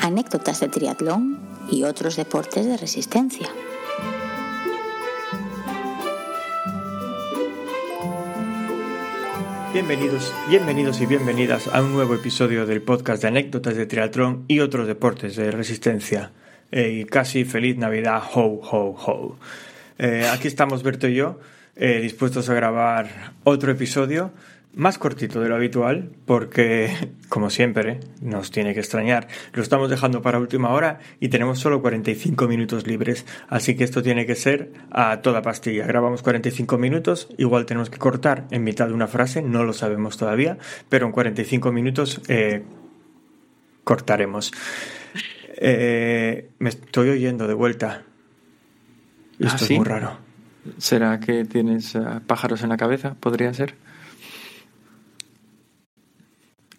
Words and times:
Anécdotas 0.00 0.60
de 0.60 0.68
triatlón 0.68 1.38
y 1.70 1.84
otros 1.84 2.16
deportes 2.16 2.66
de 2.66 2.76
resistencia. 2.76 3.48
Bienvenidos, 9.72 10.34
bienvenidos 10.48 11.00
y 11.00 11.06
bienvenidas 11.06 11.68
a 11.68 11.80
un 11.80 11.92
nuevo 11.92 12.14
episodio 12.14 12.66
del 12.66 12.82
podcast 12.82 13.22
de 13.22 13.28
anécdotas 13.28 13.76
de 13.76 13.86
triatlón 13.86 14.44
y 14.48 14.60
otros 14.60 14.88
deportes 14.88 15.36
de 15.36 15.50
resistencia. 15.52 16.32
Eh, 16.72 17.06
casi 17.08 17.44
feliz 17.44 17.76
Navidad, 17.76 18.22
ho, 18.34 18.60
ho, 18.62 18.96
ho. 19.06 19.36
Eh, 19.98 20.28
aquí 20.32 20.48
estamos 20.48 20.82
Berto 20.82 21.06
y 21.06 21.14
yo 21.14 21.38
eh, 21.76 22.00
dispuestos 22.00 22.48
a 22.48 22.54
grabar 22.54 23.34
otro 23.44 23.72
episodio 23.72 24.32
más 24.74 24.98
cortito 24.98 25.40
de 25.40 25.48
lo 25.48 25.56
habitual, 25.56 26.10
porque, 26.26 26.90
como 27.28 27.50
siempre, 27.50 28.00
nos 28.20 28.50
tiene 28.50 28.74
que 28.74 28.80
extrañar. 28.80 29.28
Lo 29.52 29.62
estamos 29.62 29.90
dejando 29.90 30.22
para 30.22 30.38
última 30.38 30.70
hora 30.70 31.00
y 31.18 31.28
tenemos 31.28 31.58
solo 31.58 31.80
45 31.82 32.46
minutos 32.46 32.86
libres, 32.86 33.26
así 33.48 33.76
que 33.76 33.84
esto 33.84 34.02
tiene 34.02 34.26
que 34.26 34.36
ser 34.36 34.72
a 34.90 35.20
toda 35.22 35.42
pastilla. 35.42 35.86
Grabamos 35.86 36.22
45 36.22 36.78
minutos, 36.78 37.28
igual 37.36 37.66
tenemos 37.66 37.90
que 37.90 37.98
cortar 37.98 38.46
en 38.50 38.64
mitad 38.64 38.86
de 38.86 38.94
una 38.94 39.08
frase, 39.08 39.42
no 39.42 39.64
lo 39.64 39.72
sabemos 39.72 40.16
todavía, 40.16 40.58
pero 40.88 41.06
en 41.06 41.12
45 41.12 41.72
minutos 41.72 42.20
eh, 42.28 42.62
cortaremos. 43.84 44.52
Eh, 45.62 46.50
me 46.58 46.68
estoy 46.68 47.10
oyendo 47.10 47.46
de 47.46 47.54
vuelta. 47.54 48.04
Ah, 49.42 49.46
Esto 49.46 49.64
es 49.64 49.70
muy 49.72 49.84
raro. 49.84 50.29
¿Será 50.78 51.20
que 51.20 51.44
tienes 51.44 51.94
eh, 51.94 52.00
pájaros 52.26 52.62
en 52.62 52.68
la 52.68 52.76
cabeza? 52.76 53.14
¿Podría 53.18 53.52
ser? 53.54 53.74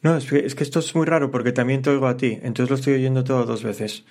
No, 0.02 0.18
es 0.18 0.26
que, 0.26 0.46
es 0.46 0.56
que 0.56 0.64
esto 0.64 0.80
es 0.80 0.96
muy 0.96 1.06
raro 1.06 1.30
porque 1.30 1.52
también 1.52 1.82
te 1.82 1.92
oigo 1.92 2.08
a 2.08 2.18
ti, 2.18 2.40
entonces 2.42 2.70
lo 2.70 2.76
estoy 2.76 2.94
oyendo 2.96 3.24
todo 3.24 3.46
dos 3.46 3.64
veces. 3.64 4.04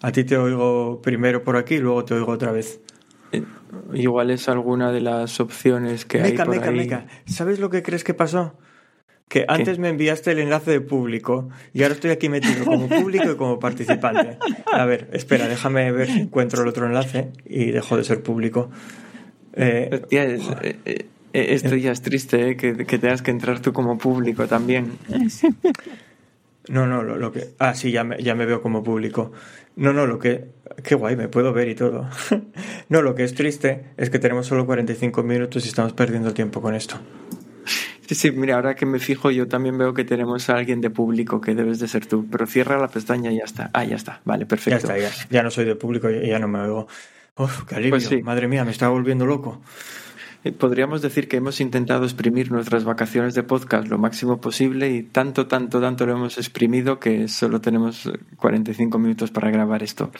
A 0.00 0.10
ti 0.10 0.24
te 0.24 0.36
oigo 0.36 1.00
primero 1.00 1.44
por 1.44 1.56
aquí 1.56 1.76
y 1.76 1.78
luego 1.78 2.04
te 2.04 2.14
oigo 2.14 2.32
otra 2.32 2.50
vez. 2.50 2.80
Eh, 3.30 3.44
igual 3.94 4.30
es 4.30 4.48
alguna 4.48 4.90
de 4.90 5.00
las 5.00 5.38
opciones 5.38 6.04
que 6.04 6.20
hay 6.20 6.36
por 6.36 6.48
meca, 6.48 6.70
ahí. 6.70 6.76
meca. 6.76 7.06
¿Sabes 7.24 7.60
lo 7.60 7.70
que 7.70 7.82
crees 7.82 8.02
que 8.02 8.14
pasó? 8.14 8.56
Que 9.32 9.46
antes 9.48 9.78
me 9.78 9.88
enviaste 9.88 10.32
el 10.32 10.40
enlace 10.40 10.70
de 10.72 10.80
público 10.82 11.48
y 11.72 11.82
ahora 11.82 11.94
estoy 11.94 12.10
aquí 12.10 12.28
metido 12.28 12.66
como 12.66 12.86
público 12.86 13.32
y 13.32 13.36
como 13.36 13.58
participante. 13.58 14.36
A 14.70 14.84
ver, 14.84 15.08
espera, 15.14 15.48
déjame 15.48 15.90
ver 15.90 16.08
si 16.08 16.20
encuentro 16.20 16.62
el 16.62 16.68
otro 16.68 16.84
enlace 16.86 17.30
y 17.46 17.70
dejo 17.70 17.96
de 17.96 18.04
ser 18.04 18.22
público. 18.22 18.70
Eh, 19.54 20.02
es- 20.10 20.48
eh, 20.62 20.76
eh, 20.84 21.06
eh, 21.32 21.46
esto 21.54 21.74
ya 21.76 21.92
es 21.92 22.02
triste, 22.02 22.50
¿eh? 22.50 22.56
que, 22.58 22.76
que 22.84 22.98
tengas 22.98 23.22
que 23.22 23.30
entrar 23.30 23.60
tú 23.60 23.72
como 23.72 23.96
público 23.96 24.46
también. 24.46 24.98
No, 26.68 26.86
no, 26.86 27.02
lo, 27.02 27.16
lo 27.16 27.32
que. 27.32 27.48
Ah, 27.58 27.74
sí, 27.74 27.90
ya 27.90 28.04
me, 28.04 28.22
ya 28.22 28.34
me 28.34 28.44
veo 28.46 28.60
como 28.62 28.82
público. 28.84 29.32
No, 29.76 29.92
no, 29.94 30.06
lo 30.06 30.18
que. 30.18 30.44
Qué 30.84 30.94
guay, 30.94 31.16
me 31.16 31.28
puedo 31.28 31.52
ver 31.54 31.68
y 31.68 31.74
todo. 31.74 32.06
no, 32.90 33.00
lo 33.02 33.14
que 33.14 33.24
es 33.24 33.34
triste 33.34 33.84
es 33.96 34.10
que 34.10 34.18
tenemos 34.18 34.46
solo 34.46 34.64
45 34.66 35.22
minutos 35.22 35.64
y 35.64 35.68
estamos 35.68 35.92
perdiendo 35.94 36.32
tiempo 36.34 36.60
con 36.60 36.74
esto. 36.74 36.96
Sí, 38.12 38.28
sí, 38.28 38.30
mira, 38.30 38.56
ahora 38.56 38.74
que 38.74 38.84
me 38.84 38.98
fijo, 38.98 39.30
yo 39.30 39.48
también 39.48 39.78
veo 39.78 39.94
que 39.94 40.04
tenemos 40.04 40.50
a 40.50 40.56
alguien 40.56 40.80
de 40.82 40.90
público 40.90 41.40
que 41.40 41.54
debes 41.54 41.78
de 41.78 41.88
ser 41.88 42.04
tú. 42.04 42.26
Pero 42.30 42.46
cierra 42.46 42.78
la 42.78 42.88
pestaña 42.88 43.32
y 43.32 43.38
ya 43.38 43.44
está. 43.44 43.70
Ah, 43.72 43.84
ya 43.84 43.96
está. 43.96 44.20
Vale, 44.24 44.42
Ya 44.44 44.48
perfecto. 44.48 44.76
está, 44.78 44.98
ya. 44.98 45.10
Ya 45.30 45.42
no 45.42 45.50
soy 45.50 45.64
de 45.64 45.76
público 45.76 46.10
y 46.10 46.28
ya 46.28 46.38
no 46.38 46.46
me 46.48 46.60
oigo. 46.60 46.88
Uf, 47.36 47.64
qué 47.64 47.76
alivio. 47.76 47.92
Pues 47.92 48.06
sí. 48.06 48.22
Madre 48.22 48.48
mía, 48.48 48.64
me 48.64 48.70
estaba 48.70 48.92
volviendo 48.92 49.24
loco. 49.24 49.62
Eh, 50.44 50.52
Podríamos 50.52 51.00
decir 51.00 51.28
que 51.28 51.36
hemos 51.38 51.60
intentado 51.60 52.04
exprimir 52.04 52.50
nuestras 52.52 52.84
vacaciones 52.84 53.34
de 53.34 53.44
podcast 53.44 53.88
lo 53.88 53.96
máximo 53.96 54.40
posible 54.40 54.90
y 54.90 55.02
tanto, 55.04 55.46
tanto, 55.46 55.80
tanto 55.80 56.04
lo 56.04 56.12
hemos 56.12 56.36
exprimido 56.36 56.98
que 56.98 57.28
solo 57.28 57.60
tenemos 57.60 58.06
eh, 58.06 58.18
45 58.36 58.98
minutos 58.98 59.30
para 59.30 59.50
grabar 59.50 59.82
esto. 59.82 60.10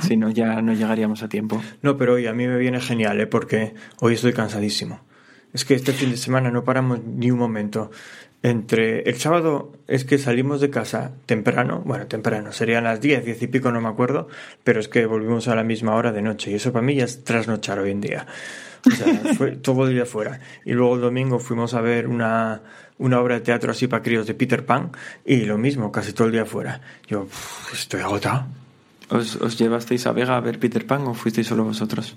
Si 0.00 0.16
no, 0.18 0.28
ya 0.30 0.60
no 0.60 0.74
llegaríamos 0.74 1.22
a 1.22 1.28
tiempo. 1.28 1.62
No, 1.80 1.96
pero 1.96 2.14
hoy 2.14 2.26
a 2.26 2.34
mí 2.34 2.46
me 2.46 2.58
viene 2.58 2.80
genial, 2.80 3.20
¿eh? 3.20 3.26
Porque 3.26 3.74
hoy 4.00 4.14
estoy 4.14 4.32
cansadísimo. 4.34 5.00
Es 5.52 5.64
que 5.64 5.74
este 5.74 5.92
fin 5.92 6.10
de 6.10 6.16
semana 6.16 6.50
no 6.50 6.64
paramos 6.64 7.00
ni 7.02 7.30
un 7.30 7.38
momento. 7.38 7.90
Entre 8.42 9.02
el 9.02 9.16
sábado 9.16 9.72
es 9.88 10.04
que 10.04 10.16
salimos 10.16 10.60
de 10.60 10.70
casa 10.70 11.12
temprano, 11.26 11.82
bueno, 11.84 12.06
temprano, 12.06 12.52
serían 12.52 12.84
las 12.84 13.00
10, 13.00 13.24
10 13.24 13.42
y 13.42 13.46
pico, 13.48 13.72
no 13.72 13.80
me 13.80 13.88
acuerdo, 13.88 14.28
pero 14.62 14.78
es 14.78 14.86
que 14.86 15.06
volvimos 15.06 15.48
a 15.48 15.56
la 15.56 15.64
misma 15.64 15.96
hora 15.96 16.12
de 16.12 16.22
noche 16.22 16.52
y 16.52 16.54
eso 16.54 16.72
para 16.72 16.84
mí 16.84 16.94
ya 16.94 17.04
es 17.04 17.24
trasnochar 17.24 17.80
hoy 17.80 17.90
en 17.90 18.00
día. 18.00 18.26
O 18.86 18.90
sea, 18.90 19.12
fue 19.36 19.52
todo 19.56 19.88
el 19.88 19.94
día 19.94 20.06
fuera. 20.06 20.38
Y 20.64 20.72
luego 20.72 20.94
el 20.94 21.00
domingo 21.00 21.40
fuimos 21.40 21.74
a 21.74 21.80
ver 21.80 22.06
una, 22.06 22.62
una 22.98 23.20
obra 23.20 23.34
de 23.36 23.40
teatro 23.40 23.72
así 23.72 23.88
para 23.88 24.04
críos 24.04 24.28
de 24.28 24.34
Peter 24.34 24.64
Pan 24.64 24.92
y 25.24 25.44
lo 25.44 25.58
mismo, 25.58 25.90
casi 25.90 26.12
todo 26.12 26.28
el 26.28 26.32
día 26.32 26.44
fuera. 26.44 26.80
Yo 27.08 27.22
uf, 27.22 27.72
estoy 27.74 28.02
agotado. 28.02 28.46
¿Os, 29.10 29.36
os 29.36 29.56
llevasteis 29.58 30.06
a 30.06 30.12
Vega 30.12 30.36
a 30.36 30.40
ver 30.40 30.58
Peter 30.58 30.84
Pan 30.86 31.06
o 31.08 31.14
fuisteis 31.14 31.46
solo 31.46 31.64
vosotros? 31.64 32.16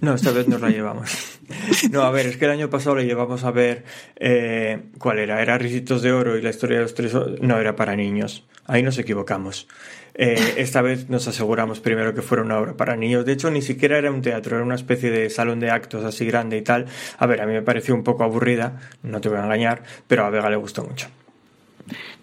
No, 0.00 0.14
esta 0.14 0.30
vez 0.30 0.46
nos 0.48 0.60
la 0.60 0.70
llevamos. 0.70 1.10
No, 1.90 2.02
a 2.02 2.10
ver, 2.12 2.26
es 2.26 2.36
que 2.36 2.44
el 2.44 2.52
año 2.52 2.70
pasado 2.70 2.94
le 2.96 3.04
llevamos 3.04 3.42
a 3.42 3.50
ver. 3.50 3.84
eh, 4.16 4.82
¿Cuál 4.98 5.18
era? 5.18 5.42
Era 5.42 5.58
Ricitos 5.58 6.00
de 6.02 6.12
Oro 6.12 6.38
y 6.38 6.42
la 6.42 6.50
historia 6.50 6.76
de 6.76 6.82
los 6.84 6.94
tres. 6.94 7.12
No, 7.40 7.58
era 7.58 7.74
para 7.74 7.96
niños. 7.96 8.44
Ahí 8.66 8.84
nos 8.84 8.96
equivocamos. 8.98 9.66
Eh, 10.14 10.54
esta 10.58 10.80
vez 10.82 11.08
nos 11.08 11.26
aseguramos 11.26 11.80
primero 11.80 12.14
que 12.14 12.22
fuera 12.22 12.44
una 12.44 12.58
obra 12.58 12.76
para 12.76 12.94
niños. 12.94 13.24
De 13.24 13.32
hecho, 13.32 13.50
ni 13.50 13.62
siquiera 13.62 13.98
era 13.98 14.12
un 14.12 14.22
teatro, 14.22 14.56
era 14.56 14.64
una 14.64 14.76
especie 14.76 15.10
de 15.10 15.28
salón 15.30 15.58
de 15.58 15.70
actos 15.70 16.04
así 16.04 16.24
grande 16.26 16.56
y 16.58 16.62
tal. 16.62 16.86
A 17.18 17.26
ver, 17.26 17.40
a 17.40 17.46
mí 17.46 17.52
me 17.52 17.62
pareció 17.62 17.94
un 17.96 18.04
poco 18.04 18.22
aburrida, 18.22 18.78
no 19.02 19.20
te 19.20 19.28
voy 19.28 19.38
a 19.38 19.44
engañar, 19.44 19.82
pero 20.06 20.24
a 20.24 20.30
Vega 20.30 20.50
le 20.50 20.56
gustó 20.56 20.84
mucho. 20.84 21.08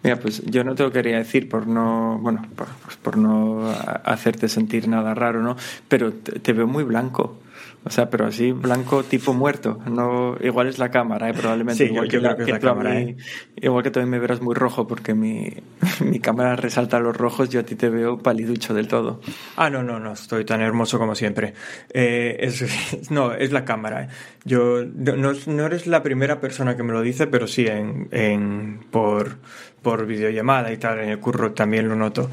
Mira, 0.04 0.20
pues 0.20 0.44
yo 0.46 0.64
no 0.64 0.76
te 0.76 0.84
lo 0.84 0.92
quería 0.92 1.18
decir 1.18 1.50
por 1.50 1.68
no, 1.68 2.20
bueno, 2.22 2.46
por, 2.56 2.68
pues 3.02 3.18
no 3.18 3.70
hacerte 4.04 4.48
sentir 4.48 4.88
nada 4.88 5.14
raro, 5.14 5.42
¿no? 5.42 5.58
Pero 5.88 6.14
te 6.14 6.54
veo 6.54 6.68
muy 6.68 6.84
blanco. 6.84 7.40
O 7.84 7.90
sea, 7.90 8.10
pero 8.10 8.26
así 8.26 8.52
blanco 8.52 9.04
tipo 9.04 9.34
muerto. 9.34 9.80
No, 9.90 10.36
igual 10.42 10.68
es 10.68 10.78
la 10.78 10.92
cámara, 10.92 11.30
¿eh? 11.30 11.34
probablemente. 11.34 11.86
Sí, 11.86 11.90
igual 11.94 12.10
yo 12.10 12.20
creo 12.20 12.36
que 12.36 12.44
es 12.44 12.50
la 12.50 12.60
cámara, 12.60 12.90
mí- 12.90 13.12
¿eh? 13.12 13.18
Igual 13.62 13.82
que 13.84 13.92
también 13.92 14.10
me 14.10 14.20
verás 14.20 14.42
muy 14.42 14.56
rojo 14.56 14.88
porque 14.88 15.14
mi, 15.14 15.54
mi 16.04 16.20
cámara 16.20 16.58
resalta 16.58 17.00
los 17.00 17.16
rojos, 17.16 17.48
yo 17.50 17.62
a 17.62 17.64
ti 17.64 17.76
te 17.76 17.90
veo 17.90 18.18
paliducho 18.18 18.74
del 18.74 18.90
todo. 18.90 19.22
Ah, 19.56 19.70
no, 19.70 19.84
no, 19.84 20.00
no, 20.02 20.12
estoy 20.14 20.44
tan 20.44 20.60
hermoso 20.60 21.00
como 21.00 21.16
siempre. 21.16 21.54
Eh, 21.94 22.36
es, 22.42 23.10
no, 23.10 23.32
es 23.34 23.54
la 23.54 23.64
cámara. 23.64 24.04
eh. 24.04 24.08
Yo, 24.44 24.84
no, 24.84 25.16
no- 25.16 25.32
no 25.48 25.66
eres 25.66 25.88
la 25.88 26.04
primera 26.04 26.42
persona 26.42 26.76
que 26.76 26.84
me 26.84 26.92
lo 26.92 27.02
dice, 27.02 27.26
pero 27.28 27.48
sí, 27.48 27.68
en, 27.68 28.10
en, 28.12 28.80
por, 28.92 29.38
por 29.82 30.06
videollamada 30.08 30.74
y 30.74 30.78
tal, 30.78 31.00
en 31.00 31.10
el 31.10 31.20
curro 31.20 31.54
también 31.54 31.88
lo 31.88 31.96
noto. 31.96 32.30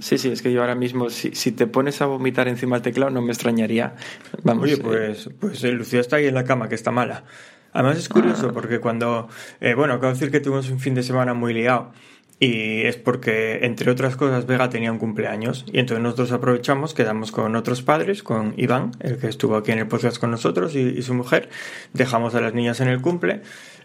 Sí, 0.00 0.18
sí, 0.18 0.28
es 0.28 0.42
que 0.42 0.52
yo 0.52 0.60
ahora 0.60 0.74
mismo, 0.74 1.10
si, 1.10 1.34
si 1.34 1.52
te 1.52 1.66
pones 1.66 2.00
a 2.02 2.06
vomitar 2.06 2.48
encima 2.48 2.76
del 2.76 2.82
teclado, 2.82 3.10
no 3.10 3.22
me 3.22 3.32
extrañaría. 3.32 3.94
Vamos, 4.42 4.64
Oye, 4.64 4.74
eh, 4.74 4.78
pues, 4.82 5.30
pues 5.40 5.64
eh, 5.64 5.72
Lucía 5.72 6.00
está 6.00 6.16
ahí 6.16 6.26
en 6.26 6.34
la 6.34 6.44
cama, 6.44 6.68
que 6.68 6.74
está 6.74 6.90
mala. 6.90 7.24
Además 7.72 7.98
es 7.98 8.08
curioso 8.08 8.52
porque 8.52 8.80
cuando, 8.80 9.28
eh, 9.60 9.74
bueno, 9.74 9.94
acabo 9.94 10.08
de 10.08 10.14
decir 10.14 10.30
que 10.30 10.40
tuvimos 10.40 10.70
un 10.70 10.80
fin 10.80 10.94
de 10.94 11.02
semana 11.02 11.34
muy 11.34 11.52
liado 11.52 11.92
y 12.40 12.82
es 12.82 12.96
porque, 12.96 13.60
entre 13.62 13.90
otras 13.90 14.16
cosas, 14.16 14.46
Vega 14.46 14.70
tenía 14.70 14.92
un 14.92 14.98
cumpleaños 14.98 15.64
y 15.72 15.80
entonces 15.80 16.02
nosotros 16.02 16.32
aprovechamos, 16.32 16.94
quedamos 16.94 17.32
con 17.32 17.56
otros 17.56 17.82
padres, 17.82 18.22
con 18.22 18.54
Iván, 18.56 18.92
el 19.00 19.18
que 19.18 19.26
estuvo 19.26 19.56
aquí 19.56 19.72
en 19.72 19.80
el 19.80 19.88
podcast 19.88 20.18
con 20.18 20.30
nosotros 20.30 20.74
y, 20.76 20.80
y 20.80 21.02
su 21.02 21.14
mujer, 21.14 21.50
dejamos 21.92 22.34
a 22.34 22.40
las 22.40 22.54
niñas 22.54 22.80
en 22.80 22.88
el 22.88 23.00
cumple, 23.00 23.42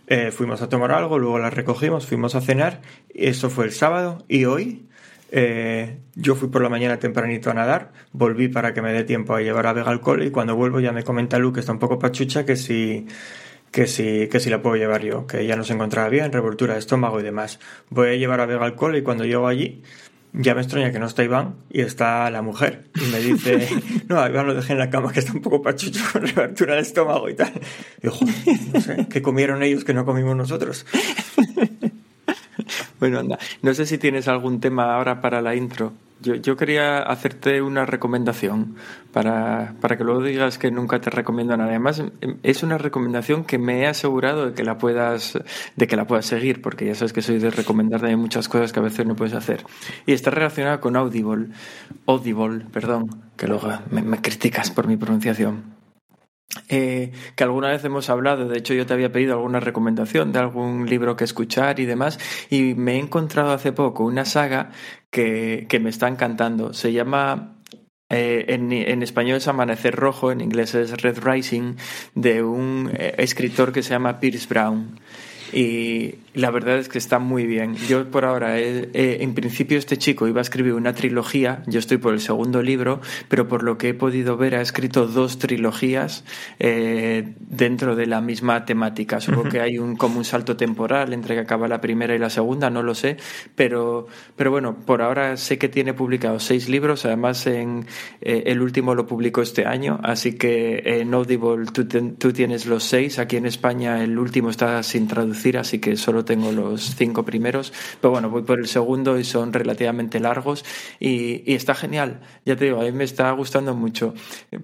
eh, 0.08 0.32
fuimos 0.32 0.62
a 0.62 0.70
tomar 0.70 0.92
algo, 0.92 1.18
luego 1.18 1.40
las 1.40 1.54
recogimos, 1.54 2.06
fuimos 2.06 2.36
a 2.36 2.42
cenar, 2.42 2.82
y 3.14 3.28
eso 3.28 3.50
fue 3.50 3.66
el 3.66 3.72
sábado 3.72 4.24
y 4.28 4.46
hoy... 4.46 4.86
Eh, 5.36 5.98
yo 6.14 6.36
fui 6.36 6.48
por 6.50 6.62
la 6.62 6.70
mañana 6.70 7.00
tempranito 7.00 7.50
a 7.50 7.56
nadar, 7.56 7.92
volví 8.12 8.50
para 8.50 8.76
que 8.76 8.84
me 8.84 8.94
dé 8.94 9.04
tiempo 9.04 9.34
a 9.34 9.42
llevar 9.42 9.66
a 9.66 9.74
Vega 9.74 9.90
al 9.90 10.00
cole 10.00 10.28
y 10.28 10.30
cuando 10.30 10.56
vuelvo 10.56 10.80
ya 10.80 10.92
me 10.92 11.02
comenta 11.04 11.40
Lu 11.40 11.52
que 11.52 11.60
está 11.62 11.72
un 11.72 11.80
poco 11.80 11.98
pachucha 11.98 12.46
que 12.46 12.56
si, 12.56 13.08
que 13.72 13.88
si, 13.88 14.28
que 14.28 14.40
si 14.40 14.52
la 14.52 14.62
puedo 14.62 14.76
llevar 14.76 15.02
yo, 15.02 15.26
que 15.26 15.48
ya 15.48 15.56
no 15.56 15.64
se 15.64 15.74
encontraba 15.74 16.08
bien, 16.10 16.32
revoltura 16.32 16.74
de 16.74 16.80
estómago 16.80 17.20
y 17.20 17.24
demás. 17.24 17.60
Voy 17.90 18.10
a 18.10 18.16
llevar 18.16 18.42
a 18.42 18.46
Vega 18.46 18.64
al 18.64 18.76
cole 18.76 19.00
y 19.00 19.02
cuando 19.02 19.26
llego 19.26 19.48
allí 19.48 19.82
ya 20.34 20.54
me 20.54 20.62
extraña 20.62 20.92
que 20.92 21.00
no 21.00 21.08
está 21.08 21.24
Iván 21.24 21.56
y 21.72 21.82
está 21.82 22.30
la 22.30 22.44
mujer 22.44 22.90
y 22.96 23.12
me 23.12 23.20
dice, 23.20 23.68
no, 24.08 24.20
a 24.20 24.30
Iván 24.30 24.46
lo 24.46 24.54
dejé 24.54 24.74
en 24.74 24.80
la 24.80 24.92
cama 24.92 25.12
que 25.12 25.20
está 25.20 25.34
un 25.34 25.42
poco 25.42 25.64
pachucho 25.64 26.00
con 26.14 26.28
revoltura 26.28 26.76
de 26.76 26.82
estómago 26.82 27.28
y 27.28 27.34
tal. 27.34 27.54
Y 28.04 28.08
"Joder, 28.08 28.36
no 28.72 28.82
sé, 28.82 29.08
¿qué 29.10 29.24
comieron 29.24 29.64
ellos 29.64 29.84
que 29.84 29.96
no 29.96 30.06
comimos 30.06 30.36
nosotros? 30.36 30.86
Bueno, 33.04 33.20
anda. 33.20 33.38
No 33.62 33.74
sé 33.74 33.86
si 33.86 33.98
tienes 33.98 34.30
algún 34.30 34.62
tema 34.62 34.96
ahora 34.96 35.20
para 35.20 35.42
la 35.42 35.56
intro. 35.56 35.92
Yo, 36.22 36.36
yo 36.36 36.56
quería 36.56 37.00
hacerte 37.00 37.62
una 37.62 37.86
recomendación 37.86 38.76
para, 39.12 39.74
para 39.82 39.98
que 39.98 40.06
luego 40.06 40.24
digas 40.24 40.58
que 40.58 40.72
nunca 40.72 41.02
te 41.02 41.10
recomiendo 41.10 41.58
nada. 41.58 41.72
Además, 41.72 42.00
em, 42.00 42.38
es 42.44 42.64
una 42.64 42.78
recomendación 42.78 43.44
que 43.44 43.58
me 43.58 43.82
he 43.82 43.88
asegurado 43.88 44.46
de 44.46 44.54
que 44.54 44.64
la 44.64 44.78
puedas, 44.78 45.38
de 45.76 45.86
que 45.86 45.98
la 45.98 46.08
puedas 46.08 46.26
seguir, 46.26 46.62
porque 46.62 46.86
ya 46.86 46.96
sabes 46.96 47.12
que 47.12 47.22
soy 47.22 47.40
de 47.40 47.50
recomendar 47.50 48.04
muchas 48.16 48.48
cosas 48.48 48.72
que 48.72 48.80
a 48.80 48.84
veces 48.84 49.06
no 49.06 49.18
puedes 49.18 49.34
hacer. 49.34 49.66
Y 50.06 50.14
está 50.14 50.32
relacionada 50.32 50.80
con 50.80 50.96
Audible. 50.96 51.48
Audible, 52.06 52.64
perdón, 52.72 53.08
que 53.36 53.48
luego 53.48 53.68
me 53.92 54.22
criticas 54.22 54.72
por 54.72 54.88
mi 54.88 54.96
pronunciación. 54.96 55.73
Eh, 56.70 57.12
que 57.36 57.44
alguna 57.44 57.70
vez 57.70 57.84
hemos 57.84 58.10
hablado, 58.10 58.48
de 58.48 58.58
hecho 58.58 58.74
yo 58.74 58.86
te 58.86 58.94
había 58.94 59.12
pedido 59.12 59.34
alguna 59.34 59.60
recomendación 59.60 60.32
de 60.32 60.40
algún 60.40 60.88
libro 60.88 61.16
que 61.16 61.24
escuchar 61.24 61.80
y 61.80 61.86
demás, 61.86 62.20
y 62.50 62.76
me 62.76 62.96
he 62.96 63.00
encontrado 63.00 63.52
hace 63.52 63.72
poco 63.72 64.04
una 64.04 64.26
saga 64.26 64.72
que, 65.10 65.68
me 65.82 65.90
está 65.90 66.08
encantando. 66.08 66.74
Se 66.74 66.94
llama 66.94 67.58
eh, 68.10 68.46
en, 68.50 68.72
en, 68.72 69.02
español 69.02 69.38
es 69.38 69.48
Amanecer 69.48 69.96
Rojo, 69.96 70.32
en 70.32 70.42
inglés 70.42 70.76
es 70.76 71.02
Red 71.02 71.20
Rising, 71.24 71.76
de 72.14 72.44
un 72.44 72.92
eh, 72.94 73.16
escritor 73.18 73.72
que 73.74 73.82
se 73.82 73.92
llama 73.92 74.20
Pierce 74.20 74.48
Brown. 74.48 75.00
Y 75.54 76.16
la 76.34 76.50
verdad 76.50 76.80
es 76.80 76.90
que 76.90 76.98
está 76.98 77.20
muy 77.20 77.46
bien. 77.46 77.76
Yo 77.76 78.10
por 78.10 78.26
ahora, 78.26 78.60
en 78.60 79.34
principio 79.36 79.78
este 79.78 79.98
chico 79.98 80.28
iba 80.28 80.40
a 80.40 80.42
escribir 80.42 80.74
una 80.74 80.94
trilogía, 80.94 81.62
yo 81.68 81.80
estoy 81.80 81.98
por 81.98 82.14
el 82.14 82.20
segundo 82.20 82.64
libro, 82.64 83.02
pero 83.30 83.48
por 83.48 83.62
lo 83.62 83.78
que 83.78 83.90
he 83.90 83.94
podido 83.94 84.36
ver 84.36 84.56
ha 84.56 84.62
escrito 84.62 85.06
dos 85.06 85.38
trilogías 85.38 86.24
eh, 86.60 87.34
dentro 87.40 87.96
de 87.96 88.08
la 88.08 88.22
misma 88.22 88.66
temática. 88.66 89.22
Supongo 89.22 89.50
que 89.50 89.62
hay 89.62 89.78
un, 89.78 89.96
como 89.96 90.18
un 90.18 90.26
salto 90.26 90.58
temporal 90.58 91.14
entre 91.14 91.36
que 91.36 91.42
acaba 91.42 91.68
la 91.68 91.82
primera 91.82 92.16
y 92.16 92.18
la 92.18 92.32
segunda, 92.32 92.72
no 92.72 92.82
lo 92.82 92.96
sé, 92.96 93.18
pero, 93.56 94.08
pero 94.36 94.50
bueno, 94.50 94.76
por 94.86 95.04
ahora 95.04 95.38
sé 95.38 95.60
que 95.60 95.70
tiene 95.70 95.94
publicado 95.94 96.40
seis 96.40 96.68
libros, 96.68 97.06
además 97.06 97.46
en, 97.46 97.86
eh, 98.22 98.44
el 98.48 98.62
último 98.62 98.96
lo 98.96 99.06
publicó 99.06 99.42
este 99.42 99.66
año, 99.66 100.00
así 100.04 100.34
que 100.34 100.82
en 100.84 101.14
Audible 101.14 101.68
tú, 101.72 101.86
tú 101.86 102.34
tienes 102.34 102.66
los 102.66 102.84
seis, 102.84 103.20
aquí 103.20 103.38
en 103.38 103.46
España 103.46 104.04
el 104.04 104.18
último 104.18 104.50
está 104.50 104.82
sin 104.82 105.08
así 105.58 105.80
que 105.80 105.98
solo 105.98 106.26
tengo 106.26 106.52
los 106.52 106.96
cinco 106.96 107.24
primeros. 107.24 107.74
Pero 108.02 108.12
bueno, 108.12 108.30
voy 108.30 108.44
por 108.44 108.60
el 108.60 108.68
segundo 108.68 109.18
y 109.20 109.24
son 109.24 109.54
relativamente 109.54 110.20
largos 110.20 110.66
y, 111.00 111.54
está 111.54 111.76
genial. 111.76 112.22
Ya 112.46 112.56
te 112.56 112.66
digo, 112.66 112.82
a 112.82 112.84
mí 112.84 112.92
me 112.92 113.04
está 113.04 113.32
gustando 113.32 113.76
mucho. 113.76 114.14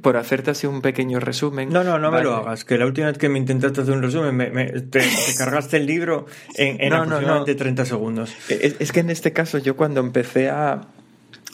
Por 0.02 0.18
hacerte 0.18 0.52
así 0.52 0.68
un 0.68 0.82
pequeño 0.82 1.20
resumen. 1.20 1.70
No, 1.70 1.84
no, 1.84 2.00
no 2.00 2.12
me 2.12 2.24
lo 2.24 2.36
hagas, 2.36 2.66
que 2.66 2.78
la 2.78 2.86
última 2.86 3.08
vez 3.08 3.18
que 3.18 3.30
me 3.30 3.40
intentaste 3.40 3.82
hacer 3.82 3.94
un 3.94 4.02
resumen, 4.02 4.36
me, 4.36 4.66
te, 4.66 5.02
cargaste 5.38 5.78
el 5.78 5.86
libro 5.86 6.26
en, 6.56 6.82
en 6.82 6.94
aproximadamente 6.94 7.56
30 7.56 7.86
segundos. 7.86 8.34
es 8.50 8.92
que 8.92 9.00
en 9.00 9.10
este 9.10 9.34
caso 9.34 9.58
yo 9.58 9.76
cuando 9.76 10.00
empecé 10.00 10.50
a 10.50 10.88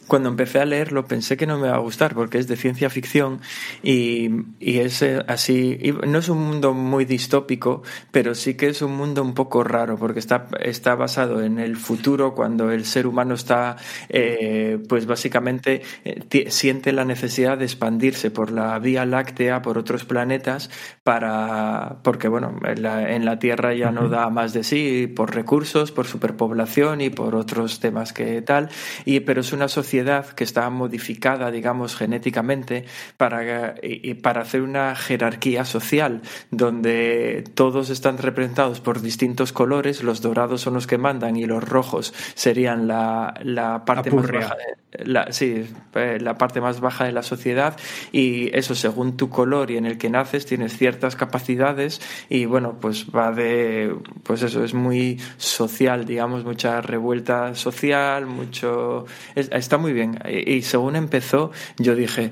cuando 0.07 0.29
empecé 0.29 0.59
a 0.59 0.65
leerlo 0.65 1.05
pensé 1.05 1.37
que 1.37 1.47
no 1.47 1.57
me 1.57 1.67
iba 1.67 1.75
a 1.75 1.79
gustar 1.79 2.13
porque 2.13 2.37
es 2.37 2.47
de 2.47 2.55
ciencia 2.55 2.89
ficción 2.89 3.41
y, 3.81 4.29
y 4.59 4.79
es 4.79 5.01
eh, 5.01 5.23
así, 5.27 5.79
no 6.05 6.19
es 6.19 6.29
un 6.29 6.39
mundo 6.39 6.73
muy 6.73 7.05
distópico, 7.05 7.83
pero 8.11 8.35
sí 8.35 8.55
que 8.55 8.67
es 8.67 8.81
un 8.81 8.95
mundo 8.95 9.21
un 9.23 9.33
poco 9.33 9.63
raro 9.63 9.97
porque 9.97 10.19
está, 10.19 10.47
está 10.59 10.95
basado 10.95 11.41
en 11.43 11.59
el 11.59 11.75
futuro 11.77 12.35
cuando 12.35 12.71
el 12.71 12.85
ser 12.85 13.07
humano 13.07 13.33
está, 13.33 13.77
eh, 14.09 14.79
pues 14.87 15.05
básicamente 15.05 15.81
eh, 16.03 16.49
siente 16.49 16.91
la 16.91 17.05
necesidad 17.05 17.57
de 17.57 17.65
expandirse 17.65 18.31
por 18.31 18.51
la 18.51 18.77
Vía 18.79 19.05
Láctea, 19.05 19.61
por 19.61 19.77
otros 19.77 20.05
planetas, 20.05 20.69
para, 21.03 21.97
porque 22.03 22.27
bueno, 22.27 22.59
en 22.63 22.81
la, 22.81 23.11
en 23.15 23.25
la 23.25 23.39
Tierra 23.39 23.73
ya 23.73 23.91
no 23.91 24.09
da 24.09 24.29
más 24.29 24.53
de 24.53 24.63
sí 24.63 25.07
por 25.07 25.33
recursos, 25.33 25.91
por 25.91 26.05
superpoblación 26.05 27.01
y 27.01 27.09
por 27.09 27.35
otros 27.35 27.79
temas 27.79 28.13
que 28.13 28.41
tal, 28.41 28.69
y, 29.05 29.21
pero 29.21 29.41
es 29.41 29.53
una 29.53 29.67
sociedad 29.67 29.94
que 30.35 30.43
está 30.43 30.69
modificada, 30.69 31.51
digamos, 31.51 31.95
genéticamente 31.95 32.85
para, 33.17 33.75
para 34.21 34.41
hacer 34.41 34.61
una 34.61 34.95
jerarquía 34.95 35.65
social 35.65 36.21
donde 36.51 37.43
todos 37.53 37.89
están 37.89 38.17
representados 38.17 38.81
por 38.81 39.01
distintos 39.01 39.53
colores, 39.53 40.03
los 40.03 40.21
dorados 40.21 40.61
son 40.61 40.73
los 40.73 40.87
que 40.87 40.97
mandan 40.97 41.35
y 41.37 41.45
los 41.45 41.63
rojos 41.63 42.13
serían 42.33 42.87
la, 42.87 43.33
la 43.43 43.85
parte 43.85 44.11
más 44.11 44.31
baja. 44.31 44.55
La, 45.03 45.31
sí, 45.33 45.65
eh, 45.95 46.19
la 46.21 46.37
parte 46.37 46.61
más 46.61 46.79
baja 46.79 47.03
de 47.03 47.11
la 47.11 47.21
sociedad 47.21 47.75
y 48.13 48.55
eso 48.57 48.75
según 48.75 49.17
tu 49.17 49.29
color 49.29 49.69
y 49.71 49.77
en 49.77 49.85
el 49.85 49.97
que 49.97 50.09
naces 50.09 50.45
tienes 50.45 50.77
ciertas 50.77 51.17
capacidades 51.17 51.99
y 52.29 52.45
bueno 52.45 52.77
pues 52.79 53.07
va 53.13 53.33
de 53.33 53.93
pues 54.23 54.41
eso 54.41 54.63
es 54.63 54.73
muy 54.73 55.19
social 55.35 56.05
digamos 56.05 56.45
mucha 56.45 56.79
revuelta 56.79 57.55
social 57.55 58.25
mucho 58.25 59.05
está 59.35 59.77
muy 59.77 59.84
muy 59.85 59.93
bien. 59.93 60.17
Y, 60.27 60.63
según 60.63 60.95
empezó, 60.95 61.51
yo 61.77 61.93
dije, 61.93 62.31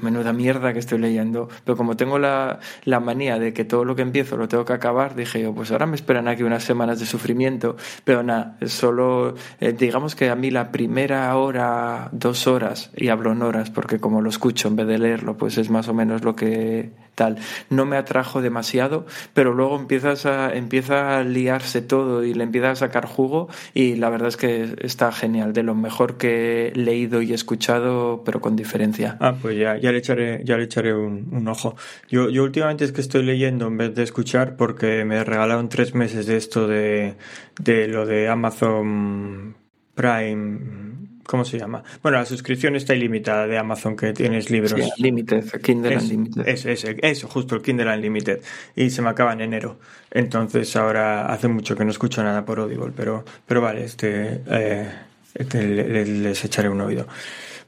menuda 0.00 0.32
mierda 0.32 0.72
que 0.72 0.78
estoy 0.78 0.98
leyendo. 0.98 1.50
Pero 1.62 1.76
como 1.76 1.96
tengo 1.98 2.18
la, 2.18 2.60
la, 2.84 2.98
manía 2.98 3.38
de 3.38 3.52
que 3.52 3.66
todo 3.66 3.84
lo 3.84 3.94
que 3.94 4.00
empiezo 4.00 4.38
lo 4.38 4.48
tengo 4.48 4.64
que 4.64 4.72
acabar, 4.72 5.14
dije 5.14 5.42
yo, 5.42 5.54
pues 5.54 5.70
ahora 5.70 5.84
me 5.84 5.96
esperan 5.96 6.28
aquí 6.28 6.44
unas 6.44 6.64
semanas 6.64 7.00
de 7.00 7.04
sufrimiento. 7.04 7.76
Pero 8.04 8.22
nada, 8.22 8.56
solo, 8.64 9.34
eh, 9.60 9.74
digamos 9.78 10.14
que 10.14 10.30
a 10.30 10.34
mí 10.34 10.50
la 10.50 10.72
primera 10.72 11.36
hora, 11.36 12.08
dos 12.12 12.46
horas, 12.46 12.90
y 12.96 13.08
hablo 13.08 13.32
en 13.32 13.42
horas, 13.42 13.68
porque 13.68 14.00
como 14.00 14.22
lo 14.22 14.30
escucho 14.30 14.68
en 14.68 14.76
vez 14.76 14.86
de 14.86 14.96
leerlo, 14.96 15.36
pues 15.36 15.58
es 15.58 15.68
más 15.68 15.88
o 15.88 15.92
menos 15.92 16.24
lo 16.24 16.34
que 16.34 16.90
tal. 17.14 17.36
No 17.70 17.86
me 17.86 17.96
atrajo 17.96 18.42
demasiado, 18.42 19.06
pero 19.34 19.52
luego 19.52 19.76
empiezas 19.76 20.26
a, 20.26 20.54
empieza 20.54 21.18
a 21.18 21.24
liarse 21.24 21.82
todo 21.82 22.24
y 22.24 22.34
le 22.34 22.44
empieza 22.44 22.70
a 22.70 22.76
sacar 22.76 23.06
jugo 23.06 23.48
y 23.74 23.96
la 23.96 24.10
verdad 24.10 24.28
es 24.28 24.36
que 24.36 24.74
está 24.80 25.12
genial, 25.12 25.52
de 25.52 25.62
lo 25.62 25.74
mejor 25.74 26.16
que 26.16 26.72
leí 26.74 26.94
leído 26.94 27.22
y 27.22 27.32
escuchado, 27.32 28.22
pero 28.24 28.40
con 28.40 28.56
diferencia. 28.56 29.16
Ah, 29.20 29.34
pues 29.40 29.58
ya, 29.58 29.76
ya 29.76 29.90
le 29.90 29.98
echaré, 29.98 30.42
ya 30.44 30.56
le 30.56 30.64
echaré 30.64 30.94
un, 30.94 31.46
ojo. 31.48 31.76
Yo, 32.08 32.30
yo 32.30 32.44
últimamente 32.44 32.84
es 32.84 32.92
que 32.92 33.00
estoy 33.00 33.24
leyendo 33.24 33.66
en 33.66 33.76
vez 33.76 33.94
de 33.94 34.02
escuchar 34.02 34.56
porque 34.56 35.04
me 35.04 35.22
regalaron 35.24 35.68
tres 35.68 35.94
meses 35.94 36.26
de 36.26 36.36
esto 36.36 36.68
de, 36.68 37.14
de 37.60 37.88
lo 37.88 38.06
de 38.06 38.28
Amazon 38.28 39.56
Prime. 39.94 40.93
¿Cómo 41.26 41.44
se 41.44 41.58
llama? 41.58 41.82
Bueno, 42.02 42.18
la 42.18 42.26
suscripción 42.26 42.76
está 42.76 42.94
ilimitada 42.94 43.46
de 43.46 43.58
Amazon 43.58 43.96
que 43.96 44.12
tienes 44.12 44.50
libros. 44.50 44.72
Sí, 44.72 45.02
Limited, 45.02 45.60
Kindle 45.62 45.96
Unlimited. 45.96 46.46
Es, 46.46 46.66
eso, 46.66 47.28
justo 47.28 47.54
el 47.54 47.62
Kindle 47.62 47.92
Unlimited. 47.92 48.40
Y 48.76 48.90
se 48.90 49.02
me 49.02 49.08
acaba 49.08 49.32
en 49.32 49.40
enero. 49.40 49.78
Entonces 50.10 50.76
ahora 50.76 51.26
hace 51.26 51.48
mucho 51.48 51.76
que 51.76 51.84
no 51.84 51.90
escucho 51.90 52.22
nada 52.22 52.44
por 52.44 52.58
Audible, 52.60 52.92
pero, 52.94 53.24
pero 53.46 53.60
vale, 53.60 53.84
este. 53.84 54.42
Eh, 54.46 54.88
les 55.34 56.44
echaré 56.44 56.68
un 56.68 56.80
oído. 56.80 57.06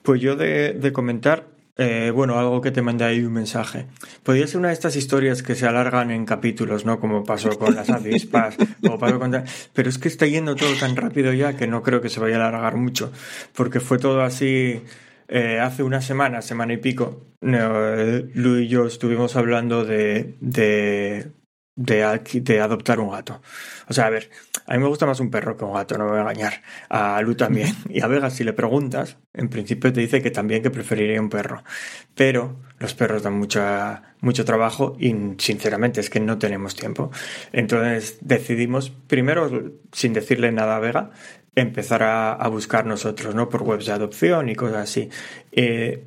Pues 0.02 0.20
yo 0.20 0.36
de, 0.36 0.90
comentar, 0.92 1.44
eh, 1.76 2.10
bueno, 2.14 2.38
algo 2.38 2.60
que 2.60 2.70
te 2.70 2.80
mandé 2.80 3.04
ahí 3.04 3.22
un 3.22 3.32
mensaje. 3.32 3.86
Podría 4.22 4.46
ser 4.46 4.58
una 4.58 4.68
de 4.68 4.74
estas 4.74 4.96
historias 4.96 5.42
que 5.42 5.54
se 5.54 5.66
alargan 5.66 6.10
en 6.10 6.24
capítulos, 6.24 6.86
¿no? 6.86 6.98
Como 6.98 7.24
pasó 7.24 7.50
con 7.58 7.74
las 7.74 7.90
avispas, 7.90 8.56
o 8.88 8.98
pasó 8.98 9.18
con... 9.18 9.44
Pero 9.74 9.88
es 9.88 9.98
que 9.98 10.08
está 10.08 10.26
yendo 10.26 10.56
todo 10.56 10.74
tan 10.80 10.96
rápido 10.96 11.32
ya 11.32 11.56
que 11.56 11.66
no 11.66 11.82
creo 11.82 12.00
que 12.00 12.08
se 12.08 12.20
vaya 12.20 12.36
a 12.36 12.48
alargar 12.48 12.76
mucho, 12.76 13.12
porque 13.54 13.80
fue 13.80 13.98
todo 13.98 14.22
así... 14.22 14.82
Eh, 15.28 15.58
hace 15.58 15.82
una 15.82 16.00
semana, 16.00 16.40
semana 16.40 16.74
y 16.74 16.76
pico, 16.76 17.26
Lu 17.40 18.58
y 18.60 18.68
yo 18.68 18.86
estuvimos 18.86 19.34
hablando 19.34 19.84
de, 19.84 20.36
de 20.40 21.32
de, 21.76 22.60
adoptar 22.60 23.00
un 23.00 23.10
gato. 23.10 23.40
O 23.88 23.92
sea, 23.92 24.06
a 24.06 24.10
ver, 24.10 24.30
a 24.66 24.74
mí 24.74 24.82
me 24.82 24.88
gusta 24.88 25.06
más 25.06 25.20
un 25.20 25.30
perro 25.30 25.56
que 25.56 25.64
un 25.64 25.74
gato, 25.74 25.96
no 25.98 26.04
me 26.04 26.10
voy 26.10 26.18
a 26.18 26.22
engañar. 26.22 26.62
A 26.88 27.20
Lu 27.20 27.34
también. 27.34 27.74
Y 27.88 28.02
a 28.02 28.06
Vega, 28.08 28.30
si 28.30 28.44
le 28.44 28.52
preguntas, 28.52 29.18
en 29.34 29.48
principio 29.48 29.92
te 29.92 30.00
dice 30.00 30.22
que 30.22 30.30
también 30.30 30.62
que 30.62 30.70
preferiría 30.70 31.20
un 31.20 31.30
perro. 31.30 31.62
Pero 32.14 32.56
los 32.78 32.94
perros 32.94 33.22
dan 33.22 33.38
mucho 33.38 34.44
trabajo 34.44 34.96
y 34.98 35.14
sinceramente 35.38 36.00
es 36.00 36.10
que 36.10 36.20
no 36.20 36.38
tenemos 36.38 36.74
tiempo. 36.74 37.10
Entonces 37.52 38.18
decidimos, 38.22 38.90
primero, 38.90 39.72
sin 39.92 40.14
decirle 40.14 40.50
nada 40.52 40.76
a 40.76 40.80
Vega, 40.80 41.10
empezar 41.54 42.02
a, 42.02 42.48
buscar 42.48 42.86
nosotros, 42.86 43.34
¿no? 43.34 43.48
Por 43.48 43.62
webs 43.62 43.86
de 43.86 43.92
adopción 43.92 44.48
y 44.48 44.54
cosas 44.54 44.78
así. 44.78 45.10
Eh, 45.52 46.04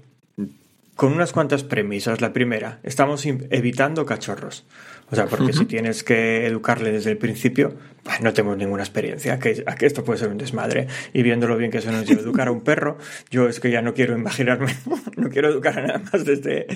con 0.99 1.13
unas 1.13 1.31
cuantas 1.31 1.63
premisas. 1.63 2.19
La 2.19 2.33
primera, 2.33 2.81
estamos 2.83 3.25
evitando 3.25 4.05
cachorros. 4.05 4.65
O 5.11 5.15
sea, 5.15 5.25
porque 5.25 5.53
si 5.53 5.65
tienes 5.65 6.03
que 6.03 6.45
educarle 6.45 6.91
desde 6.91 7.11
el 7.11 7.17
principio, 7.17 7.75
pues 8.03 8.21
no 8.21 8.33
tenemos 8.33 8.57
ninguna 8.57 8.83
experiencia, 8.83 9.39
que, 9.39 9.63
que 9.63 9.85
esto 9.85 10.03
puede 10.03 10.19
ser 10.19 10.29
un 10.29 10.37
desmadre. 10.37 10.87
Y 11.13 11.23
viendo 11.23 11.47
lo 11.47 11.57
bien 11.57 11.71
que 11.71 11.81
se 11.81 11.91
nos 11.91 12.05
lleva 12.05 12.21
educar 12.21 12.47
a 12.47 12.51
un 12.51 12.61
perro, 12.61 12.97
yo 13.29 13.47
es 13.47 13.59
que 13.59 13.71
ya 13.71 13.81
no 13.81 13.93
quiero 13.93 14.17
imaginarme, 14.17 14.75
no 15.17 15.29
quiero 15.29 15.49
educar 15.49 15.79
a 15.79 15.87
nada 15.87 16.01
más 16.11 16.25
desde... 16.25 16.67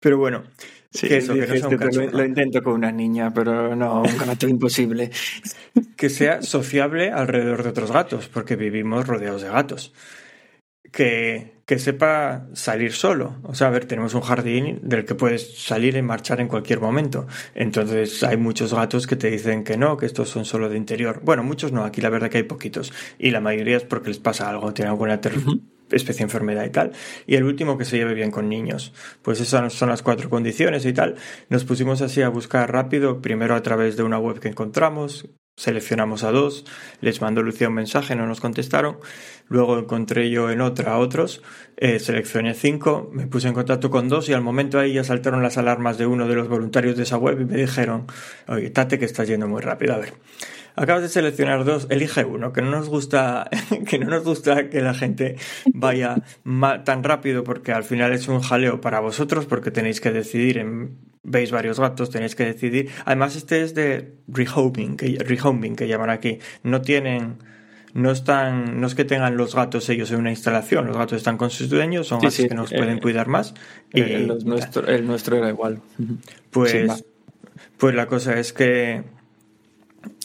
Pero 0.00 0.16
bueno, 0.16 0.44
sí, 0.92 1.08
eso, 1.10 1.34
que 1.34 1.40
no 1.40 2.10
lo, 2.12 2.24
intento 2.24 2.62
con 2.62 2.74
una 2.74 2.92
niña, 2.92 3.34
pero 3.34 3.74
no, 3.74 4.02
un 4.02 4.16
gato 4.16 4.46
imposible. 4.48 5.10
Que 5.96 6.08
sea 6.08 6.40
sociable 6.42 7.10
alrededor 7.10 7.64
de 7.64 7.70
otros 7.70 7.90
gatos, 7.90 8.28
porque 8.28 8.54
vivimos 8.54 9.08
rodeados 9.08 9.42
de 9.42 9.48
gatos 9.48 9.92
que, 10.92 11.57
que, 11.68 11.78
sepa 11.78 12.46
salir 12.54 12.92
solo. 12.92 13.36
O 13.42 13.54
sea, 13.54 13.66
a 13.66 13.70
ver, 13.70 13.84
tenemos 13.84 14.14
un 14.14 14.22
jardín 14.22 14.80
del 14.82 15.04
que 15.04 15.14
puedes 15.14 15.58
salir 15.58 15.96
y 15.96 16.02
marchar 16.02 16.40
en 16.40 16.48
cualquier 16.48 16.80
momento. 16.80 17.26
Entonces 17.54 18.22
hay 18.22 18.38
muchos 18.38 18.72
gatos 18.72 19.06
que 19.06 19.16
te 19.16 19.30
dicen 19.30 19.64
que 19.64 19.76
no, 19.76 19.96
que 19.96 20.06
estos 20.06 20.30
son 20.30 20.44
solo 20.44 20.68
de 20.68 20.76
interior. 20.76 21.20
Bueno, 21.22 21.42
muchos 21.42 21.72
no, 21.72 21.84
aquí 21.84 22.00
la 22.00 22.08
verdad 22.08 22.30
que 22.30 22.38
hay 22.38 22.44
poquitos. 22.44 22.92
Y 23.18 23.30
la 23.30 23.40
mayoría 23.40 23.76
es 23.76 23.84
porque 23.84 24.08
les 24.08 24.18
pasa 24.18 24.48
algo, 24.48 24.72
tienen 24.72 24.92
alguna 24.92 25.14
especie 25.14 26.18
de 26.18 26.22
enfermedad 26.22 26.64
y 26.64 26.70
tal. 26.70 26.92
Y 27.26 27.36
el 27.36 27.44
último 27.44 27.76
que 27.76 27.84
se 27.84 27.98
lleve 27.98 28.14
bien 28.14 28.30
con 28.30 28.48
niños. 28.48 28.94
Pues 29.22 29.40
esas 29.40 29.72
son 29.72 29.90
las 29.90 30.02
cuatro 30.02 30.30
condiciones 30.30 30.86
y 30.86 30.92
tal. 30.92 31.16
Nos 31.50 31.64
pusimos 31.64 32.00
así 32.00 32.22
a 32.22 32.28
buscar 32.30 32.72
rápido, 32.72 33.20
primero 33.20 33.54
a 33.54 33.62
través 33.62 33.96
de 33.96 34.02
una 34.02 34.18
web 34.18 34.40
que 34.40 34.48
encontramos, 34.48 35.28
seleccionamos 35.58 36.22
a 36.22 36.30
dos, 36.30 36.64
les 37.00 37.20
mandó 37.20 37.42
Lucía 37.42 37.68
un 37.68 37.74
mensaje, 37.74 38.14
no 38.14 38.26
nos 38.26 38.40
contestaron, 38.40 38.98
luego 39.48 39.76
encontré 39.78 40.30
yo 40.30 40.50
en 40.50 40.60
otra 40.60 40.92
a 40.92 40.98
otros, 40.98 41.42
eh, 41.76 41.98
seleccioné 41.98 42.54
cinco, 42.54 43.10
me 43.12 43.26
puse 43.26 43.48
en 43.48 43.54
contacto 43.54 43.90
con 43.90 44.08
dos 44.08 44.28
y 44.28 44.32
al 44.32 44.40
momento 44.40 44.78
ahí 44.78 44.92
ya 44.92 45.02
saltaron 45.02 45.42
las 45.42 45.58
alarmas 45.58 45.98
de 45.98 46.06
uno 46.06 46.28
de 46.28 46.36
los 46.36 46.48
voluntarios 46.48 46.96
de 46.96 47.02
esa 47.02 47.18
web 47.18 47.40
y 47.40 47.44
me 47.44 47.56
dijeron, 47.56 48.06
oye, 48.46 48.70
Tate 48.70 49.00
que 49.00 49.04
estás 49.04 49.26
yendo 49.26 49.48
muy 49.48 49.60
rápido, 49.60 49.94
a 49.94 49.98
ver. 49.98 50.14
Acabas 50.76 51.02
de 51.02 51.08
seleccionar 51.08 51.64
dos, 51.64 51.88
elige 51.90 52.24
uno, 52.24 52.52
que 52.52 52.62
no 52.62 52.70
nos 52.70 52.88
gusta, 52.88 53.50
que 53.88 53.98
no 53.98 54.06
nos 54.06 54.22
gusta 54.22 54.70
que 54.70 54.80
la 54.80 54.94
gente 54.94 55.34
vaya 55.74 56.22
tan 56.84 57.02
rápido 57.02 57.42
porque 57.42 57.72
al 57.72 57.82
final 57.82 58.12
es 58.12 58.28
un 58.28 58.40
jaleo 58.40 58.80
para 58.80 59.00
vosotros 59.00 59.46
porque 59.46 59.72
tenéis 59.72 60.00
que 60.00 60.12
decidir 60.12 60.58
en 60.58 61.07
veis 61.28 61.50
varios 61.50 61.78
gatos, 61.78 62.10
tenéis 62.10 62.34
que 62.34 62.44
decidir. 62.44 62.90
Además, 63.04 63.36
este 63.36 63.62
es 63.62 63.74
de 63.74 64.14
rehoming, 64.28 64.96
que, 64.96 65.18
rehoming, 65.18 65.76
que 65.76 65.86
llaman 65.86 66.10
aquí. 66.10 66.38
No 66.62 66.82
tienen, 66.82 67.36
no 67.94 68.10
están, 68.10 68.80
no 68.80 68.86
es 68.86 68.94
que 68.94 69.04
tengan 69.04 69.36
los 69.36 69.54
gatos 69.54 69.88
ellos 69.88 70.10
en 70.10 70.18
una 70.18 70.30
instalación, 70.30 70.86
los 70.86 70.96
gatos 70.96 71.18
están 71.18 71.36
con 71.36 71.50
sus 71.50 71.68
dueños, 71.68 72.08
son 72.08 72.20
gatos 72.20 72.36
que 72.36 72.54
nos 72.54 72.70
pueden 72.70 72.98
eh, 72.98 73.00
cuidar 73.00 73.28
más. 73.28 73.54
Y, 73.92 74.00
el, 74.00 74.44
nuestro, 74.44 74.86
el 74.86 75.06
nuestro 75.06 75.36
era 75.36 75.48
igual. 75.48 75.80
Pues, 76.50 77.04
pues 77.76 77.94
la 77.94 78.06
cosa 78.06 78.38
es 78.38 78.52
que 78.52 79.04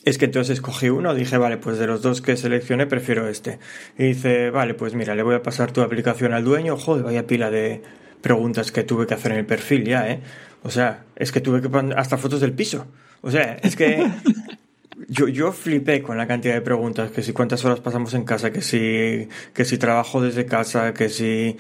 es 0.06 0.18
que 0.18 0.26
entonces 0.26 0.56
escogí 0.56 0.90
uno, 0.90 1.14
dije, 1.14 1.38
vale, 1.38 1.58
pues 1.58 1.78
de 1.78 1.88
los 1.88 2.02
dos 2.02 2.22
que 2.22 2.36
seleccioné 2.36 2.88
prefiero 2.88 3.28
este. 3.30 3.60
Y 3.98 4.04
dice, 4.04 4.50
vale, 4.50 4.74
pues 4.74 4.96
mira, 4.96 5.16
le 5.16 5.24
voy 5.24 5.36
a 5.36 5.42
pasar 5.42 5.72
tu 5.72 5.82
aplicación 5.82 6.34
al 6.34 6.44
dueño. 6.44 6.76
Joder, 6.78 7.04
vaya 7.04 7.26
pila 7.26 7.50
de 7.50 7.82
preguntas 8.22 8.72
que 8.72 8.84
tuve 8.84 9.08
que 9.08 9.14
hacer 9.14 9.32
en 9.32 9.40
el 9.40 9.46
perfil 9.46 9.86
ya, 9.86 10.10
¿eh? 10.10 10.20
O 10.64 10.70
sea, 10.70 11.04
es 11.16 11.32
que 11.32 11.42
tuve 11.42 11.62
que 11.62 11.70
poner 11.70 11.98
hasta 11.98 12.18
fotos 12.18 12.42
del 12.42 12.54
piso. 12.54 12.88
O 13.22 13.32
sea, 13.32 13.58
es 13.62 13.76
que 13.76 14.10
yo, 15.08 15.28
yo 15.28 15.52
flipé 15.52 16.02
con 16.02 16.18
la 16.18 16.28
cantidad 16.28 16.54
de 16.54 16.62
preguntas, 16.62 17.12
que 17.12 17.22
si 17.22 17.34
cuántas 17.34 17.64
horas 17.66 17.80
pasamos 17.80 18.14
en 18.14 18.24
casa, 18.24 18.52
que 18.52 18.62
si, 18.62 19.28
que 19.54 19.66
si 19.66 19.78
trabajo 19.78 20.22
desde 20.22 20.46
casa, 20.46 20.94
que 20.94 21.10
si... 21.10 21.58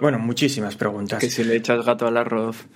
Bueno, 0.00 0.18
muchísimas 0.18 0.76
preguntas. 0.76 1.20
Que 1.20 1.30
si 1.30 1.44
le 1.44 1.56
echas 1.56 1.84
gato 1.84 2.06
al 2.06 2.16
arroz. 2.16 2.66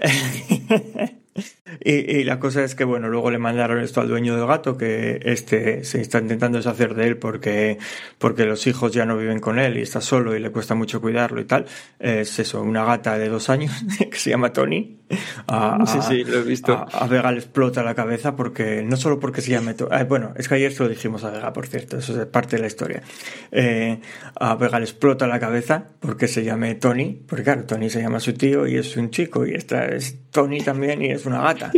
Y, 1.84 2.24
la 2.24 2.38
cosa 2.38 2.62
es 2.64 2.74
que, 2.74 2.84
bueno, 2.84 3.08
luego 3.08 3.30
le 3.30 3.38
mandaron 3.38 3.80
esto 3.80 4.00
al 4.00 4.08
dueño 4.08 4.36
del 4.36 4.46
gato, 4.46 4.76
que 4.76 5.20
este 5.24 5.84
se 5.84 6.00
está 6.00 6.18
intentando 6.18 6.58
deshacer 6.58 6.94
de 6.94 7.06
él 7.06 7.16
porque, 7.16 7.78
porque 8.18 8.44
los 8.44 8.66
hijos 8.66 8.92
ya 8.92 9.06
no 9.06 9.16
viven 9.16 9.40
con 9.40 9.58
él 9.58 9.78
y 9.78 9.80
está 9.80 10.00
solo 10.00 10.36
y 10.36 10.40
le 10.40 10.50
cuesta 10.50 10.74
mucho 10.74 11.00
cuidarlo 11.00 11.40
y 11.40 11.44
tal. 11.44 11.66
Es 11.98 12.38
eso, 12.38 12.62
una 12.62 12.84
gata 12.84 13.18
de 13.18 13.28
dos 13.28 13.48
años 13.48 13.72
que 14.10 14.18
se 14.18 14.30
llama 14.30 14.52
Tony. 14.52 14.98
A, 15.46 15.78
sí, 15.86 15.98
sí, 16.06 16.24
lo 16.24 16.40
he 16.40 16.42
visto. 16.42 16.86
A, 16.92 17.06
Vega 17.06 17.32
le 17.32 17.38
explota 17.38 17.82
la 17.82 17.94
cabeza 17.94 18.36
porque, 18.36 18.82
no 18.82 18.96
solo 18.96 19.18
porque 19.18 19.40
se 19.40 19.50
llama 19.50 19.74
Tony, 19.74 19.90
ah, 19.92 20.04
bueno, 20.04 20.32
es 20.36 20.48
que 20.48 20.56
ayer 20.56 20.72
se 20.72 20.82
lo 20.82 20.88
dijimos 20.88 21.24
a 21.24 21.30
Vega, 21.30 21.52
por 21.52 21.66
cierto, 21.66 21.98
eso 21.98 22.20
es 22.20 22.26
parte 22.26 22.56
de 22.56 22.62
la 22.62 22.68
historia. 22.68 23.02
Eh, 23.50 23.98
a 24.38 24.54
Vega 24.56 24.78
le 24.78 24.84
explota 24.84 25.26
la 25.26 25.40
cabeza 25.40 25.84
porque 26.00 26.28
se 26.28 26.44
llame 26.44 26.74
Tony, 26.74 27.22
porque 27.26 27.44
claro, 27.44 27.64
Tony 27.64 27.90
se 27.90 28.02
llama 28.02 28.20
su 28.20 28.34
tío 28.34 28.66
y 28.66 28.76
es 28.76 28.96
un 28.96 29.10
chico 29.10 29.46
y 29.46 29.54
esta 29.54 29.86
es 29.86 30.18
Tony 30.30 30.60
también 30.60 31.02
y 31.02 31.10
es 31.10 31.21
una 31.26 31.40
gata. 31.40 31.72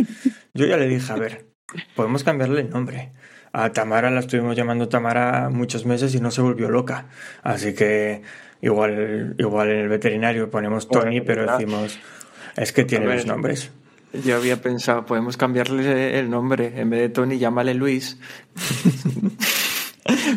Yo 0.55 0.67
ya 0.67 0.77
le 0.77 0.89
dije, 0.89 1.13
a 1.13 1.17
ver, 1.17 1.47
podemos 1.95 2.25
cambiarle 2.25 2.61
el 2.61 2.71
nombre. 2.71 3.13
A 3.53 3.73
Tamara 3.73 4.11
la 4.11 4.21
estuvimos 4.21 4.57
llamando 4.57 4.89
Tamara 4.89 5.49
muchos 5.49 5.87
meses 5.87 6.15
y 6.15 6.21
no 6.21 6.31
se 6.31 6.43
volvió 6.43 6.71
loca. 6.71 7.07
Así 7.43 7.75
que 7.75 8.23
igual, 8.61 9.37
igual 9.39 9.71
en 9.71 9.79
el 9.79 9.89
veterinario 9.89 10.51
ponemos 10.51 10.89
Tony, 10.89 11.21
pero 11.21 11.51
decimos, 11.51 11.99
es 12.57 12.73
que 12.73 12.85
tiene 12.85 13.07
los 13.07 13.27
nombres. 13.27 13.71
Yo 14.25 14.37
había 14.37 14.61
pensado, 14.61 15.07
podemos 15.07 15.37
cambiarle 15.37 16.19
el 16.19 16.31
nombre. 16.31 16.81
En 16.81 16.91
vez 16.91 17.01
de 17.01 17.09
Tony, 17.09 17.39
llámale 17.39 17.75
Luis. 17.75 18.19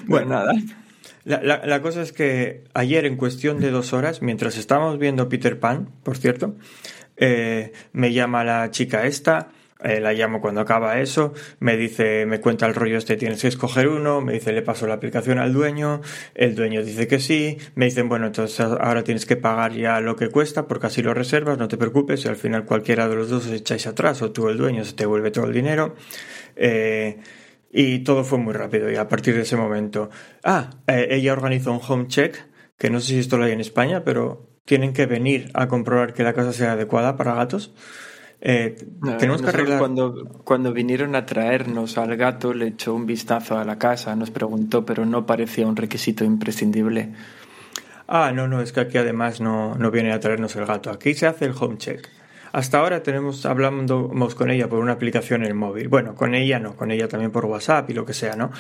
bueno, 0.05 0.29
nada. 0.29 0.53
La, 1.25 1.41
la, 1.65 1.81
cosa 1.81 2.01
es 2.01 2.13
que 2.13 2.63
ayer, 2.73 3.05
en 3.05 3.17
cuestión 3.17 3.59
de 3.59 3.69
dos 3.69 3.91
horas, 3.93 4.21
mientras 4.21 4.57
estábamos 4.57 4.97
viendo 4.97 5.27
Peter 5.27 5.59
Pan, 5.59 5.89
por 6.03 6.17
cierto, 6.17 6.55
eh, 7.17 7.73
me 7.93 8.13
llama 8.13 8.43
la 8.43 8.71
chica 8.71 9.05
esta, 9.05 9.49
eh, 9.83 9.99
la 9.99 10.13
llamo 10.13 10.41
cuando 10.41 10.61
acaba 10.61 10.99
eso, 10.99 11.33
me 11.59 11.77
dice, 11.77 12.25
me 12.25 12.39
cuenta 12.39 12.65
el 12.65 12.73
rollo 12.73 12.97
este, 12.97 13.15
tienes 13.15 13.41
que 13.41 13.47
escoger 13.47 13.87
uno, 13.87 14.21
me 14.21 14.33
dice, 14.33 14.51
le 14.51 14.63
paso 14.63 14.87
la 14.87 14.95
aplicación 14.95 15.37
al 15.37 15.53
dueño, 15.53 16.01
el 16.33 16.55
dueño 16.55 16.83
dice 16.83 17.07
que 17.07 17.19
sí, 17.19 17.59
me 17.75 17.85
dicen, 17.85 18.09
bueno, 18.09 18.25
entonces 18.27 18.59
ahora 18.59 19.03
tienes 19.03 19.27
que 19.27 19.35
pagar 19.35 19.73
ya 19.73 19.99
lo 19.99 20.15
que 20.15 20.29
cuesta 20.29 20.67
porque 20.67 20.87
así 20.87 21.03
lo 21.03 21.13
reservas, 21.13 21.59
no 21.59 21.67
te 21.67 21.77
preocupes, 21.77 22.25
y 22.25 22.27
al 22.27 22.37
final 22.37 22.65
cualquiera 22.65 23.07
de 23.07 23.15
los 23.15 23.29
dos 23.29 23.45
os 23.45 23.51
echáis 23.51 23.85
atrás 23.85 24.21
o 24.23 24.31
tú 24.31 24.49
el 24.49 24.57
dueño 24.57 24.83
se 24.83 24.93
te 24.93 25.05
vuelve 25.05 25.29
todo 25.29 25.45
el 25.45 25.53
dinero. 25.53 25.95
Eh, 26.55 27.19
y 27.69 27.99
todo 27.99 28.23
fue 28.23 28.39
muy 28.39 28.53
rápido 28.53 28.91
y 28.91 28.95
a 28.95 29.07
partir 29.07 29.35
de 29.35 29.41
ese 29.41 29.55
momento. 29.55 30.09
Ah, 30.43 30.71
ella 30.87 31.33
organizó 31.33 31.71
un 31.71 31.81
home 31.87 32.07
check, 32.07 32.35
que 32.77 32.89
no 32.89 32.99
sé 32.99 33.07
si 33.07 33.19
esto 33.19 33.37
lo 33.37 33.45
hay 33.45 33.51
en 33.51 33.61
España, 33.61 34.03
pero 34.03 34.46
tienen 34.67 34.91
que 34.91 35.05
venir 35.05 35.49
a 35.53 35.69
comprobar 35.69 36.13
que 36.13 36.23
la 36.23 36.33
casa 36.33 36.51
sea 36.51 36.73
adecuada 36.73 37.15
para 37.15 37.33
gatos. 37.33 37.73
Eh, 38.41 38.75
tenemos 39.17 39.41
que 39.41 39.47
arreglar. 39.47 39.79
Cuando, 39.79 40.41
cuando 40.43 40.73
vinieron 40.73 41.15
a 41.15 41.25
traernos 41.25 41.97
al 41.97 42.17
gato, 42.17 42.53
le 42.53 42.67
echó 42.67 42.93
un 42.93 43.05
vistazo 43.05 43.57
a 43.57 43.63
la 43.63 43.79
casa, 43.79 44.13
nos 44.17 44.29
preguntó, 44.29 44.85
pero 44.85 45.05
no 45.05 45.25
parecía 45.25 45.65
un 45.65 45.77
requisito 45.77 46.25
imprescindible. 46.25 47.13
Ah, 48.09 48.33
no, 48.35 48.49
no, 48.49 48.61
es 48.61 48.73
que 48.73 48.81
aquí 48.81 48.97
además 48.97 49.39
no, 49.39 49.75
no 49.75 49.89
viene 49.89 50.11
a 50.11 50.19
traernos 50.19 50.53
el 50.57 50.65
gato. 50.65 50.91
Aquí 50.91 51.13
se 51.13 51.27
hace 51.27 51.45
el 51.45 51.53
home 51.57 51.77
check. 51.77 52.05
Hasta 52.51 52.79
ahora 52.79 53.01
tenemos, 53.01 53.45
hablamos 53.45 54.35
con 54.35 54.51
ella 54.51 54.67
por 54.67 54.79
una 54.79 54.91
aplicación 54.91 55.43
en 55.43 55.47
el 55.47 55.53
móvil. 55.53 55.87
Bueno, 55.87 56.13
con 56.13 56.35
ella 56.35 56.59
no, 56.59 56.75
con 56.75 56.91
ella 56.91 57.07
también 57.07 57.31
por 57.31 57.45
WhatsApp 57.45 57.89
y 57.89 57.93
lo 57.93 58.05
que 58.05 58.13
sea, 58.13 58.35
¿no? 58.35 58.51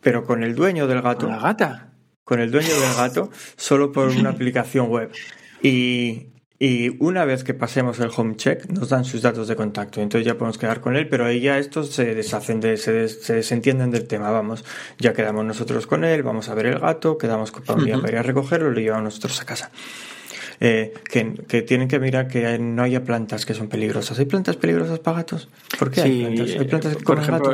Pero 0.00 0.24
con 0.24 0.42
el 0.42 0.54
dueño 0.54 0.86
del 0.86 1.02
gato. 1.02 1.26
¿Con 1.26 1.36
la 1.36 1.42
gata? 1.42 1.92
Con 2.24 2.40
el 2.40 2.50
dueño 2.50 2.74
del 2.80 2.94
gato, 2.96 3.30
solo 3.56 3.92
por 3.92 4.08
una 4.08 4.30
aplicación 4.30 4.88
web. 4.88 5.12
Y, 5.62 6.28
una 7.00 7.24
vez 7.24 7.42
que 7.42 7.54
pasemos 7.54 7.98
el 7.98 8.10
home 8.16 8.36
check, 8.36 8.66
nos 8.68 8.88
dan 8.88 9.04
sus 9.04 9.20
datos 9.20 9.48
de 9.48 9.56
contacto. 9.56 10.00
Entonces 10.00 10.24
ya 10.24 10.38
podemos 10.38 10.58
quedar 10.58 10.80
con 10.80 10.94
él, 10.94 11.08
pero 11.08 11.24
ahí 11.24 11.40
ya 11.40 11.58
estos 11.58 11.90
se 11.90 12.14
deshacen, 12.14 12.60
de, 12.60 12.76
se, 12.76 13.08
se 13.08 13.34
desentienden 13.34 13.90
del 13.90 14.06
tema. 14.06 14.30
Vamos, 14.30 14.64
ya 14.98 15.12
quedamos 15.12 15.44
nosotros 15.44 15.88
con 15.88 16.04
él, 16.04 16.22
vamos 16.22 16.48
a 16.48 16.54
ver 16.54 16.66
el 16.66 16.78
gato, 16.78 17.18
quedamos 17.18 17.52
día 17.84 17.98
para 17.98 18.12
ir 18.12 18.18
a 18.18 18.22
recogerlo 18.22 18.70
y 18.70 18.74
lo 18.74 18.80
llevamos 18.80 19.04
nosotros 19.04 19.40
a 19.40 19.44
casa. 19.44 19.72
Eh, 20.64 20.94
que, 21.10 21.62
tienen 21.62 21.88
que 21.88 21.98
mirar 21.98 22.28
que 22.28 22.56
no 22.56 22.84
haya 22.84 23.02
plantas 23.02 23.44
que 23.44 23.52
son 23.52 23.66
peligrosas. 23.66 24.16
¿Hay 24.20 24.26
plantas 24.26 24.54
peligrosas 24.54 25.00
para 25.00 25.16
gatos? 25.16 25.48
¿Por 25.76 25.90
qué 25.90 26.02
hay 26.02 26.20
plantas? 26.24 26.50
¿Hay 26.50 26.68
plantas 26.68 26.96
por 26.98 27.18
ejemplo, 27.18 27.52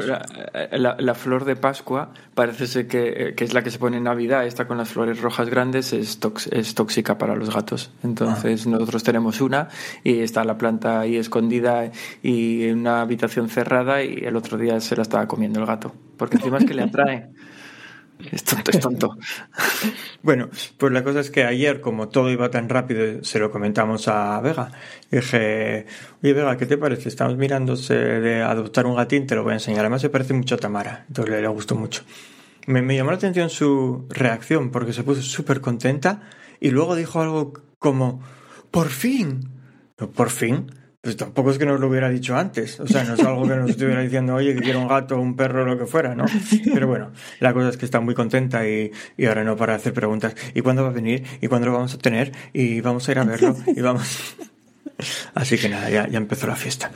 La, 0.98 1.14
flor 1.14 1.46
de 1.46 1.56
Pascua 1.56 2.12
parece 2.34 2.66
ser 2.66 2.86
que, 2.86 3.34
es 3.34 3.54
la 3.54 3.62
que 3.62 3.70
se 3.70 3.78
pone 3.78 3.96
en 3.96 4.04
Navidad, 4.04 4.44
esta 4.44 4.66
con 4.68 4.76
las 4.76 4.90
flores 4.90 5.22
rojas 5.22 5.48
grandes 5.48 5.94
es, 5.94 6.18
es 6.50 6.74
tóxica 6.74 7.16
para 7.16 7.34
los 7.34 7.48
gatos. 7.54 7.90
Entonces 8.04 8.66
ah. 8.66 8.70
nosotros 8.72 9.02
tenemos 9.04 9.40
una 9.40 9.68
y 10.04 10.18
está 10.18 10.44
la 10.44 10.58
planta 10.58 11.00
ahí 11.00 11.16
escondida 11.16 11.90
y 12.22 12.64
en 12.64 12.80
una 12.80 13.00
habitación 13.00 13.48
cerrada 13.48 14.02
y 14.02 14.22
el 14.22 14.36
otro 14.36 14.58
día 14.58 14.80
se 14.80 14.96
la 14.96 15.00
estaba 15.00 15.26
comiendo 15.26 15.60
el 15.60 15.64
gato. 15.64 15.94
Porque 16.18 16.36
encima 16.36 16.58
es 16.58 16.66
que 16.66 16.74
le 16.74 16.82
atrae. 16.82 17.30
Es 18.32 18.44
tonto, 18.44 18.70
es 18.70 18.80
tonto. 18.80 19.16
bueno, 20.22 20.48
pues 20.76 20.92
la 20.92 21.04
cosa 21.04 21.20
es 21.20 21.30
que 21.30 21.44
ayer, 21.44 21.80
como 21.80 22.08
todo 22.08 22.30
iba 22.30 22.50
tan 22.50 22.68
rápido, 22.68 23.22
se 23.22 23.38
lo 23.38 23.50
comentamos 23.50 24.08
a 24.08 24.40
Vega. 24.40 24.72
dije, 25.10 25.86
oye 26.22 26.32
Vega, 26.32 26.56
¿qué 26.56 26.66
te 26.66 26.76
parece? 26.76 27.08
Estamos 27.08 27.36
mirándose 27.36 27.94
de 27.94 28.42
adoptar 28.42 28.86
un 28.86 28.96
gatín, 28.96 29.26
te 29.26 29.34
lo 29.34 29.44
voy 29.44 29.52
a 29.52 29.54
enseñar. 29.54 29.80
Además 29.80 30.02
se 30.02 30.10
parece 30.10 30.34
mucho 30.34 30.56
a 30.56 30.58
Tamara, 30.58 31.04
entonces 31.08 31.40
le, 31.40 31.48
gustó 31.48 31.76
mucho. 31.76 32.02
Me, 32.66 32.82
me, 32.82 32.96
llamó 32.96 33.10
la 33.10 33.16
atención 33.16 33.50
su 33.50 34.06
reacción 34.10 34.70
porque 34.70 34.92
se 34.92 35.04
puso 35.04 35.22
súper 35.22 35.60
contenta 35.60 36.22
y 36.60 36.70
luego 36.70 36.96
dijo 36.96 37.20
algo 37.20 37.52
como, 37.78 38.20
por 38.70 38.88
fin. 38.88 39.50
¿Por 40.14 40.30
fin? 40.30 40.70
Pues 41.08 41.16
tampoco 41.16 41.50
es 41.50 41.56
que 41.56 41.64
nos 41.64 41.80
lo 41.80 41.88
hubiera 41.88 42.10
dicho 42.10 42.36
antes. 42.36 42.78
O 42.80 42.86
sea, 42.86 43.02
no 43.02 43.14
es 43.14 43.20
algo 43.20 43.48
que 43.48 43.56
nos 43.56 43.70
estuviera 43.70 44.02
diciendo, 44.02 44.34
oye, 44.34 44.54
que 44.54 44.60
quiero 44.60 44.80
un 44.80 44.88
gato, 44.88 45.18
un 45.18 45.36
perro, 45.36 45.64
lo 45.64 45.78
que 45.78 45.86
fuera, 45.86 46.14
¿no? 46.14 46.26
Pero 46.74 46.86
bueno, 46.86 47.12
la 47.40 47.54
cosa 47.54 47.70
es 47.70 47.78
que 47.78 47.86
está 47.86 47.98
muy 48.00 48.14
contenta 48.14 48.68
y, 48.68 48.92
y 49.16 49.24
ahora 49.24 49.42
no 49.42 49.56
para 49.56 49.74
hacer 49.74 49.94
preguntas. 49.94 50.34
¿Y 50.52 50.60
cuándo 50.60 50.82
va 50.82 50.90
a 50.90 50.92
venir? 50.92 51.24
¿Y 51.40 51.46
cuándo 51.46 51.68
lo 51.68 51.72
vamos 51.72 51.94
a 51.94 51.98
tener? 51.98 52.32
¿Y 52.52 52.82
vamos 52.82 53.08
a 53.08 53.12
ir 53.12 53.20
a 53.20 53.24
verlo? 53.24 53.56
Y 53.74 53.80
vamos. 53.80 54.36
Así 55.34 55.56
que 55.56 55.70
nada, 55.70 55.88
ya, 55.88 56.06
ya 56.08 56.18
empezó 56.18 56.46
la 56.46 56.56
fiesta. 56.56 56.90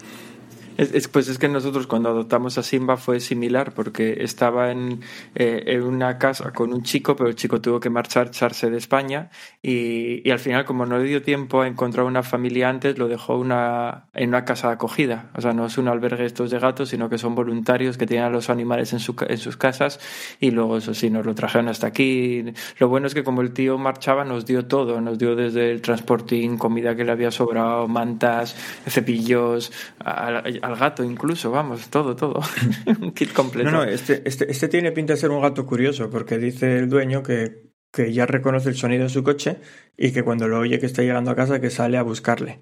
Es, 0.76 1.08
pues 1.08 1.28
es 1.28 1.38
que 1.38 1.48
nosotros 1.48 1.86
cuando 1.86 2.08
adoptamos 2.08 2.58
a 2.58 2.62
Simba 2.62 2.96
fue 2.96 3.20
similar 3.20 3.72
porque 3.74 4.18
estaba 4.20 4.70
en, 4.70 5.00
eh, 5.34 5.64
en, 5.66 5.82
una 5.82 6.18
casa 6.18 6.52
con 6.52 6.72
un 6.72 6.82
chico, 6.82 7.16
pero 7.16 7.28
el 7.28 7.36
chico 7.36 7.60
tuvo 7.60 7.80
que 7.80 7.90
marcharse 7.90 8.70
de 8.70 8.76
España 8.76 9.30
y, 9.62 10.26
y, 10.26 10.30
al 10.30 10.38
final 10.38 10.64
como 10.64 10.86
no 10.86 10.98
le 10.98 11.04
dio 11.04 11.22
tiempo 11.22 11.60
a 11.60 11.68
encontrar 11.68 12.06
una 12.06 12.22
familia 12.22 12.68
antes, 12.68 12.98
lo 12.98 13.08
dejó 13.08 13.38
una, 13.38 14.06
en 14.14 14.30
una 14.30 14.44
casa 14.44 14.68
de 14.68 14.74
acogida. 14.74 15.30
O 15.34 15.40
sea, 15.40 15.52
no 15.52 15.66
es 15.66 15.78
un 15.78 15.88
albergue 15.88 16.24
estos 16.24 16.50
de 16.50 16.58
gatos, 16.58 16.88
sino 16.88 17.08
que 17.08 17.18
son 17.18 17.34
voluntarios 17.34 17.98
que 17.98 18.06
tienen 18.06 18.26
a 18.26 18.30
los 18.30 18.50
animales 18.50 18.92
en, 18.92 19.00
su, 19.00 19.14
en 19.28 19.38
sus 19.38 19.56
casas 19.56 20.00
y 20.40 20.50
luego 20.50 20.78
eso 20.78 20.94
sí, 20.94 21.10
nos 21.10 21.26
lo 21.26 21.34
trajeron 21.34 21.68
hasta 21.68 21.86
aquí. 21.86 22.44
Lo 22.78 22.88
bueno 22.88 23.06
es 23.06 23.14
que 23.14 23.24
como 23.24 23.42
el 23.42 23.52
tío 23.52 23.78
marchaba 23.78 24.24
nos 24.24 24.46
dio 24.46 24.66
todo, 24.66 25.00
nos 25.00 25.18
dio 25.18 25.36
desde 25.36 25.70
el 25.70 25.82
transportín, 25.82 26.58
comida 26.58 26.96
que 26.96 27.04
le 27.04 27.12
había 27.12 27.30
sobrado, 27.30 27.88
mantas, 27.88 28.56
cepillos, 28.86 29.72
al 30.62 30.76
gato 30.76 31.04
incluso, 31.04 31.50
vamos, 31.50 31.90
todo, 31.90 32.16
todo. 32.16 32.40
un 33.00 33.12
kit 33.12 33.32
completo. 33.32 33.70
No, 33.70 33.78
no, 33.78 33.84
este, 33.84 34.22
este, 34.24 34.50
este 34.50 34.68
tiene 34.68 34.92
pinta 34.92 35.14
de 35.14 35.18
ser 35.18 35.30
un 35.30 35.42
gato 35.42 35.66
curioso, 35.66 36.08
porque 36.08 36.38
dice 36.38 36.78
el 36.78 36.88
dueño 36.88 37.22
que, 37.22 37.72
que 37.92 38.12
ya 38.12 38.26
reconoce 38.26 38.68
el 38.68 38.76
sonido 38.76 39.04
de 39.04 39.08
su 39.10 39.22
coche 39.22 39.58
y 39.96 40.12
que 40.12 40.22
cuando 40.22 40.48
lo 40.48 40.58
oye 40.58 40.78
que 40.78 40.86
está 40.86 41.02
llegando 41.02 41.30
a 41.30 41.36
casa 41.36 41.60
que 41.60 41.70
sale 41.70 41.98
a 41.98 42.02
buscarle 42.02 42.60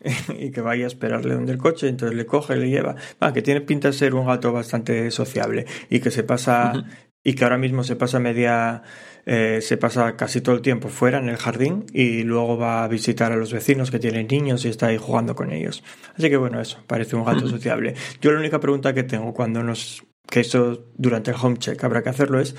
y 0.38 0.50
que 0.50 0.60
vaya 0.60 0.84
a 0.84 0.88
esperarle 0.88 1.34
donde 1.34 1.52
el 1.52 1.58
coche, 1.58 1.88
entonces 1.88 2.16
le 2.16 2.26
coge, 2.26 2.56
le 2.56 2.68
lleva. 2.68 2.96
Va, 3.22 3.32
que 3.32 3.42
tiene 3.42 3.60
pinta 3.60 3.88
de 3.88 3.94
ser 3.94 4.14
un 4.14 4.26
gato 4.26 4.52
bastante 4.52 5.10
sociable 5.10 5.66
y 5.88 6.00
que 6.00 6.10
se 6.10 6.24
pasa 6.24 6.84
y 7.22 7.34
que 7.34 7.44
ahora 7.44 7.58
mismo 7.58 7.82
se 7.82 7.96
pasa 7.96 8.20
media 8.20 8.82
eh, 9.28 9.58
se 9.60 9.76
pasa 9.76 10.14
casi 10.16 10.40
todo 10.40 10.54
el 10.54 10.62
tiempo 10.62 10.88
fuera 10.88 11.18
en 11.18 11.28
el 11.28 11.36
jardín 11.36 11.84
y 11.92 12.22
luego 12.22 12.56
va 12.56 12.84
a 12.84 12.88
visitar 12.88 13.32
a 13.32 13.36
los 13.36 13.52
vecinos 13.52 13.90
que 13.90 13.98
tienen 13.98 14.28
niños 14.28 14.64
y 14.64 14.68
está 14.68 14.86
ahí 14.86 14.98
jugando 14.98 15.34
con 15.34 15.52
ellos. 15.52 15.82
Así 16.16 16.30
que 16.30 16.36
bueno, 16.36 16.60
eso, 16.60 16.78
parece 16.86 17.16
un 17.16 17.24
gato 17.24 17.48
sociable. 17.48 17.94
Yo 18.20 18.30
la 18.30 18.38
única 18.38 18.60
pregunta 18.60 18.94
que 18.94 19.02
tengo 19.02 19.34
cuando 19.34 19.64
nos 19.64 20.04
que 20.28 20.40
eso 20.40 20.86
durante 20.96 21.32
el 21.32 21.36
home 21.40 21.56
check 21.58 21.82
habrá 21.84 22.02
que 22.02 22.08
hacerlo 22.08 22.40
es 22.40 22.56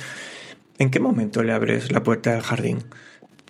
¿en 0.78 0.90
qué 0.90 1.00
momento 1.00 1.42
le 1.42 1.54
abres 1.54 1.92
la 1.92 2.04
puerta 2.04 2.34
del 2.34 2.42
jardín? 2.42 2.84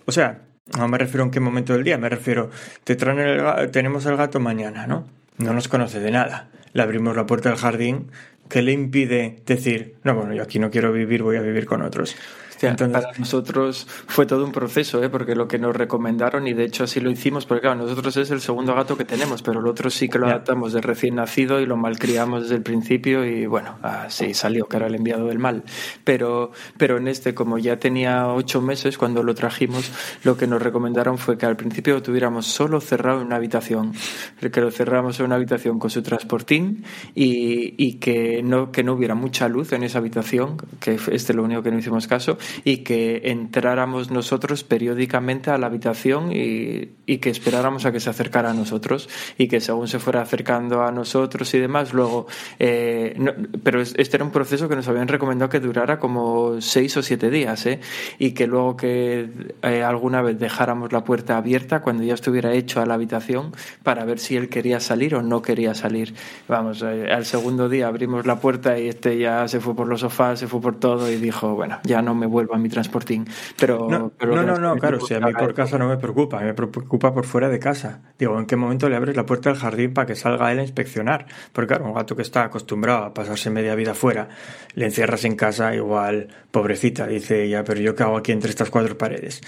O 0.06 0.12
sea, 0.12 0.42
no 0.76 0.86
me 0.86 0.98
refiero 0.98 1.24
en 1.24 1.30
qué 1.30 1.40
momento 1.40 1.72
del 1.72 1.84
día, 1.84 1.98
me 1.98 2.08
refiero, 2.08 2.50
te 2.84 2.94
traen 2.94 3.18
el, 3.18 3.70
tenemos 3.70 4.06
el 4.06 4.16
gato 4.16 4.38
mañana, 4.38 4.86
¿no? 4.86 5.06
No 5.38 5.52
nos 5.52 5.68
conoce 5.68 6.00
de 6.00 6.10
nada. 6.10 6.50
Le 6.72 6.82
abrimos 6.82 7.16
la 7.16 7.26
puerta 7.26 7.48
del 7.48 7.58
jardín, 7.58 8.10
¿qué 8.48 8.62
le 8.62 8.72
impide 8.72 9.42
decir, 9.46 9.96
no, 10.04 10.14
bueno, 10.14 10.34
yo 10.34 10.42
aquí 10.42 10.58
no 10.58 10.70
quiero 10.70 10.92
vivir, 10.92 11.22
voy 11.22 11.36
a 11.36 11.42
vivir 11.42 11.66
con 11.66 11.82
otros? 11.82 12.16
Para 12.60 13.12
nosotros 13.18 13.86
fue 14.06 14.26
todo 14.26 14.44
un 14.44 14.52
proceso, 14.52 15.02
¿eh? 15.02 15.08
porque 15.08 15.34
lo 15.34 15.48
que 15.48 15.58
nos 15.58 15.74
recomendaron, 15.74 16.46
y 16.46 16.52
de 16.52 16.64
hecho 16.64 16.84
así 16.84 17.00
lo 17.00 17.10
hicimos, 17.10 17.46
porque 17.46 17.62
claro, 17.62 17.76
nosotros 17.76 18.16
es 18.16 18.30
el 18.30 18.40
segundo 18.40 18.74
gato 18.74 18.96
que 18.96 19.04
tenemos, 19.04 19.42
pero 19.42 19.60
el 19.60 19.66
otro 19.66 19.90
sí 19.90 20.08
que 20.08 20.18
lo 20.18 20.26
adaptamos 20.26 20.72
de 20.72 20.80
recién 20.80 21.16
nacido 21.16 21.60
y 21.60 21.66
lo 21.66 21.76
malcriamos 21.76 22.42
desde 22.42 22.56
el 22.56 22.62
principio 22.62 23.24
y 23.24 23.46
bueno, 23.46 23.78
así 23.82 24.34
salió, 24.34 24.66
que 24.66 24.76
era 24.76 24.86
el 24.86 24.94
enviado 24.94 25.26
del 25.26 25.38
mal. 25.38 25.62
Pero, 26.04 26.52
pero 26.76 26.98
en 26.98 27.08
este, 27.08 27.34
como 27.34 27.58
ya 27.58 27.78
tenía 27.78 28.28
ocho 28.28 28.60
meses 28.60 28.98
cuando 28.98 29.22
lo 29.22 29.34
trajimos, 29.34 29.90
lo 30.24 30.36
que 30.36 30.46
nos 30.46 30.62
recomendaron 30.62 31.18
fue 31.18 31.38
que 31.38 31.46
al 31.46 31.56
principio 31.56 31.94
lo 31.94 32.02
tuviéramos 32.02 32.46
solo 32.46 32.80
cerrado 32.80 33.20
en 33.20 33.26
una 33.26 33.36
habitación, 33.36 33.92
que 34.40 34.60
lo 34.60 34.70
cerramos 34.70 35.18
en 35.20 35.26
una 35.26 35.36
habitación 35.36 35.78
con 35.78 35.90
su 35.90 36.02
transportín 36.02 36.84
y, 37.14 37.74
y 37.76 37.94
que, 37.94 38.42
no, 38.42 38.72
que 38.72 38.82
no 38.82 38.94
hubiera 38.94 39.14
mucha 39.14 39.48
luz 39.48 39.72
en 39.72 39.82
esa 39.82 39.98
habitación, 39.98 40.56
que 40.80 40.94
este 40.94 41.14
es 41.14 41.34
lo 41.34 41.44
único 41.44 41.62
que 41.62 41.70
no 41.70 41.78
hicimos 41.78 42.06
caso, 42.06 42.38
y 42.64 42.78
que 42.78 43.22
entráramos 43.24 44.10
nosotros 44.10 44.64
periódicamente 44.64 45.50
a 45.50 45.58
la 45.58 45.66
habitación 45.66 46.32
y, 46.32 46.96
y, 47.06 47.18
que 47.18 47.30
esperáramos 47.30 47.84
a 47.86 47.92
que 47.92 48.00
se 48.00 48.10
acercara 48.10 48.50
a 48.50 48.54
nosotros 48.54 49.08
y 49.36 49.48
que 49.48 49.60
según 49.60 49.88
se 49.88 49.98
fuera 49.98 50.22
acercando 50.22 50.82
a 50.82 50.92
nosotros 50.92 51.52
y 51.54 51.58
demás, 51.58 51.92
luego... 51.92 52.26
Eh, 52.58 53.16
pero 53.62 53.80
este 53.80 54.16
era 54.16 54.24
un 54.24 54.30
proceso 54.30 54.68
que 54.68 54.76
nos 54.76 54.88
habían 54.88 55.08
recomendado 55.08 55.48
que 55.48 55.60
durara 55.60 55.98
como 55.98 56.60
seis 56.60 56.96
o 56.96 57.02
siete 57.02 57.30
días 57.30 57.66
¿eh? 57.66 57.80
y 58.18 58.32
que 58.32 58.46
luego 58.46 58.76
que 58.76 59.28
eh, 59.62 59.82
alguna 59.82 60.22
vez 60.22 60.38
dejáramos 60.38 60.92
la 60.92 61.04
puerta 61.04 61.36
abierta 61.36 61.80
cuando 61.80 62.02
ya 62.02 62.14
estuviera 62.14 62.52
hecho 62.52 62.80
a 62.80 62.86
la 62.86 62.94
habitación 62.94 63.52
para 63.82 64.04
ver 64.04 64.18
si 64.18 64.36
él 64.36 64.48
quería 64.48 64.80
salir 64.80 65.14
o 65.14 65.22
no 65.22 65.42
quería 65.42 65.74
salir. 65.74 66.14
Vamos, 66.48 66.82
eh, 66.82 67.10
al 67.10 67.24
segundo 67.24 67.68
día 67.68 67.88
abrimos 67.88 68.26
la 68.26 68.40
puerta 68.40 68.78
y 68.78 68.88
este 68.88 69.18
ya 69.18 69.48
se 69.48 69.60
fue 69.60 69.74
por 69.74 69.88
los 69.88 70.00
sofás, 70.00 70.38
se 70.38 70.46
fue 70.46 70.60
por 70.60 70.78
todo 70.78 71.10
y 71.10 71.16
dijo, 71.16 71.54
bueno, 71.54 71.78
ya 71.84 72.02
no 72.02 72.14
me 72.14 72.26
voy 72.26 72.37
vuelva 72.38 72.56
a 72.56 72.58
mi 72.58 72.68
transportín. 72.68 73.26
Pero, 73.56 73.88
no, 73.90 74.12
no, 74.20 74.58
no, 74.58 74.76
claro, 74.76 75.00
si 75.00 75.14
a 75.14 75.20
mí 75.20 75.32
por 75.32 75.54
casa 75.54 75.76
no 75.76 75.88
me 75.88 75.96
preocupa, 75.96 76.40
me 76.40 76.54
preocupa 76.54 77.12
por 77.12 77.26
fuera 77.26 77.48
de 77.48 77.58
casa. 77.58 78.00
Digo, 78.16 78.38
¿en 78.38 78.46
qué 78.46 78.54
momento 78.54 78.88
le 78.88 78.94
abres 78.94 79.16
la 79.16 79.26
puerta 79.26 79.50
del 79.50 79.58
jardín 79.58 79.92
para 79.92 80.06
que 80.06 80.14
salga 80.14 80.52
él 80.52 80.60
a 80.60 80.62
inspeccionar? 80.62 81.26
Porque 81.52 81.68
claro, 81.68 81.86
un 81.86 81.94
gato 81.94 82.14
que 82.14 82.22
está 82.22 82.44
acostumbrado 82.44 83.04
a 83.04 83.14
pasarse 83.14 83.50
media 83.50 83.74
vida 83.74 83.94
fuera, 83.94 84.28
le 84.74 84.84
encierras 84.84 85.24
en 85.24 85.34
casa, 85.34 85.74
igual, 85.74 86.28
pobrecita, 86.52 87.06
dice 87.08 87.48
ya, 87.48 87.64
pero 87.64 87.80
yo 87.80 87.96
qué 87.96 88.04
hago 88.04 88.16
aquí 88.16 88.30
entre 88.30 88.50
estas 88.50 88.70
cuatro 88.70 88.96
paredes. 88.96 89.40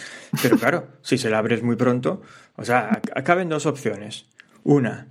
Pero 0.42 0.58
claro, 0.58 0.88
si 1.02 1.16
se 1.16 1.30
la 1.30 1.38
abres 1.38 1.62
muy 1.62 1.76
pronto, 1.76 2.22
o 2.56 2.64
sea, 2.64 3.00
acaben 3.14 3.48
dos 3.48 3.66
opciones. 3.66 4.26
Una, 4.64 5.06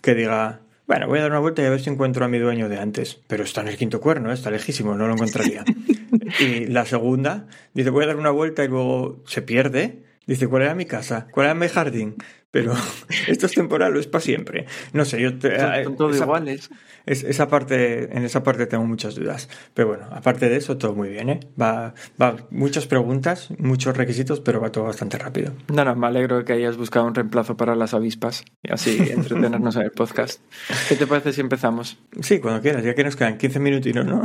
que 0.00 0.14
diga, 0.14 0.60
bueno, 0.86 1.08
voy 1.08 1.18
a 1.18 1.22
dar 1.22 1.30
una 1.30 1.40
vuelta 1.40 1.62
y 1.62 1.64
a 1.64 1.70
ver 1.70 1.80
si 1.80 1.88
encuentro 1.88 2.24
a 2.24 2.28
mi 2.28 2.38
dueño 2.38 2.68
de 2.68 2.78
antes. 2.78 3.18
Pero 3.26 3.44
está 3.44 3.62
en 3.62 3.68
el 3.68 3.76
quinto 3.76 4.00
cuerno, 4.00 4.30
¿eh? 4.30 4.34
está 4.34 4.50
lejísimo, 4.50 4.94
no 4.94 5.06
lo 5.06 5.14
encontraría. 5.14 5.64
y 6.40 6.66
la 6.66 6.84
segunda, 6.84 7.46
dice, 7.72 7.90
voy 7.90 8.04
a 8.04 8.08
dar 8.08 8.16
una 8.16 8.30
vuelta 8.30 8.64
y 8.64 8.68
luego 8.68 9.22
se 9.26 9.42
pierde. 9.42 10.02
Dice, 10.26 10.48
¿cuál 10.48 10.62
era 10.62 10.74
mi 10.74 10.86
casa? 10.86 11.26
¿Cuál 11.30 11.46
era 11.46 11.54
mi 11.54 11.68
jardín? 11.68 12.16
pero 12.54 12.72
esto 13.26 13.46
es 13.46 13.52
temporal 13.52 13.96
o 13.96 13.98
es 13.98 14.06
para 14.06 14.22
siempre. 14.22 14.66
No 14.92 15.04
sé, 15.04 15.20
yo 15.20 15.36
te, 15.36 15.58
son, 15.58 15.96
todos 15.96 16.16
iguales. 16.16 16.70
Es, 17.04 17.24
esa 17.24 17.48
parte, 17.48 18.16
en 18.16 18.24
esa 18.24 18.44
parte 18.44 18.66
tengo 18.66 18.84
muchas 18.84 19.16
dudas. 19.16 19.48
Pero 19.74 19.88
bueno, 19.88 20.06
aparte 20.12 20.48
de 20.48 20.56
eso, 20.56 20.78
todo 20.78 20.94
muy 20.94 21.08
bien, 21.08 21.30
¿eh? 21.30 21.40
Va, 21.60 21.94
va 22.22 22.36
muchas 22.50 22.86
preguntas, 22.86 23.48
muchos 23.58 23.96
requisitos, 23.96 24.40
pero 24.40 24.60
va 24.60 24.70
todo 24.70 24.84
bastante 24.84 25.18
rápido. 25.18 25.52
No, 25.66 25.84
no, 25.84 25.96
me 25.96 26.06
alegro 26.06 26.38
de 26.38 26.44
que 26.44 26.52
hayas 26.52 26.76
buscado 26.76 27.06
un 27.06 27.16
reemplazo 27.16 27.56
para 27.56 27.74
las 27.74 27.92
avispas 27.92 28.44
y 28.62 28.72
así 28.72 28.98
entretenernos 29.10 29.74
en 29.74 29.82
el 29.82 29.90
podcast. 29.90 30.40
¿Qué 30.88 30.94
te 30.94 31.08
parece 31.08 31.32
si 31.32 31.40
empezamos? 31.40 31.98
Sí, 32.20 32.38
cuando 32.38 32.62
quieras, 32.62 32.84
ya 32.84 32.94
que 32.94 33.02
nos 33.02 33.16
quedan 33.16 33.36
15 33.36 33.58
minutitos, 33.58 34.06
¿no? 34.06 34.22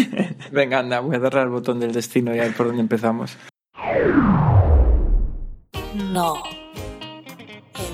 Venga, 0.50 0.78
anda, 0.78 1.00
voy 1.00 1.16
a 1.16 1.18
darle 1.18 1.40
al 1.40 1.50
botón 1.50 1.78
del 1.78 1.92
destino 1.92 2.34
y 2.34 2.38
a 2.38 2.44
ver 2.44 2.54
por 2.54 2.68
dónde 2.68 2.80
empezamos. 2.80 3.36
No. 5.96 6.42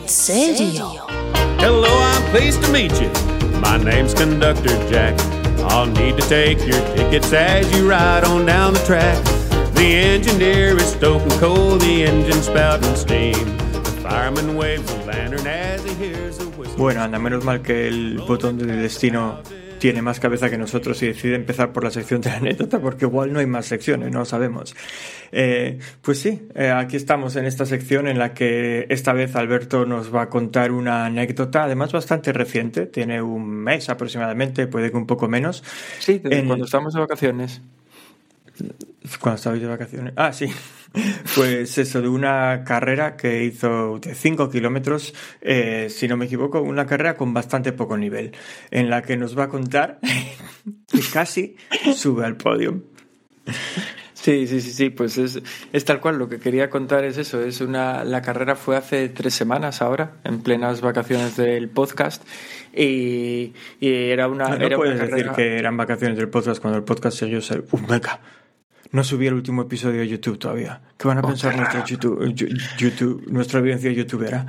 serio? 0.07 1.07
Hello, 1.61 1.89
I'm 1.89 2.23
pleased 2.33 2.61
to 2.65 2.73
meet 2.73 2.91
you. 3.01 3.09
My 3.61 3.77
name's 3.77 4.13
Conductor 4.13 4.77
Jack. 4.91 5.19
I'll 5.71 5.87
need 5.87 6.17
to 6.17 6.29
take 6.29 6.59
your 6.67 6.81
tickets 6.97 7.33
as 7.33 7.73
you 7.73 7.89
ride 7.89 8.25
on 8.25 8.45
down 8.45 8.73
the 8.73 8.81
track. 8.81 9.23
The 9.75 9.95
engineer 9.95 10.77
is 10.77 10.93
stoking 10.93 11.31
coal, 11.39 11.79
the 11.79 12.05
engine 12.05 12.43
spouting 12.43 12.97
steam. 12.97 13.57
The 13.85 14.01
fireman 14.03 14.57
waves 14.57 14.93
a 14.93 15.05
lantern 15.05 15.47
as 15.47 15.85
he 15.85 15.95
hears 15.95 16.41
a 16.41 16.49
whistle. 16.59 16.77
Bueno, 16.77 17.03
anda, 17.03 17.21
menos 17.21 17.45
mal 17.45 17.63
que 17.63 17.87
el 17.87 18.19
botón 18.27 18.59
de 18.59 18.67
destino 18.67 19.41
tiene 19.83 20.01
más 20.01 20.21
cabeza 20.21 20.49
que 20.49 20.59
nosotros 20.59 21.03
y 21.03 21.09
decide 21.09 21.35
empezar 21.35 21.73
por 21.73 21.83
la 21.83 21.91
sección 21.91 22.21
de 22.21 22.31
la 22.31 22.37
anécdota 22.37 22.79
porque 22.79 23.05
igual 23.05 23.33
no 23.33 23.41
hay 23.41 23.47
más 23.47 23.67
secciones, 23.67 24.13
no 24.13 24.25
sabemos. 24.25 24.77
Eh, 25.33 25.81
pues 26.03 26.21
sí, 26.21 26.47
eh, 26.55 26.71
aquí 26.71 26.95
estamos 26.95 27.35
en 27.35 27.47
esta 27.47 27.67
sección 27.67 28.07
en 28.07 28.17
la 28.17 28.33
que 28.33 28.87
esta 28.91 29.13
vez 29.13 29.35
Alberto 29.35 29.85
nos 29.85 30.15
va 30.15 30.23
a 30.23 30.29
contar 30.29 30.71
una 30.71 31.07
anécdota, 31.07 31.65
además 31.65 31.93
bastante 31.93 32.33
reciente, 32.33 32.87
tiene 32.87 33.23
un 33.23 33.45
mes 33.45 33.89
aproximadamente, 33.89 34.69
puede 34.69 34.93
que 34.93 34.97
un 34.97 35.09
poco 35.09 35.27
menos. 35.27 35.65
Sí, 35.99 36.21
cuando 36.21 36.65
estamos 36.65 36.95
de 36.95 37.01
vacaciones. 37.01 37.61
Cuando 39.21 39.37
estabais 39.37 39.63
de 39.63 39.69
vacaciones. 39.69 40.13
Ah, 40.17 40.33
sí. 40.33 40.47
Pues 41.35 41.79
eso, 41.79 42.03
de 42.03 42.09
una 42.09 42.65
carrera 42.65 43.17
que 43.17 43.45
hizo 43.45 43.99
de 43.99 44.15
5 44.15 44.51
kilómetros, 44.51 45.15
eh, 45.41 45.89
si 45.89 46.07
no 46.07 46.19
me 46.19 46.27
equivoco, 46.27 46.61
una 46.61 46.85
carrera 46.85 47.17
con 47.17 47.33
bastante 47.33 47.73
poco 47.73 47.97
nivel, 47.97 48.33
en 48.71 48.91
la 48.91 49.01
que 49.01 49.17
nos 49.17 49.39
va 49.39 49.45
a 49.45 49.49
contar 49.49 50.01
que 50.93 51.01
casi 51.11 51.57
sube 51.95 52.27
al 52.27 52.37
podio. 52.37 52.83
Sí, 54.23 54.47
sí, 54.47 54.61
sí, 54.61 54.71
sí, 54.71 54.91
pues 54.91 55.19
es, 55.19 55.43
es, 55.73 55.85
tal 55.85 56.01
cual. 56.01 56.17
Lo 56.17 56.29
que 56.29 56.39
quería 56.39 56.71
contar 56.71 57.03
es 57.05 57.19
eso. 57.19 57.43
Es 57.43 57.61
una, 57.61 58.05
la 58.05 58.23
carrera 58.23 58.55
fue 58.55 58.77
hace 58.77 59.09
tres 59.09 59.35
semanas 59.35 59.83
ahora, 59.83 60.19
en 60.23 60.45
plenas 60.45 60.81
vacaciones 60.81 61.37
del 61.37 61.69
podcast, 61.69 62.23
y, 62.73 63.53
era 63.81 64.29
una. 64.29 64.51
No, 64.51 64.65
era 64.65 64.77
puedes 64.77 65.01
decir 65.01 65.31
que 65.31 65.59
eran 65.59 65.77
vacaciones 65.77 66.17
del 66.17 66.29
podcast 66.29 66.63
cuando 66.63 66.79
el 66.79 66.85
podcast 66.85 67.19
siguió 67.19 67.41
ser 67.41 67.65
un 67.73 67.85
meca. 67.89 68.21
No 68.93 69.03
subí 69.03 69.27
el 69.27 69.35
último 69.35 69.63
episodio 69.63 70.03
a 70.03 70.05
YouTube 70.05 70.39
todavía. 70.39 70.83
¿Qué 70.99 71.09
van 71.09 71.19
a 71.19 71.23
pensar 71.23 71.57
nuestra 71.57 71.83
YouTube, 71.85 72.35
YouTube, 72.77 73.25
nuestra 73.27 73.61
audiencia 73.61 73.91
youtubera? 73.91 74.47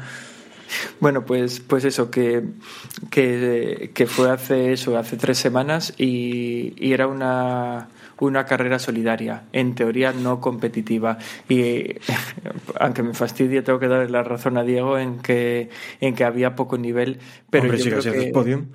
Bueno, 0.99 1.25
pues, 1.25 1.61
pues 1.61 1.85
eso, 1.85 2.11
que, 2.11 2.43
que, 3.09 3.91
que, 3.93 4.05
fue 4.05 4.31
hace 4.31 4.73
eso, 4.73 4.97
hace 4.97 5.17
tres 5.17 5.37
semanas 5.37 5.93
y, 5.97 6.73
y 6.77 6.93
era 6.93 7.07
una, 7.07 7.87
una 8.19 8.45
carrera 8.45 8.79
solidaria, 8.79 9.43
en 9.53 9.75
teoría 9.75 10.11
no 10.11 10.41
competitiva. 10.41 11.17
Y 11.47 11.95
aunque 12.79 13.03
me 13.03 13.13
fastidie, 13.13 13.61
tengo 13.61 13.79
que 13.79 13.87
darle 13.87 14.09
la 14.09 14.23
razón 14.23 14.57
a 14.57 14.63
Diego 14.63 14.97
en 14.97 15.19
que, 15.19 15.69
en 16.01 16.15
que 16.15 16.23
había 16.23 16.55
poco 16.55 16.77
nivel. 16.77 17.19
Pero 17.49 17.65
Hombre, 17.65 17.77
yo 17.77 18.01
si 18.01 18.09
creo 18.09 18.25
que, 18.25 18.31
podium 18.31 18.65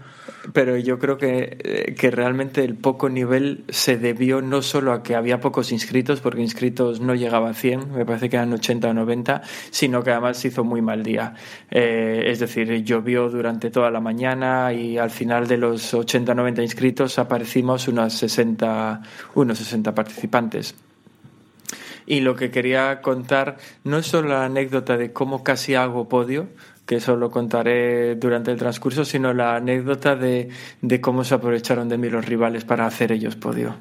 pero 0.52 0.76
yo 0.76 0.98
creo 0.98 1.18
que, 1.18 1.58
eh, 1.62 1.94
que, 1.98 2.10
realmente 2.10 2.64
el 2.64 2.74
poco 2.74 3.08
nivel 3.08 3.64
se 3.68 3.98
debió 3.98 4.40
no 4.40 4.62
solo 4.62 4.92
a 4.92 5.02
que 5.02 5.14
había 5.14 5.40
pocos 5.40 5.72
inscritos, 5.72 6.20
porque 6.20 6.40
inscritos 6.40 7.00
no 7.00 7.14
llegaba 7.14 7.50
a 7.50 7.54
100, 7.54 7.92
me 7.92 8.04
parece 8.04 8.28
que 8.28 8.36
eran 8.36 8.52
80 8.52 8.88
o 8.88 8.94
90, 8.94 9.42
sino 9.70 10.02
que 10.02 10.10
además 10.10 10.38
se 10.38 10.48
hizo 10.48 10.64
muy 10.64 10.82
mal 10.82 11.02
día. 11.02 11.34
Eh, 11.70 12.24
es 12.26 12.40
decir, 12.40 12.84
llovió 12.84 13.28
durante 13.28 13.70
toda 13.70 13.90
la 13.90 14.00
mañana 14.00 14.72
y 14.72 14.98
al 14.98 15.10
final 15.10 15.46
de 15.46 15.58
los 15.58 15.94
80 15.94 16.32
o 16.32 16.34
90 16.34 16.62
inscritos 16.62 17.18
aparecimos 17.18 17.88
unos 17.88 18.14
60, 18.14 19.02
unos 19.34 19.58
60 19.58 19.94
participantes. 19.94 20.74
Y 22.06 22.20
lo 22.20 22.36
que 22.36 22.50
quería 22.50 23.02
contar 23.02 23.58
no 23.84 23.98
es 23.98 24.06
solo 24.06 24.30
la 24.30 24.46
anécdota 24.46 24.96
de 24.96 25.12
cómo 25.12 25.44
casi 25.44 25.74
hago 25.74 26.08
podio, 26.08 26.48
que 26.88 26.96
eso 26.96 27.14
lo 27.14 27.30
contaré 27.30 28.16
durante 28.16 28.50
el 28.50 28.58
transcurso, 28.58 29.04
sino 29.04 29.32
la 29.32 29.54
anécdota 29.54 30.16
de, 30.16 30.48
de 30.82 31.00
cómo 31.00 31.22
se 31.22 31.34
aprovecharon 31.34 31.88
de 31.88 31.98
mí 31.98 32.08
los 32.08 32.24
rivales 32.24 32.64
para 32.64 32.86
hacer 32.86 33.12
ellos 33.12 33.36
podio 33.36 33.76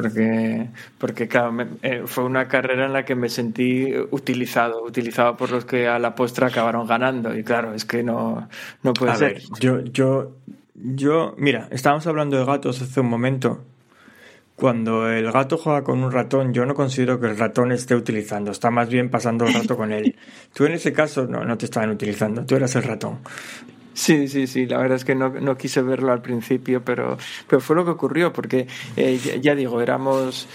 porque, 0.00 0.68
porque 0.98 1.28
claro, 1.28 1.56
eh, 1.82 2.02
fue 2.06 2.24
una 2.24 2.46
carrera 2.46 2.86
en 2.86 2.92
la 2.92 3.04
que 3.04 3.14
me 3.14 3.28
sentí 3.28 3.92
utilizado, 4.10 4.84
utilizado 4.84 5.36
por 5.36 5.50
los 5.50 5.64
que 5.64 5.88
a 5.88 5.98
la 5.98 6.14
postre 6.14 6.46
acabaron 6.46 6.86
ganando. 6.86 7.36
Y 7.36 7.42
claro, 7.42 7.74
es 7.74 7.84
que 7.84 8.02
no, 8.02 8.48
no 8.82 8.92
puede 8.92 9.16
ser. 9.16 9.42
yo, 9.60 9.80
yo, 9.84 10.36
yo, 10.74 11.34
mira, 11.36 11.68
estábamos 11.72 12.06
hablando 12.06 12.38
de 12.38 12.44
gatos 12.44 12.80
hace 12.80 13.00
un 13.00 13.08
momento. 13.08 13.64
Cuando 14.58 15.08
el 15.08 15.30
gato 15.30 15.56
juega 15.56 15.84
con 15.84 16.02
un 16.02 16.10
ratón, 16.10 16.52
yo 16.52 16.66
no 16.66 16.74
considero 16.74 17.20
que 17.20 17.28
el 17.28 17.38
ratón 17.38 17.70
esté 17.70 17.94
utilizando, 17.94 18.50
está 18.50 18.72
más 18.72 18.88
bien 18.88 19.08
pasando 19.08 19.46
el 19.46 19.54
rato 19.54 19.76
con 19.76 19.92
él. 19.92 20.16
Tú 20.52 20.64
en 20.64 20.72
ese 20.72 20.92
caso 20.92 21.28
no, 21.28 21.44
no 21.44 21.56
te 21.56 21.66
estaban 21.66 21.90
utilizando, 21.90 22.44
tú 22.44 22.56
eras 22.56 22.74
el 22.74 22.82
ratón. 22.82 23.20
Sí, 23.98 24.28
sí, 24.28 24.46
sí, 24.46 24.64
la 24.64 24.78
verdad 24.78 24.94
es 24.94 25.04
que 25.04 25.16
no, 25.16 25.28
no 25.28 25.56
quise 25.56 25.82
verlo 25.82 26.12
al 26.12 26.22
principio, 26.22 26.84
pero, 26.84 27.18
pero 27.48 27.60
fue 27.60 27.74
lo 27.74 27.84
que 27.84 27.90
ocurrió, 27.90 28.32
porque 28.32 28.68
eh, 28.96 29.40
ya, 29.42 29.56
digo, 29.56 29.82
éramos 29.82 30.48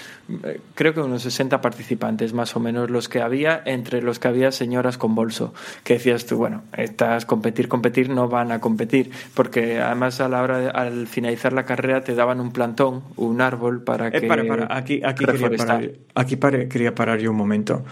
eh, 0.45 0.62
creo 0.75 0.93
que 0.93 1.01
unos 1.01 1.23
60 1.23 1.60
participantes 1.60 2.32
más 2.32 2.56
o 2.56 2.62
menos 2.62 2.89
los 2.89 3.10
que 3.10 3.21
había, 3.21 3.62
entre 3.65 4.01
los 4.01 4.17
que 4.17 4.29
había 4.29 4.53
señoras 4.53 4.97
con 4.97 5.13
bolso, 5.13 5.53
que 5.84 5.95
decías 5.95 6.25
tú, 6.25 6.38
bueno, 6.38 6.63
estas 6.71 7.25
competir, 7.25 7.67
competir 7.67 8.10
no 8.10 8.29
van 8.29 8.53
a 8.53 8.62
competir, 8.62 9.12
porque 9.34 9.82
además 9.82 10.21
a 10.21 10.29
la 10.29 10.41
hora, 10.41 10.60
de, 10.60 10.69
al 10.69 11.08
finalizar 11.08 11.51
la 11.51 11.65
carrera 11.65 12.01
te 12.01 12.15
daban 12.15 12.39
un 12.39 12.53
plantón, 12.53 13.03
un 13.17 13.41
árbol 13.41 13.84
para 13.84 14.08
eh, 14.08 14.21
que... 14.21 14.27
para, 14.27 14.45
para. 14.45 14.73
Aquí, 14.73 15.01
aquí, 15.03 15.25
quería 15.25 15.49
parar, 15.49 15.91
aquí 16.15 16.38
quería 16.38 16.95
parar 16.95 17.19
yo 17.19 17.32
un 17.32 17.38
momento. 17.38 17.84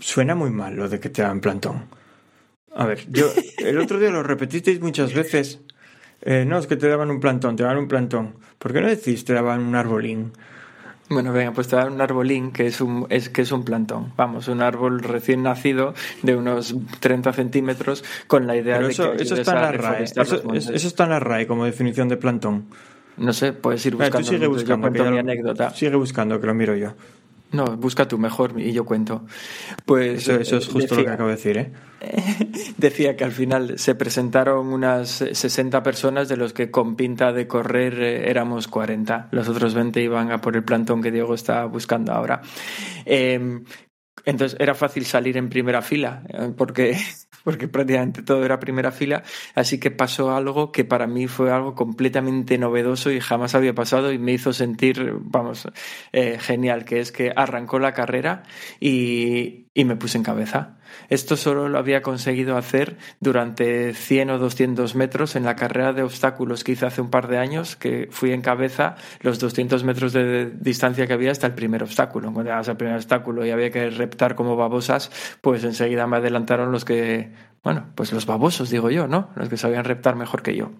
Suena 0.00 0.34
muy 0.34 0.50
mal 0.50 0.74
lo 0.74 0.88
de 0.88 0.98
que 0.98 1.10
te 1.10 1.22
dan 1.22 1.38
plantón. 1.38 2.03
A 2.74 2.86
ver, 2.86 3.06
yo 3.10 3.30
el 3.58 3.78
otro 3.78 3.98
día 3.98 4.10
lo 4.10 4.22
repetisteis 4.22 4.80
muchas 4.80 5.14
veces. 5.14 5.60
Eh, 6.22 6.44
no, 6.46 6.58
es 6.58 6.66
que 6.66 6.76
te 6.76 6.88
daban 6.88 7.10
un 7.10 7.20
plantón, 7.20 7.56
te 7.56 7.62
daban 7.62 7.78
un 7.78 7.88
plantón. 7.88 8.36
¿Por 8.58 8.72
qué 8.72 8.80
no 8.80 8.88
decís 8.88 9.24
te 9.24 9.34
daban 9.34 9.60
un 9.60 9.74
arbolín? 9.74 10.32
Bueno, 11.10 11.32
venga, 11.32 11.52
pues 11.52 11.68
te 11.68 11.76
dan 11.76 11.92
un 11.92 12.00
arbolín 12.00 12.50
que 12.50 12.66
es 12.66 12.80
un, 12.80 13.06
es, 13.10 13.28
que 13.28 13.42
es 13.42 13.52
un 13.52 13.64
plantón. 13.64 14.12
Vamos, 14.16 14.48
un 14.48 14.62
árbol 14.62 15.00
recién 15.00 15.42
nacido 15.42 15.94
de 16.22 16.34
unos 16.34 16.74
30 17.00 17.32
centímetros 17.34 18.02
con 18.26 18.46
la 18.46 18.56
idea 18.56 18.78
de 18.80 18.90
eso, 18.90 19.12
que 19.12 19.22
eso 19.22 19.36
está 19.36 19.52
en 19.52 19.60
la 19.60 19.72
RAE. 19.72 20.04
Eso, 20.04 20.22
eso, 20.54 20.72
está 20.72 21.04
en 21.04 21.10
la 21.10 21.20
RAE 21.20 21.46
como 21.46 21.66
definición 21.66 22.08
de 22.08 22.16
plantón. 22.16 22.64
No 23.18 23.32
sé, 23.32 23.52
puedes 23.52 23.84
ir 23.84 23.96
buscando. 23.96 24.26
sigue 24.26 24.46
buscando, 24.46 24.90
mi 24.90 25.18
anécdota. 25.18 25.70
Sigue 25.70 25.94
buscando, 25.94 26.40
que 26.40 26.46
lo 26.46 26.54
miro 26.54 26.74
yo. 26.74 26.94
No, 27.54 27.64
busca 27.76 28.08
tú 28.08 28.18
mejor 28.18 28.60
y 28.60 28.72
yo 28.72 28.84
cuento. 28.84 29.24
Pues 29.86 30.26
eso, 30.26 30.56
es 30.56 30.66
justo 30.66 30.96
lo 30.96 31.04
que 31.04 31.10
acabo 31.10 31.28
de 31.28 31.36
decir, 31.36 31.56
¿eh? 31.56 31.72
Decía 32.76 33.16
que 33.16 33.22
al 33.22 33.30
final 33.30 33.78
se 33.78 33.94
presentaron 33.94 34.72
unas 34.72 35.24
60 35.32 35.82
personas, 35.84 36.28
de 36.28 36.36
los 36.36 36.52
que 36.52 36.72
con 36.72 36.96
pinta 36.96 37.32
de 37.32 37.46
correr 37.46 38.02
eh, 38.02 38.28
éramos 38.28 38.66
40. 38.66 39.28
Los 39.30 39.48
otros 39.48 39.72
20 39.72 40.02
iban 40.02 40.32
a 40.32 40.40
por 40.40 40.56
el 40.56 40.64
plantón 40.64 41.00
que 41.00 41.12
Diego 41.12 41.34
está 41.34 41.64
buscando 41.66 42.12
ahora. 42.12 42.42
Eh, 43.06 43.62
entonces 44.24 44.56
era 44.58 44.74
fácil 44.74 45.04
salir 45.04 45.36
en 45.36 45.48
primera 45.48 45.82
fila, 45.82 46.24
eh, 46.28 46.52
porque, 46.56 46.96
porque 47.44 47.68
prácticamente 47.68 48.22
todo 48.22 48.44
era 48.44 48.58
primera 48.58 48.90
fila, 48.90 49.22
así 49.54 49.78
que 49.78 49.90
pasó 49.90 50.34
algo 50.34 50.72
que 50.72 50.84
para 50.84 51.06
mí 51.06 51.28
fue 51.28 51.52
algo 51.52 51.74
completamente 51.74 52.58
novedoso 52.58 53.12
y 53.12 53.20
jamás 53.20 53.54
había 53.54 53.74
pasado 53.74 54.12
y 54.12 54.18
me 54.18 54.32
hizo 54.32 54.52
sentir, 54.52 55.14
vamos, 55.20 55.68
eh, 56.12 56.38
genial, 56.40 56.84
que 56.84 57.00
es 57.00 57.12
que 57.12 57.32
arrancó 57.36 57.78
la 57.78 57.92
carrera 57.92 58.42
y, 58.80 59.66
y 59.74 59.84
me 59.84 59.96
puse 59.96 60.18
en 60.18 60.24
cabeza. 60.24 60.78
Esto 61.08 61.36
solo 61.36 61.68
lo 61.68 61.78
había 61.78 62.02
conseguido 62.02 62.56
hacer 62.56 62.96
durante 63.20 63.94
100 63.94 64.30
o 64.30 64.38
200 64.38 64.94
metros 64.94 65.36
en 65.36 65.44
la 65.44 65.56
carrera 65.56 65.92
de 65.92 66.02
obstáculos 66.02 66.64
que 66.64 66.72
hice 66.72 66.86
hace 66.86 67.00
un 67.00 67.10
par 67.10 67.28
de 67.28 67.38
años, 67.38 67.76
que 67.76 68.08
fui 68.10 68.32
en 68.32 68.42
cabeza 68.42 68.96
los 69.20 69.38
200 69.38 69.84
metros 69.84 70.12
de 70.12 70.50
distancia 70.50 71.06
que 71.06 71.12
había 71.12 71.30
hasta 71.30 71.46
el 71.46 71.54
primer 71.54 71.82
obstáculo. 71.82 72.32
Cuando 72.32 72.44
llegabas 72.44 72.68
al 72.68 72.76
primer 72.76 72.96
obstáculo 72.96 73.44
y 73.44 73.50
había 73.50 73.70
que 73.70 73.90
reptar 73.90 74.34
como 74.34 74.56
babosas, 74.56 75.10
pues 75.40 75.64
enseguida 75.64 76.06
me 76.06 76.16
adelantaron 76.16 76.72
los 76.72 76.84
que, 76.84 77.32
bueno, 77.62 77.86
pues 77.94 78.12
los 78.12 78.26
babosos, 78.26 78.70
digo 78.70 78.90
yo, 78.90 79.06
¿no? 79.06 79.30
Los 79.36 79.48
que 79.48 79.56
sabían 79.56 79.84
reptar 79.84 80.16
mejor 80.16 80.42
que 80.42 80.56
yo. 80.56 80.70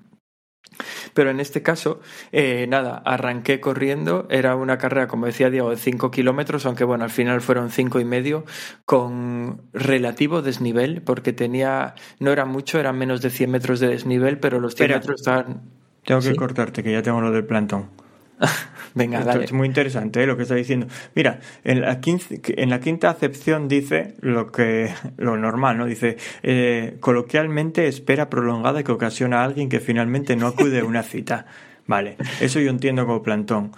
Pero 1.15 1.31
en 1.31 1.41
este 1.41 1.63
caso, 1.63 2.01
eh, 2.33 2.67
nada, 2.69 3.03
arranqué 3.05 3.61
corriendo, 3.61 4.27
era 4.31 4.57
una 4.57 4.79
carrera, 4.79 5.09
como 5.09 5.27
decía 5.27 5.49
Diego, 5.51 5.71
de 5.71 5.77
5 5.77 6.11
kilómetros, 6.11 6.67
aunque 6.67 6.85
bueno, 6.85 7.05
al 7.05 7.11
final 7.11 7.41
fueron 7.41 7.71
cinco 7.71 8.01
y 8.01 8.05
medio, 8.05 8.45
con 8.85 9.63
relativo 9.73 10.43
desnivel, 10.43 11.03
porque 11.03 11.33
tenía, 11.33 11.95
no 12.19 12.33
era 12.33 12.45
mucho, 12.45 12.79
eran 12.79 12.99
menos 12.99 13.23
de 13.23 13.31
100 13.31 13.51
metros 13.51 13.81
de 13.81 13.89
desnivel, 13.89 14.39
pero 14.39 14.61
los 14.61 14.75
100 14.75 14.91
metros 14.91 15.21
estaban... 15.21 15.63
Tengo 16.05 16.21
que 16.21 16.35
cortarte, 16.35 16.83
que 16.83 16.93
ya 16.93 17.01
tengo 17.01 17.21
lo 17.21 17.31
del 17.31 17.47
plantón. 17.47 18.04
Venga, 18.95 19.25
dale. 19.25 19.45
Es 19.45 19.53
muy 19.53 19.67
interesante 19.67 20.23
¿eh? 20.23 20.27
lo 20.27 20.37
que 20.37 20.45
está 20.45 20.55
diciendo. 20.55 20.87
Mira, 21.15 21.41
en 21.65 21.81
la, 21.81 22.01
en 22.03 22.71
la 22.71 22.81
quinta 22.81 23.11
acepción 23.11 23.69
dice 23.69 24.15
lo 24.21 24.53
que 24.53 24.93
lo 25.17 25.37
normal, 25.37 25.79
¿no? 25.79 25.87
Dice, 25.87 26.17
eh, 26.43 26.97
coloquialmente 27.01 27.89
espera 27.89 28.31
prolongada 28.31 28.83
que 28.83 28.93
ocasiona 28.93 29.41
a 29.41 29.45
alguien 29.45 29.69
que 29.69 29.81
finalmente 29.81 30.37
no 30.37 30.47
acude 30.47 30.81
a 30.81 30.85
una 30.85 31.03
cita. 31.03 31.47
Vale, 31.87 32.17
eso 32.41 32.61
yo 32.61 32.71
entiendo 32.71 33.05
como 33.05 33.23
plantón. 33.23 33.73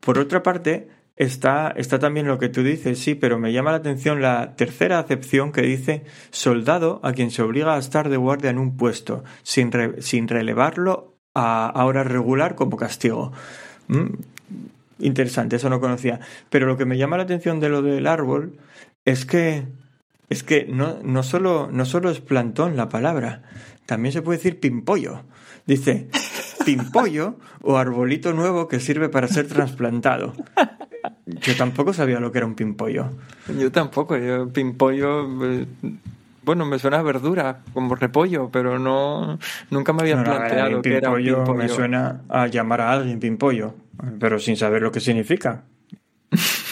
Por 0.00 0.18
otra 0.18 0.42
parte, 0.42 0.88
está, 1.16 1.72
está 1.76 1.98
también 1.98 2.28
lo 2.28 2.38
que 2.38 2.48
tú 2.48 2.62
dices, 2.62 3.00
sí, 3.00 3.16
pero 3.16 3.38
me 3.38 3.52
llama 3.52 3.72
la 3.72 3.78
atención 3.78 4.22
la 4.22 4.54
tercera 4.54 5.00
acepción 5.00 5.50
que 5.50 5.62
dice 5.62 6.04
soldado 6.30 7.00
a 7.02 7.12
quien 7.12 7.32
se 7.32 7.42
obliga 7.42 7.74
a 7.74 7.78
estar 7.78 8.10
de 8.10 8.16
guardia 8.16 8.50
en 8.50 8.58
un 8.58 8.76
puesto, 8.76 9.24
sin, 9.42 9.72
sin 9.98 10.28
relevarlo 10.28 11.16
a 11.34 11.84
hora 11.84 12.04
regular 12.04 12.54
como 12.54 12.76
castigo. 12.76 13.32
Mm, 13.88 14.14
interesante, 15.00 15.56
eso 15.56 15.68
no 15.68 15.80
conocía. 15.80 16.20
Pero 16.50 16.66
lo 16.66 16.76
que 16.76 16.84
me 16.84 16.96
llama 16.96 17.16
la 17.16 17.24
atención 17.24 17.60
de 17.60 17.68
lo 17.68 17.82
del 17.82 18.06
árbol 18.06 18.58
es 19.04 19.24
que 19.24 19.66
es 20.28 20.42
que 20.42 20.66
no, 20.66 20.98
no, 21.02 21.22
solo, 21.22 21.70
no 21.72 21.86
solo 21.86 22.10
es 22.10 22.20
plantón 22.20 22.76
la 22.76 22.90
palabra, 22.90 23.42
también 23.86 24.12
se 24.12 24.22
puede 24.22 24.38
decir 24.38 24.60
pimpollo. 24.60 25.22
Dice 25.66 26.08
pimpollo 26.64 27.36
o 27.62 27.78
arbolito 27.78 28.32
nuevo 28.32 28.68
que 28.68 28.80
sirve 28.80 29.08
para 29.08 29.28
ser 29.28 29.48
trasplantado. 29.48 30.34
Yo 31.26 31.56
tampoco 31.56 31.92
sabía 31.92 32.20
lo 32.20 32.32
que 32.32 32.38
era 32.38 32.46
un 32.46 32.54
pimpollo. 32.54 33.10
Yo 33.58 33.72
tampoco, 33.72 34.16
yo 34.16 34.48
pimpollo 34.48 35.44
eh, 35.44 35.66
bueno, 36.48 36.64
me 36.64 36.78
suena 36.78 37.00
a 37.00 37.02
verdura, 37.02 37.60
como 37.74 37.94
repollo, 37.94 38.48
pero 38.50 38.78
no 38.78 39.38
nunca 39.68 39.92
me 39.92 40.00
había 40.00 40.24
planteado 40.24 40.80
que 40.80 40.96
era 40.96 41.10
un 41.10 41.22
pimpollo. 41.22 41.54
Me 41.54 41.68
suena 41.68 42.22
a 42.26 42.46
llamar 42.46 42.80
a 42.80 42.90
alguien 42.90 43.20
pimpollo, 43.20 43.74
pero 44.18 44.38
sin 44.38 44.56
saber 44.56 44.80
lo 44.80 44.90
que 44.90 45.00
significa. 45.00 45.64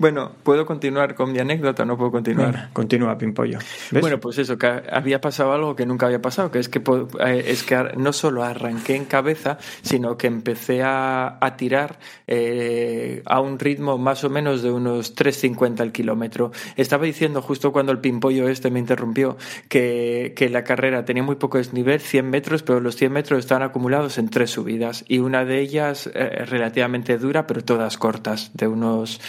Bueno, 0.00 0.32
¿puedo 0.44 0.64
continuar 0.64 1.14
con 1.14 1.30
mi 1.30 1.40
anécdota? 1.40 1.84
No 1.84 1.98
puedo 1.98 2.10
continuar. 2.10 2.70
continúa, 2.72 3.18
Pimpollo. 3.18 3.58
Bueno, 3.90 4.18
pues 4.18 4.38
eso, 4.38 4.56
que 4.56 4.66
había 4.90 5.20
pasado 5.20 5.52
algo 5.52 5.76
que 5.76 5.84
nunca 5.84 6.06
había 6.06 6.22
pasado, 6.22 6.50
que 6.50 6.58
es 6.58 6.70
que, 6.70 6.78
eh, 7.22 7.44
es 7.48 7.64
que 7.64 7.76
no 7.98 8.14
solo 8.14 8.42
arranqué 8.42 8.96
en 8.96 9.04
cabeza, 9.04 9.58
sino 9.82 10.16
que 10.16 10.26
empecé 10.26 10.80
a, 10.82 11.38
tirar 11.58 11.98
eh, 12.26 13.22
a 13.26 13.40
un 13.40 13.58
ritmo 13.58 13.98
más 13.98 14.24
o 14.24 14.30
menos 14.30 14.62
de 14.62 14.70
unos 14.70 15.14
3.50 15.14 15.80
al 15.80 15.92
kilómetro. 15.92 16.50
Estaba 16.76 17.04
diciendo 17.04 17.42
justo 17.42 17.70
cuando 17.70 17.92
el 17.92 17.98
Pimpollo 17.98 18.48
este 18.48 18.70
me 18.70 18.78
interrumpió 18.78 19.36
que, 19.68 20.32
que 20.34 20.48
la 20.48 20.64
carrera 20.64 21.04
tenía 21.04 21.22
muy 21.22 21.36
poco 21.36 21.58
desnivel, 21.58 22.00
100 22.00 22.30
metros, 22.30 22.62
pero 22.62 22.80
los 22.80 22.96
100 22.96 23.12
metros 23.12 23.40
estaban 23.40 23.64
acumulados 23.64 24.16
en 24.16 24.30
tres 24.30 24.50
subidas 24.52 25.04
y 25.08 25.18
una 25.18 25.44
de 25.44 25.60
ellas 25.60 26.10
eh, 26.14 26.46
relativamente 26.46 27.18
dura, 27.18 27.46
pero 27.46 27.62
todas 27.62 27.98
cortas, 27.98 28.52
de 28.54 28.66
unos 28.66 29.20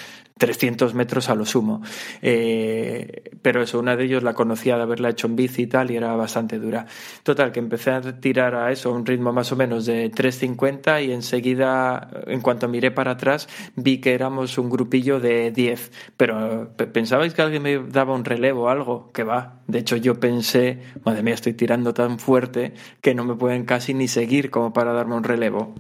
300 0.42 0.96
metros 0.96 1.30
a 1.30 1.36
lo 1.36 1.46
sumo. 1.46 1.84
Eh, 2.24 3.30
pero 3.44 3.62
eso, 3.62 3.78
una 3.78 3.96
de 3.96 4.06
ellos 4.06 4.24
la 4.24 4.34
conocía 4.34 4.76
de 4.76 4.82
haberla 4.82 5.12
hecho 5.12 5.28
en 5.28 5.36
bici 5.36 5.62
y 5.62 5.68
tal, 5.68 5.92
y 5.92 5.98
era 5.98 6.16
bastante 6.16 6.58
dura. 6.58 6.88
Total, 7.22 7.52
que 7.52 7.60
empecé 7.60 7.92
a 7.92 8.02
tirar 8.20 8.56
a 8.56 8.72
eso, 8.72 8.90
a 8.90 8.94
un 8.94 9.06
ritmo 9.06 9.32
más 9.32 9.52
o 9.52 9.56
menos 9.56 9.86
de 9.86 10.12
3.50 10.12 11.06
y 11.06 11.12
enseguida, 11.12 12.10
en 12.26 12.42
cuanto 12.42 12.68
miré 12.68 12.90
para 12.90 13.12
atrás, 13.12 13.48
vi 13.76 14.00
que 14.00 14.16
éramos 14.16 14.58
un 14.58 14.72
grupillo 14.72 15.20
de 15.20 15.52
10. 15.52 15.92
Pero 16.18 16.72
¿pensabais 16.76 17.36
que 17.36 17.44
alguien 17.44 17.62
me 17.62 17.78
daba 17.78 18.16
un 18.16 18.26
relevo 18.26 18.64
o 18.64 18.70
algo? 18.70 19.12
Que 19.14 19.24
va. 19.24 19.60
De 19.68 19.78
hecho, 19.78 19.96
yo 19.96 20.20
pensé, 20.20 20.80
madre 21.06 21.22
mía, 21.22 21.36
estoy 21.36 21.54
tirando 21.54 21.94
tan 21.94 22.18
fuerte 22.18 22.74
que 23.00 23.14
no 23.14 23.26
me 23.26 23.36
pueden 23.36 23.66
casi 23.66 23.94
ni 23.94 24.08
seguir 24.08 24.50
como 24.50 24.74
para 24.74 24.92
darme 24.92 25.14
un 25.14 25.24
relevo. 25.24 25.76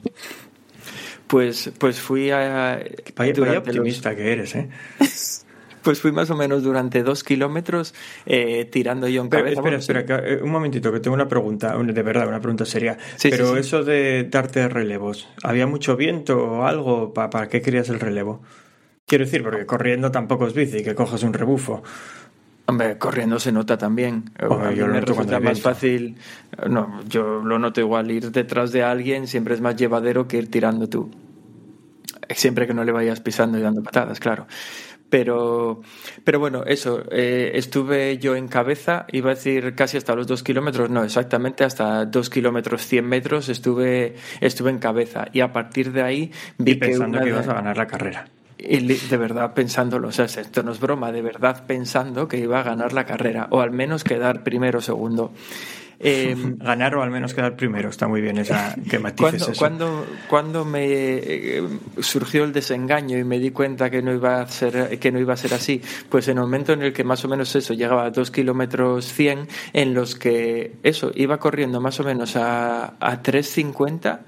Pues, 1.31 1.71
pues 1.77 2.01
fui 2.01 2.29
a... 2.29 2.83
Vaya, 3.15 3.59
optimista 3.59 4.13
que 4.17 4.33
eres, 4.33 4.53
¿eh? 4.53 4.67
pues 5.81 6.01
fui 6.01 6.11
más 6.11 6.29
o 6.29 6.35
menos 6.35 6.61
durante 6.61 7.03
dos 7.03 7.23
kilómetros 7.23 7.93
eh, 8.25 8.65
tirando 8.65 9.07
yo 9.07 9.21
en 9.21 9.29
cabeza. 9.29 9.61
Espera, 9.61 9.77
espera, 9.77 10.27
eh, 10.27 10.41
un 10.43 10.51
momentito, 10.51 10.91
que 10.91 10.99
tengo 10.99 11.15
una 11.15 11.29
pregunta, 11.29 11.73
de 11.77 12.03
verdad, 12.03 12.27
una 12.27 12.41
pregunta 12.41 12.65
seria. 12.65 12.97
Pero 13.23 13.55
eso 13.55 13.85
de 13.85 14.27
darte 14.29 14.67
relevos, 14.67 15.29
¿había 15.41 15.67
mucho 15.67 15.95
viento 15.95 16.37
o 16.37 16.63
algo? 16.65 17.13
¿Para, 17.13 17.29
¿Para 17.29 17.47
qué 17.47 17.61
querías 17.61 17.87
el 17.87 18.01
relevo? 18.01 18.41
Quiero 19.05 19.23
decir, 19.23 19.41
porque 19.41 19.65
corriendo 19.65 20.11
tampoco 20.11 20.47
es 20.47 20.53
bici, 20.53 20.83
que 20.83 20.95
cojas 20.95 21.23
un 21.23 21.31
rebufo. 21.31 21.81
Hombre, 22.71 22.97
corriendo 22.97 23.37
se 23.37 23.51
nota 23.51 23.77
también. 23.77 24.31
Hombre, 24.47 24.77
yo 24.77 24.87
lo 24.87 24.93
noto 24.93 25.13
cuando 25.13 25.33
más 25.33 25.41
viento. 25.41 25.61
fácil. 25.61 26.15
No, 26.69 27.03
yo 27.03 27.41
lo 27.43 27.59
noto 27.59 27.81
igual. 27.81 28.09
Ir 28.09 28.31
detrás 28.31 28.71
de 28.71 28.81
alguien 28.81 29.27
siempre 29.27 29.55
es 29.55 29.59
más 29.59 29.75
llevadero 29.75 30.25
que 30.25 30.37
ir 30.37 30.49
tirando 30.49 30.87
tú. 30.87 31.11
Siempre 32.29 32.67
que 32.67 32.73
no 32.73 32.85
le 32.85 32.93
vayas 32.93 33.19
pisando 33.19 33.57
y 33.59 33.61
dando 33.61 33.83
patadas, 33.83 34.21
claro. 34.21 34.47
Pero, 35.09 35.81
pero 36.23 36.39
bueno, 36.39 36.63
eso, 36.65 37.03
eh, 37.11 37.51
estuve 37.55 38.17
yo 38.19 38.37
en 38.37 38.47
cabeza, 38.47 39.05
iba 39.11 39.31
a 39.31 39.35
decir 39.35 39.75
casi 39.75 39.97
hasta 39.97 40.15
los 40.15 40.25
dos 40.25 40.41
kilómetros, 40.41 40.89
no, 40.89 41.03
exactamente 41.03 41.65
hasta 41.65 42.05
dos 42.05 42.29
kilómetros, 42.29 42.87
cien 42.87 43.05
metros 43.05 43.49
estuve, 43.49 44.15
estuve 44.39 44.69
en 44.69 44.79
cabeza. 44.79 45.27
Y 45.33 45.41
a 45.41 45.51
partir 45.51 45.91
de 45.91 46.03
ahí 46.03 46.31
vi 46.57 46.71
Y 46.71 46.75
pensando 46.75 47.17
una 47.17 47.21
que 47.25 47.31
ibas 47.31 47.49
a 47.49 47.55
ganar 47.55 47.75
la 47.75 47.87
carrera. 47.87 48.27
De 48.61 49.17
verdad 49.17 49.53
pensándolo, 49.53 50.09
o 50.09 50.11
sea, 50.11 50.25
esto 50.25 50.63
no 50.63 50.71
es 50.71 50.79
broma, 50.79 51.11
de 51.11 51.21
verdad 51.21 51.63
pensando 51.65 52.27
que 52.27 52.37
iba 52.37 52.59
a 52.59 52.63
ganar 52.63 52.93
la 52.93 53.05
carrera, 53.05 53.47
o 53.49 53.61
al 53.61 53.71
menos 53.71 54.03
quedar 54.03 54.43
primero 54.43 54.79
o 54.79 54.81
segundo. 54.81 55.33
Eh, 56.03 56.35
Ganar 56.57 56.95
o 56.95 57.03
al 57.03 57.11
menos 57.11 57.35
quedar 57.35 57.55
primero. 57.55 57.89
Está 57.89 58.07
muy 58.07 58.21
bien 58.21 58.39
esa 58.39 58.75
que 58.89 58.97
matices 58.97 59.43
cuando, 59.43 59.51
eso. 59.51 59.59
cuando, 59.59 60.05
cuando 60.27 60.65
me 60.65 60.87
eh, 60.87 61.63
surgió 61.99 62.43
el 62.43 62.53
desengaño 62.53 63.19
y 63.19 63.23
me 63.23 63.37
di 63.37 63.51
cuenta 63.51 63.91
que 63.91 64.01
no 64.01 64.11
iba 64.11 64.41
a 64.41 64.47
ser 64.47 64.97
que 64.99 65.11
no 65.11 65.19
iba 65.19 65.33
a 65.33 65.37
ser 65.37 65.53
así, 65.53 65.81
pues 66.09 66.27
en 66.27 66.37
el 66.37 66.43
momento 66.43 66.73
en 66.73 66.81
el 66.81 66.91
que 66.91 67.03
más 67.03 67.23
o 67.23 67.27
menos 67.27 67.55
eso 67.55 67.75
llegaba 67.75 68.05
a 68.05 68.09
2 68.09 68.31
kilómetros 68.31 69.13
100, 69.13 69.47
en 69.73 69.93
los 69.93 70.15
que 70.15 70.73
eso 70.81 71.11
iba 71.13 71.37
corriendo 71.37 71.79
más 71.79 71.99
o 71.99 72.03
menos 72.03 72.35
a, 72.35 72.95
a 72.99 73.21
3.50, 73.21 74.21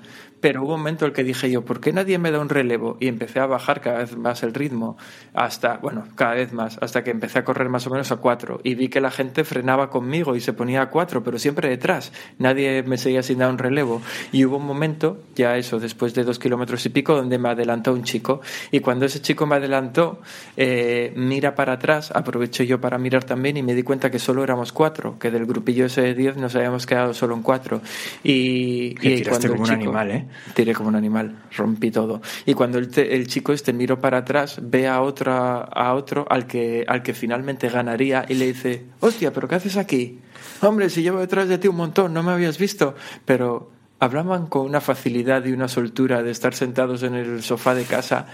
pero 0.43 0.61
hubo 0.61 0.73
un 0.73 0.81
momento 0.81 1.05
en 1.05 1.11
el 1.11 1.15
que 1.15 1.23
dije 1.23 1.49
yo, 1.49 1.63
¿por 1.63 1.79
qué 1.79 1.93
nadie 1.93 2.17
me 2.17 2.29
da 2.29 2.39
un 2.41 2.49
relevo? 2.49 2.97
Y 2.99 3.07
empecé 3.07 3.39
a 3.39 3.45
bajar 3.45 3.79
cada 3.79 3.99
vez 3.99 4.17
más 4.17 4.43
el 4.43 4.53
ritmo, 4.53 4.97
hasta, 5.33 5.77
bueno, 5.77 6.03
cada 6.15 6.33
vez 6.33 6.51
más, 6.51 6.77
hasta 6.81 7.01
que 7.01 7.11
empecé 7.11 7.39
a 7.39 7.45
correr 7.45 7.69
más 7.69 7.87
o 7.87 7.89
menos 7.89 8.11
a 8.11 8.17
4 8.17 8.59
y 8.61 8.75
vi 8.75 8.89
que 8.89 8.99
la 8.99 9.09
gente 9.09 9.45
frenaba 9.45 9.89
conmigo 9.89 10.35
y 10.35 10.41
se 10.41 10.51
ponía 10.51 10.81
a 10.81 10.89
4, 10.89 11.23
pero 11.23 11.39
siempre 11.39 11.69
detrás, 11.69 12.11
nadie 12.39 12.83
me 12.83 12.97
seguía 12.97 13.23
sin 13.23 13.37
dar 13.37 13.49
un 13.51 13.57
relevo. 13.57 14.01
Y 14.33 14.43
hubo 14.43 14.57
un 14.57 14.65
momento, 14.65 15.17
ya 15.33 15.55
eso, 15.55 15.79
después 15.79 16.13
de 16.13 16.25
dos 16.25 16.39
kilómetros 16.39 16.85
y 16.85 16.89
pico, 16.89 17.15
donde 17.15 17.37
me 17.37 17.47
adelantó 17.47 17.93
un 17.93 18.03
chico. 18.03 18.41
Y 18.69 18.81
cuando 18.81 19.05
ese 19.05 19.21
chico 19.21 19.45
me 19.45 19.55
adelantó, 19.55 20.19
eh, 20.57 21.13
mira 21.15 21.55
para 21.55 21.71
atrás, 21.73 22.11
aproveché 22.13 22.67
yo 22.67 22.81
para 22.81 22.97
mirar 22.97 23.23
también 23.23 23.55
y 23.55 23.63
me 23.63 23.73
di 23.75 23.83
cuenta 23.83 24.11
que 24.11 24.19
solo 24.19 24.43
éramos 24.43 24.73
cuatro, 24.73 25.17
que 25.19 25.31
del 25.31 25.45
grupillo 25.45 25.85
ese 25.85 26.01
de 26.01 26.13
10 26.15 26.35
nos 26.35 26.53
habíamos 26.57 26.85
quedado 26.85 27.13
solo 27.13 27.33
en 27.33 27.43
cuatro. 27.43 27.79
Y, 28.25 28.95
y 29.01 29.15
tiraste 29.15 29.47
como 29.47 29.61
un 29.61 29.65
chico- 29.67 29.75
animal, 29.75 30.11
¿eh? 30.11 30.25
Tiré 30.53 30.73
como 30.73 30.89
un 30.89 30.95
animal, 30.95 31.43
rompí 31.55 31.91
todo. 31.91 32.21
Y 32.45 32.53
cuando 32.53 32.79
el, 32.79 33.27
chico 33.27 33.53
este 33.53 33.73
miró 33.73 33.99
para 33.99 34.19
atrás, 34.19 34.59
ve 34.61 34.87
a, 34.87 35.01
otra, 35.01 35.57
a 35.59 35.93
otro 35.93 36.25
al 36.29 36.47
que, 36.47 36.85
al 36.87 37.03
que 37.03 37.13
finalmente 37.13 37.69
ganaría 37.69 38.25
y 38.27 38.35
le 38.35 38.47
dice, 38.47 38.85
hostia, 38.99 39.31
¿pero 39.33 39.47
qué 39.47 39.55
haces 39.55 39.77
aquí? 39.77 40.19
Hombre, 40.61 40.89
si 40.89 41.01
llevo 41.01 41.19
detrás 41.19 41.47
de 41.47 41.57
ti 41.57 41.67
un 41.67 41.75
montón, 41.75 42.13
no 42.13 42.23
me 42.23 42.31
habías 42.31 42.57
visto. 42.57 42.95
Pero 43.25 43.71
hablaban 43.99 44.47
con 44.47 44.65
una 44.65 44.81
facilidad 44.81 45.45
y 45.45 45.51
una 45.51 45.67
soltura 45.67 46.23
de 46.23 46.31
estar 46.31 46.53
sentados 46.53 47.03
en 47.03 47.15
el 47.15 47.43
sofá 47.43 47.73
de 47.73 47.83
casa 47.83 48.27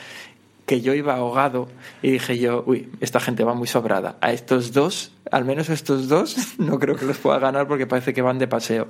que 0.70 0.82
yo 0.82 0.94
iba 0.94 1.16
ahogado 1.16 1.68
y 2.04 2.12
dije 2.12 2.38
yo, 2.38 2.64
uy, 2.68 2.92
esta 3.00 3.20
gente 3.20 3.44
va 3.44 3.56
muy 3.56 3.68
sobrada. 3.68 4.18
A 4.22 4.32
estos 4.34 4.72
dos, 4.72 5.12
al 5.32 5.44
menos 5.44 5.72
a 5.72 5.74
estos 5.74 6.08
dos, 6.08 6.38
no 6.60 6.78
creo 6.78 6.96
que 6.96 7.06
los 7.06 7.18
pueda 7.18 7.40
ganar 7.40 7.68
porque 7.68 7.88
parece 7.88 8.14
que 8.14 8.22
van 8.22 8.38
de 8.38 8.48
paseo. 8.48 8.88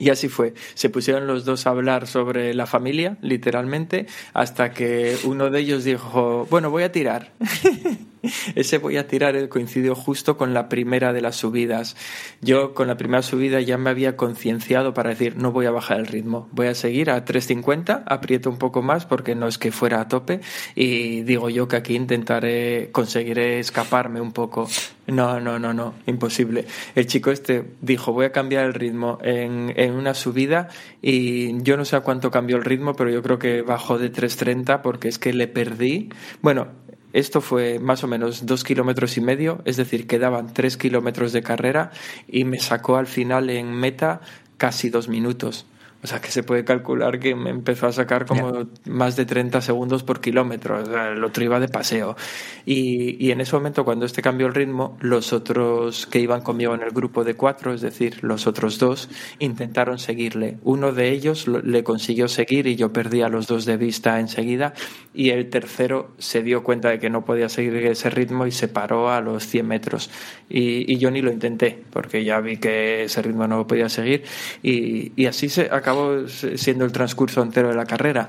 Y 0.00 0.08
así 0.08 0.28
fue. 0.28 0.54
Se 0.72 0.88
pusieron 0.88 1.26
los 1.26 1.44
dos 1.44 1.66
a 1.66 1.70
hablar 1.70 2.06
sobre 2.06 2.54
la 2.54 2.64
familia, 2.64 3.18
literalmente, 3.20 4.06
hasta 4.32 4.72
que 4.72 5.18
uno 5.24 5.50
de 5.50 5.60
ellos 5.60 5.84
dijo, 5.84 6.46
bueno, 6.50 6.70
voy 6.70 6.84
a 6.84 6.90
tirar. 6.90 7.32
Ese 8.54 8.78
voy 8.78 8.96
a 8.96 9.06
tirar 9.06 9.36
eh, 9.36 9.48
coincidió 9.48 9.94
justo 9.94 10.36
con 10.36 10.54
la 10.54 10.68
primera 10.68 11.12
de 11.12 11.20
las 11.20 11.36
subidas. 11.36 11.96
Yo 12.40 12.74
con 12.74 12.88
la 12.88 12.96
primera 12.96 13.22
subida 13.22 13.60
ya 13.60 13.78
me 13.78 13.90
había 13.90 14.16
concienciado 14.16 14.94
para 14.94 15.10
decir, 15.10 15.36
no 15.36 15.52
voy 15.52 15.66
a 15.66 15.70
bajar 15.70 16.00
el 16.00 16.06
ritmo, 16.06 16.48
voy 16.52 16.66
a 16.66 16.74
seguir 16.74 17.10
a 17.10 17.24
3.50, 17.24 18.04
aprieto 18.06 18.50
un 18.50 18.58
poco 18.58 18.82
más 18.82 19.06
porque 19.06 19.34
no 19.34 19.48
es 19.48 19.58
que 19.58 19.72
fuera 19.72 20.00
a 20.00 20.08
tope 20.08 20.40
y 20.74 21.22
digo 21.22 21.48
yo 21.50 21.68
que 21.68 21.76
aquí 21.76 21.94
intentaré, 21.94 22.90
conseguiré 22.92 23.58
escaparme 23.58 24.20
un 24.20 24.32
poco. 24.32 24.68
No, 25.06 25.40
no, 25.40 25.58
no, 25.58 25.74
no, 25.74 25.94
imposible. 26.06 26.66
El 26.94 27.06
chico 27.06 27.30
este 27.30 27.64
dijo, 27.80 28.12
voy 28.12 28.26
a 28.26 28.32
cambiar 28.32 28.66
el 28.66 28.74
ritmo 28.74 29.18
en, 29.22 29.72
en 29.76 29.92
una 29.92 30.14
subida 30.14 30.68
y 31.02 31.60
yo 31.62 31.76
no 31.76 31.84
sé 31.84 31.96
a 31.96 32.00
cuánto 32.00 32.30
cambió 32.30 32.56
el 32.56 32.64
ritmo, 32.64 32.94
pero 32.94 33.10
yo 33.10 33.22
creo 33.22 33.38
que 33.38 33.62
bajó 33.62 33.98
de 33.98 34.12
3.30 34.12 34.82
porque 34.82 35.08
es 35.08 35.18
que 35.18 35.32
le 35.32 35.48
perdí. 35.48 36.10
Bueno, 36.42 36.68
esto 37.12 37.40
fue 37.40 37.78
más 37.78 38.04
o 38.04 38.06
menos 38.06 38.46
dos 38.46 38.64
kilómetros 38.64 39.16
y 39.16 39.20
medio, 39.20 39.60
es 39.64 39.76
decir, 39.76 40.06
quedaban 40.06 40.52
tres 40.52 40.76
kilómetros 40.76 41.32
de 41.32 41.42
carrera 41.42 41.90
y 42.28 42.44
me 42.44 42.58
sacó 42.58 42.96
al 42.96 43.06
final 43.06 43.50
en 43.50 43.72
meta 43.72 44.20
casi 44.56 44.90
dos 44.90 45.08
minutos. 45.08 45.66
O 46.02 46.06
sea 46.06 46.18
que 46.20 46.30
se 46.30 46.42
puede 46.42 46.64
calcular 46.64 47.18
que 47.20 47.34
me 47.34 47.50
empezó 47.50 47.86
a 47.86 47.92
sacar 47.92 48.24
como 48.24 48.66
más 48.86 49.16
de 49.16 49.26
30 49.26 49.60
segundos 49.60 50.02
por 50.02 50.20
kilómetro. 50.20 50.80
O 50.82 50.86
sea, 50.86 51.08
el 51.10 51.22
otro 51.22 51.44
iba 51.44 51.60
de 51.60 51.68
paseo. 51.68 52.16
Y, 52.64 53.16
y 53.24 53.32
en 53.32 53.40
ese 53.42 53.54
momento, 53.54 53.84
cuando 53.84 54.06
este 54.06 54.22
cambió 54.22 54.46
el 54.46 54.54
ritmo, 54.54 54.96
los 55.00 55.32
otros 55.34 56.06
que 56.06 56.18
iban 56.20 56.40
conmigo 56.40 56.74
en 56.74 56.82
el 56.82 56.90
grupo 56.90 57.22
de 57.24 57.34
cuatro, 57.34 57.74
es 57.74 57.82
decir, 57.82 58.18
los 58.22 58.46
otros 58.46 58.78
dos, 58.78 59.10
intentaron 59.40 59.98
seguirle. 59.98 60.56
Uno 60.62 60.92
de 60.92 61.10
ellos 61.10 61.46
lo- 61.46 61.60
le 61.60 61.84
consiguió 61.84 62.28
seguir 62.28 62.66
y 62.66 62.76
yo 62.76 62.92
perdí 62.94 63.20
a 63.20 63.28
los 63.28 63.46
dos 63.46 63.66
de 63.66 63.76
vista 63.76 64.20
enseguida. 64.20 64.72
Y 65.12 65.30
el 65.30 65.50
tercero 65.50 66.12
se 66.18 66.42
dio 66.42 66.62
cuenta 66.62 66.88
de 66.88 66.98
que 66.98 67.10
no 67.10 67.24
podía 67.26 67.48
seguir 67.50 67.74
ese 67.76 68.08
ritmo 68.08 68.46
y 68.46 68.52
se 68.52 68.68
paró 68.68 69.10
a 69.10 69.20
los 69.20 69.46
100 69.46 69.66
metros. 69.66 70.10
Y, 70.48 70.90
y 70.90 70.96
yo 70.98 71.10
ni 71.10 71.20
lo 71.20 71.30
intenté, 71.30 71.82
porque 71.92 72.24
ya 72.24 72.40
vi 72.40 72.56
que 72.56 73.04
ese 73.04 73.20
ritmo 73.20 73.46
no 73.46 73.58
lo 73.58 73.66
podía 73.66 73.88
seguir. 73.90 74.22
Y, 74.62 75.12
y 75.20 75.26
así 75.26 75.48
se 75.50 75.62
acabó 75.70 75.89
siendo 76.28 76.84
el 76.84 76.92
transcurso 76.92 77.42
entero 77.42 77.68
de 77.68 77.74
la 77.74 77.86
carrera. 77.86 78.28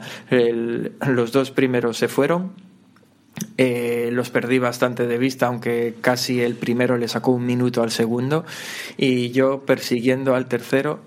Los 1.07 1.31
dos 1.31 1.51
primeros 1.51 1.97
se 1.97 2.07
fueron, 2.07 2.53
eh, 3.57 4.09
los 4.11 4.29
perdí 4.29 4.59
bastante 4.59 5.07
de 5.07 5.17
vista, 5.17 5.47
aunque 5.47 5.95
casi 6.01 6.41
el 6.41 6.55
primero 6.55 6.97
le 6.97 7.07
sacó 7.07 7.31
un 7.31 7.45
minuto 7.45 7.81
al 7.81 7.91
segundo. 7.91 8.45
Y 8.97 9.31
yo 9.31 9.65
persiguiendo 9.65 10.35
al 10.35 10.47
tercero 10.47 11.01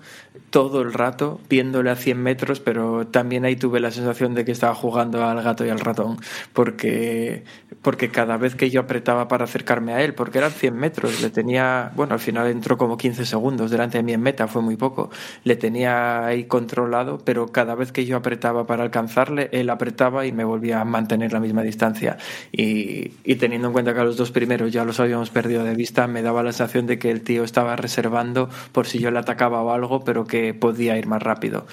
todo 0.55 0.81
el 0.81 0.93
rato, 0.93 1.41
viéndole 1.49 1.89
a 1.89 1.97
100 1.97 2.17
metros, 2.17 2.61
pero 2.61 3.05
también 3.07 3.43
ahí 3.43 3.57
tuve 3.57 3.81
la 3.81 3.91
sensación 3.91 4.33
de 4.35 4.45
que 4.45 4.53
estaba 4.53 4.73
jugando 4.73 5.21
al 5.21 5.41
gato 5.41 5.65
y 5.65 5.69
al 5.69 5.81
ratón, 5.81 6.17
porque, 6.53 7.43
porque 7.81 8.07
cada 8.07 8.37
vez 8.37 8.55
que 8.55 8.69
yo 8.69 8.79
apretaba 8.79 9.27
para 9.27 9.43
acercarme 9.43 9.91
a 9.91 10.01
él, 10.01 10.13
porque 10.13 10.37
eran 10.37 10.51
100 10.51 10.73
metros, 10.73 11.21
le 11.21 11.29
tenía, 11.29 11.91
bueno, 11.97 12.13
al 12.13 12.21
final 12.21 12.47
entró 12.47 12.77
como 12.77 12.95
15 12.95 13.25
segundos 13.25 13.69
delante 13.69 13.97
de 13.97 14.03
mí 14.05 14.13
en 14.13 14.21
meta, 14.21 14.47
fue 14.47 14.61
muy 14.61 14.77
poco, 14.77 15.09
le 15.43 15.57
tenía 15.57 16.25
ahí 16.25 16.45
controlado, 16.45 17.17
pero 17.25 17.47
cada 17.47 17.75
vez 17.75 17.91
que 17.91 18.05
yo 18.05 18.15
apretaba 18.15 18.65
para 18.65 18.83
alcanzarle, 18.83 19.49
él 19.51 19.69
apretaba 19.69 20.25
y 20.25 20.31
me 20.31 20.45
volvía 20.45 20.79
a 20.79 20.85
mantener 20.85 21.33
la 21.33 21.41
misma 21.41 21.63
distancia. 21.63 22.15
Y, 22.53 23.11
y 23.25 23.35
teniendo 23.35 23.67
en 23.67 23.73
cuenta 23.73 23.93
que 23.93 23.99
a 23.99 24.05
los 24.05 24.15
dos 24.15 24.31
primeros 24.31 24.71
ya 24.71 24.85
los 24.85 25.01
habíamos 25.01 25.31
perdido 25.31 25.65
de 25.65 25.75
vista, 25.75 26.07
me 26.07 26.21
daba 26.21 26.43
la 26.43 26.53
sensación 26.53 26.87
de 26.87 26.97
que 26.97 27.11
el 27.11 27.23
tío 27.23 27.43
estaba 27.43 27.75
reservando 27.75 28.49
por 28.71 28.87
si 28.87 28.99
yo 28.99 29.11
le 29.11 29.19
atacaba 29.19 29.61
o 29.61 29.71
algo, 29.71 30.05
pero 30.05 30.23
que 30.23 30.44
podía 30.53 30.97
ir 30.97 31.07
más 31.07 31.21
rápido. 31.23 31.65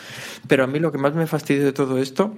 Pero 0.48 0.64
a 0.64 0.66
mí 0.66 0.78
lo 0.78 0.92
que 0.92 0.98
más 0.98 1.14
me 1.14 1.26
fastidió 1.26 1.64
de 1.64 1.72
todo 1.72 1.98
esto 1.98 2.34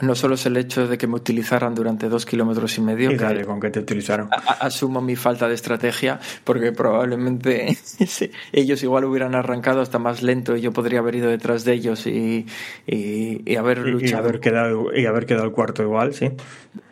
no 0.00 0.14
solo 0.14 0.34
es 0.34 0.44
el 0.46 0.56
hecho 0.56 0.86
de 0.88 0.98
que 0.98 1.06
me 1.06 1.14
utilizaran 1.16 1.74
durante 1.74 2.08
dos 2.08 2.26
kilómetros 2.26 2.76
y 2.78 2.80
medio, 2.82 3.10
Y 3.12 3.16
que 3.16 3.24
dale, 3.24 3.44
con 3.44 3.60
que 3.60 3.70
te 3.70 3.80
utilizaron. 3.80 4.28
asumo 4.60 5.00
mi 5.00 5.16
falta 5.16 5.48
de 5.48 5.54
estrategia, 5.54 6.20
porque 6.44 6.72
probablemente 6.72 7.76
ellos 8.52 8.82
igual 8.82 9.04
hubieran 9.04 9.34
arrancado 9.34 9.80
hasta 9.80 9.98
más 9.98 10.22
lento 10.22 10.56
y 10.56 10.60
yo 10.60 10.72
podría 10.72 10.98
haber 10.98 11.14
ido 11.16 11.28
detrás 11.30 11.64
de 11.64 11.72
ellos 11.72 12.06
y, 12.06 12.46
y- 12.86 13.42
y 13.44 13.56
haber 13.56 13.78
Y, 13.78 13.88
y 13.88 13.92
luchado. 13.92 14.24
haber 14.28 14.40
quedado, 14.40 14.94
y 14.94 15.06
haber 15.06 15.26
quedado 15.26 15.44
el 15.46 15.52
cuarto 15.52 15.82
igual, 15.82 16.14
sí. 16.14 16.30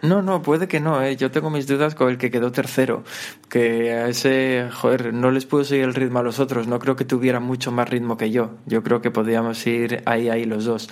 No, 0.03 0.23
no, 0.23 0.43
puede 0.43 0.67
que 0.69 0.81
no. 0.81 1.03
¿eh? 1.03 1.17
Yo 1.17 1.31
tengo 1.31 1.51
mis 1.51 1.67
dudas 1.67 1.95
con 1.95 2.09
el 2.11 2.17
que 2.19 2.31
quedó 2.31 2.53
tercero. 2.53 3.05
Que 3.51 3.93
a 3.93 4.09
ese, 4.09 4.69
joder, 4.73 5.13
no 5.13 5.31
les 5.31 5.45
pudo 5.47 5.65
seguir 5.65 5.85
el 5.85 5.95
ritmo 5.95 6.19
a 6.21 6.23
los 6.23 6.41
otros. 6.41 6.67
No 6.67 6.79
creo 6.79 6.97
que 6.97 7.05
tuviera 7.05 7.39
mucho 7.41 7.71
más 7.71 7.89
ritmo 7.89 8.17
que 8.17 8.31
yo. 8.31 8.53
Yo 8.67 8.83
creo 8.83 9.01
que 9.03 9.11
podíamos 9.11 9.67
ir 9.67 10.03
ahí, 10.07 10.29
ahí 10.31 10.45
los 10.45 10.65
dos. 10.65 10.89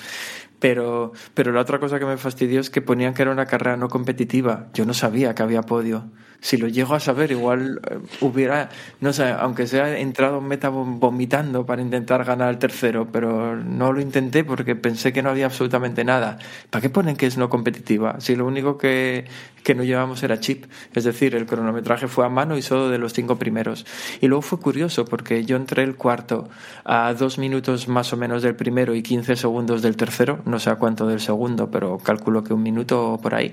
Pero, 0.63 1.11
pero 1.35 1.51
la 1.51 1.61
otra 1.61 1.81
cosa 1.81 1.99
que 1.99 2.05
me 2.07 2.17
fastidió 2.17 2.61
es 2.61 2.71
que 2.71 2.81
ponían 2.81 3.15
que 3.15 3.23
era 3.23 3.33
una 3.33 3.47
carrera 3.47 3.77
no 3.77 3.89
competitiva. 3.89 4.69
Yo 4.75 4.85
no 4.87 4.95
sabía 4.95 5.35
que 5.35 5.43
había 5.43 5.63
podio. 5.63 6.05
Si 6.41 6.57
lo 6.57 6.69
llego 6.69 6.95
a 6.95 7.01
saber, 7.01 7.31
igual 7.33 7.81
eh, 7.91 7.99
hubiera, 8.21 8.69
no 9.01 9.13
sé, 9.13 9.25
aunque 9.31 9.67
sea 9.67 9.99
entrado 9.99 10.39
en 10.39 10.47
meta 10.47 10.71
vom- 10.71 10.99
vomitando 11.01 11.67
para 11.67 11.83
intentar 11.83 12.25
ganar 12.25 12.51
el 12.51 12.59
tercero, 12.59 13.09
pero 13.13 13.57
no 13.57 13.93
lo 13.93 14.01
intenté 14.01 14.45
porque 14.45 14.75
pensé 14.77 15.13
que 15.13 15.23
no 15.23 15.31
había 15.31 15.47
absolutamente 15.47 16.05
nada. 16.05 16.39
¿Para 16.71 16.83
qué 16.83 16.91
ponen 16.91 17.17
que 17.17 17.27
es 17.27 17.37
no 17.39 17.49
competitiva? 17.49 18.21
Si 18.21 18.35
lo 18.37 18.47
único 18.47 18.77
que, 18.79 19.25
que 19.63 19.75
no 19.75 19.85
llevamos 19.85 20.23
era 20.23 20.41
chip. 20.41 20.67
Es 20.95 21.05
decir, 21.05 21.35
el 21.35 21.47
cronometraje 21.47 22.09
fue 22.09 22.27
a 22.27 22.29
mano 22.29 22.57
y 22.57 22.63
solo 22.63 22.89
de 22.89 22.99
los 22.99 23.13
cinco 23.13 23.37
primeros. 23.37 23.87
Y 24.21 24.29
luego 24.29 24.43
fue 24.43 24.61
curioso 24.61 25.05
porque 25.05 25.45
yo 25.45 25.57
entré 25.57 25.83
el 25.83 25.97
cuarto 25.97 26.49
a 26.85 27.13
dos 27.15 27.39
minutos 27.39 27.89
más 27.89 28.13
o 28.13 28.17
menos 28.17 28.43
del 28.43 28.57
primero 28.57 28.95
y 28.95 29.03
15 29.03 29.37
segundos 29.37 29.83
del 29.83 29.97
tercero, 29.97 30.41
no 30.45 30.59
sé 30.59 30.71
a 30.71 30.77
cuánto 30.77 31.07
del 31.07 31.21
segundo, 31.21 31.71
pero 31.71 31.99
calculo 31.99 32.45
que 32.45 32.55
un 32.55 32.63
minuto 32.63 33.19
por 33.23 33.35
ahí. 33.35 33.53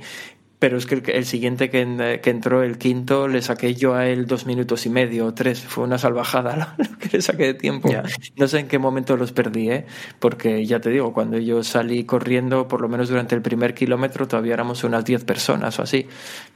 Pero 0.59 0.77
es 0.77 0.85
que 0.85 0.95
el, 0.95 1.03
el 1.09 1.25
siguiente 1.25 1.69
que, 1.69 1.81
en- 1.81 2.19
que 2.21 2.29
entró, 2.29 2.63
el 2.63 2.77
quinto, 2.77 3.27
le 3.29 3.41
saqué 3.41 3.75
yo 3.75 3.95
a 3.95 4.07
él 4.07 4.25
dos 4.27 4.45
minutos 4.45 4.85
y 4.85 4.89
medio 4.89 5.25
o 5.27 5.33
tres. 5.33 5.61
Fue 5.61 5.83
una 5.85 5.97
salvajada 5.97 6.75
lo, 6.77 6.97
que 6.97 7.09
le 7.17 7.21
saqué 7.21 7.45
de 7.45 7.53
tiempo. 7.53 7.89
No 8.35 8.47
sé 8.47 8.59
en 8.59 8.67
qué 8.67 8.77
momento 8.77 9.15
los 9.17 9.31
perdí, 9.31 9.71
¿eh? 9.71 9.85
porque 10.19 10.65
ya 10.65 10.79
te 10.81 10.89
digo, 10.89 11.13
cuando 11.13 11.37
yo 11.37 11.63
salí 11.63 12.03
corriendo, 12.03 12.67
por 12.67 12.81
lo 12.81 12.89
menos 12.89 13.09
durante 13.09 13.35
el 13.35 13.41
primer 13.41 13.73
kilómetro, 13.73 14.27
todavía 14.27 14.53
éramos 14.53 14.83
unas 14.83 15.05
10 15.05 15.23
personas 15.23 15.79
o 15.79 15.83
así. 15.83 16.07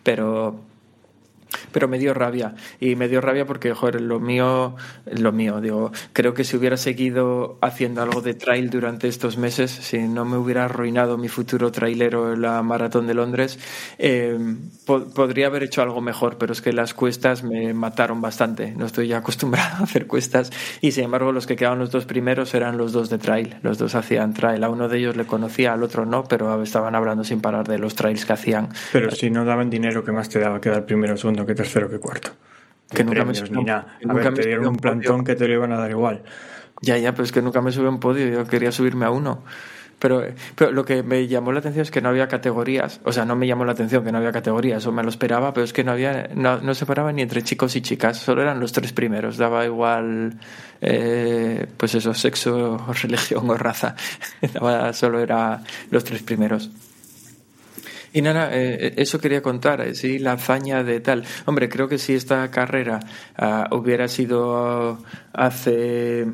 Pero 0.03 0.59
pero 1.71 1.87
me 1.87 1.99
dio 1.99 2.13
rabia. 2.13 2.55
Y 2.79 2.95
me 2.95 3.07
dio 3.07 3.21
rabia 3.21 3.45
porque 3.45 3.73
joder 3.73 4.01
lo 4.01 4.19
mío 4.19 4.75
lo 5.05 5.31
mío 5.31 5.61
digo 5.61 5.91
creo 6.13 6.33
que 6.33 6.43
si 6.43 6.57
hubiera 6.57 6.77
seguido 6.77 7.57
haciendo 7.61 8.01
algo 8.01 8.21
de 8.21 8.33
trail 8.33 8.69
durante 8.69 9.07
estos 9.07 9.37
meses 9.37 9.71
si 9.71 9.99
no 10.07 10.25
me 10.25 10.37
hubiera 10.37 10.65
arruinado 10.65 11.17
mi 11.17 11.27
futuro 11.29 11.71
trailero 11.71 12.33
en 12.33 12.41
la 12.41 12.61
maratón 12.63 13.07
de 13.07 13.13
Londres 13.13 13.59
eh, 13.97 14.37
po- 14.85 15.05
podría 15.13 15.47
haber 15.47 15.63
hecho 15.63 15.81
algo 15.81 16.01
mejor 16.01 16.37
pero 16.37 16.53
es 16.53 16.61
que 16.61 16.73
las 16.73 16.93
cuestas 16.93 17.43
me 17.43 17.73
mataron 17.73 18.21
bastante. 18.21 18.71
No 18.75 18.85
estoy 18.85 19.07
ya 19.07 19.17
acostumbrado 19.23 19.77
a 19.77 19.83
hacer 19.83 20.07
cuestas. 20.07 20.51
Y 20.81 20.91
sin 20.91 21.05
embargo 21.05 21.31
los 21.31 21.45
que 21.47 21.55
quedaban 21.55 21.79
los 21.79 21.91
dos 21.91 22.05
primeros 22.05 22.53
eran 22.53 22.77
los 22.77 22.91
dos 22.91 23.09
de 23.09 23.17
trail. 23.17 23.55
Los 23.61 23.77
dos 23.77 23.95
hacían 23.95 24.33
trail. 24.33 24.63
A 24.63 24.69
uno 24.69 24.87
de 24.87 24.97
ellos 24.97 25.15
le 25.15 25.25
conocía 25.25 25.73
al 25.73 25.83
otro 25.83 26.05
no 26.05 26.23
pero 26.25 26.61
estaban 26.63 26.95
hablando 26.95 27.23
sin 27.23 27.41
parar 27.41 27.67
de 27.67 27.77
los 27.79 27.95
trails 27.95 28.25
que 28.25 28.33
hacían. 28.33 28.69
Pero 28.91 29.11
si 29.11 29.29
no 29.29 29.45
daban 29.45 29.69
dinero, 29.69 30.03
¿qué 30.03 30.11
más 30.11 30.29
te 30.29 30.39
daba 30.39 30.59
quedar 30.61 30.85
primero, 30.85 31.17
segundo, 31.17 31.42
que 31.45 31.55
tercero, 31.55 31.89
que 31.89 31.99
cuarto? 31.99 32.29
Que 32.89 33.03
nunca 33.03 33.19
me 33.25 33.31
premios, 33.33 33.47
subió- 33.49 33.57
ni 33.59 33.63
nada. 33.65 33.97
A 34.07 34.13
ver, 34.13 34.25
me 34.31 34.31
te 34.31 34.47
dieron 34.47 34.67
un 34.67 34.75
podio. 34.75 34.81
plantón 34.81 35.23
que 35.25 35.35
te 35.35 35.47
lo 35.47 35.53
iban 35.55 35.71
a 35.71 35.77
dar 35.77 35.89
igual. 35.91 36.23
Ya, 36.81 36.97
ya, 36.97 37.11
pero 37.13 37.23
es 37.23 37.31
que 37.31 37.41
nunca 37.41 37.61
me 37.61 37.71
subí 37.71 37.85
a 37.85 37.89
un 37.89 37.99
podio, 37.99 38.27
yo 38.27 38.45
quería 38.45 38.71
subirme 38.71 39.05
a 39.05 39.09
uno. 39.09 39.43
Pero, 39.99 40.21
pero 40.55 40.71
lo 40.73 40.83
que 40.83 41.01
me 41.01 41.27
llamó 41.29 41.53
la 41.53 41.59
atención 41.59 41.83
es 41.83 41.89
que 41.91 42.01
no 42.01 42.09
había 42.09 42.27
categorías. 42.27 42.99
O 43.05 43.13
sea, 43.13 43.23
no 43.23 43.37
me 43.37 43.47
llamó 43.47 43.63
la 43.63 43.71
atención 43.71 44.03
que 44.03 44.11
no 44.11 44.17
había 44.17 44.33
categorías, 44.33 44.79
eso 44.83 44.91
me 44.91 45.01
lo 45.01 45.07
esperaba, 45.07 45.53
pero 45.53 45.63
es 45.63 45.71
que 45.71 45.85
no 45.85 45.93
había, 45.93 46.29
no, 46.35 46.59
no 46.59 46.73
se 46.73 46.85
paraba 46.85 47.13
ni 47.13 47.21
entre 47.21 47.41
chicos 47.41 47.75
y 47.77 47.81
chicas, 47.81 48.17
solo 48.17 48.41
eran 48.41 48.59
los 48.59 48.73
tres 48.73 48.91
primeros. 48.91 49.37
Daba 49.37 49.63
igual, 49.65 50.37
eh, 50.81 51.67
pues 51.77 51.95
eso, 51.95 52.13
sexo, 52.13 52.77
religión 53.01 53.49
o 53.49 53.55
raza. 53.57 53.95
Daba, 54.53 54.91
solo 54.91 55.19
era 55.21 55.61
los 55.89 56.03
tres 56.03 56.21
primeros. 56.21 56.69
Y 58.13 58.21
nada, 58.21 58.49
eh, 58.53 58.93
eso 58.97 59.19
quería 59.19 59.41
contar, 59.41 59.81
eh, 59.81 59.95
sí, 59.95 60.19
la 60.19 60.33
hazaña 60.33 60.83
de 60.83 60.99
tal. 60.99 61.25
Hombre, 61.45 61.67
creo 61.67 61.87
que 61.89 61.97
si 61.97 62.13
esta 62.13 62.49
carrera 62.51 62.99
ah, 63.35 63.67
hubiera 63.71 64.07
sido 64.07 64.99
hace 65.33 66.27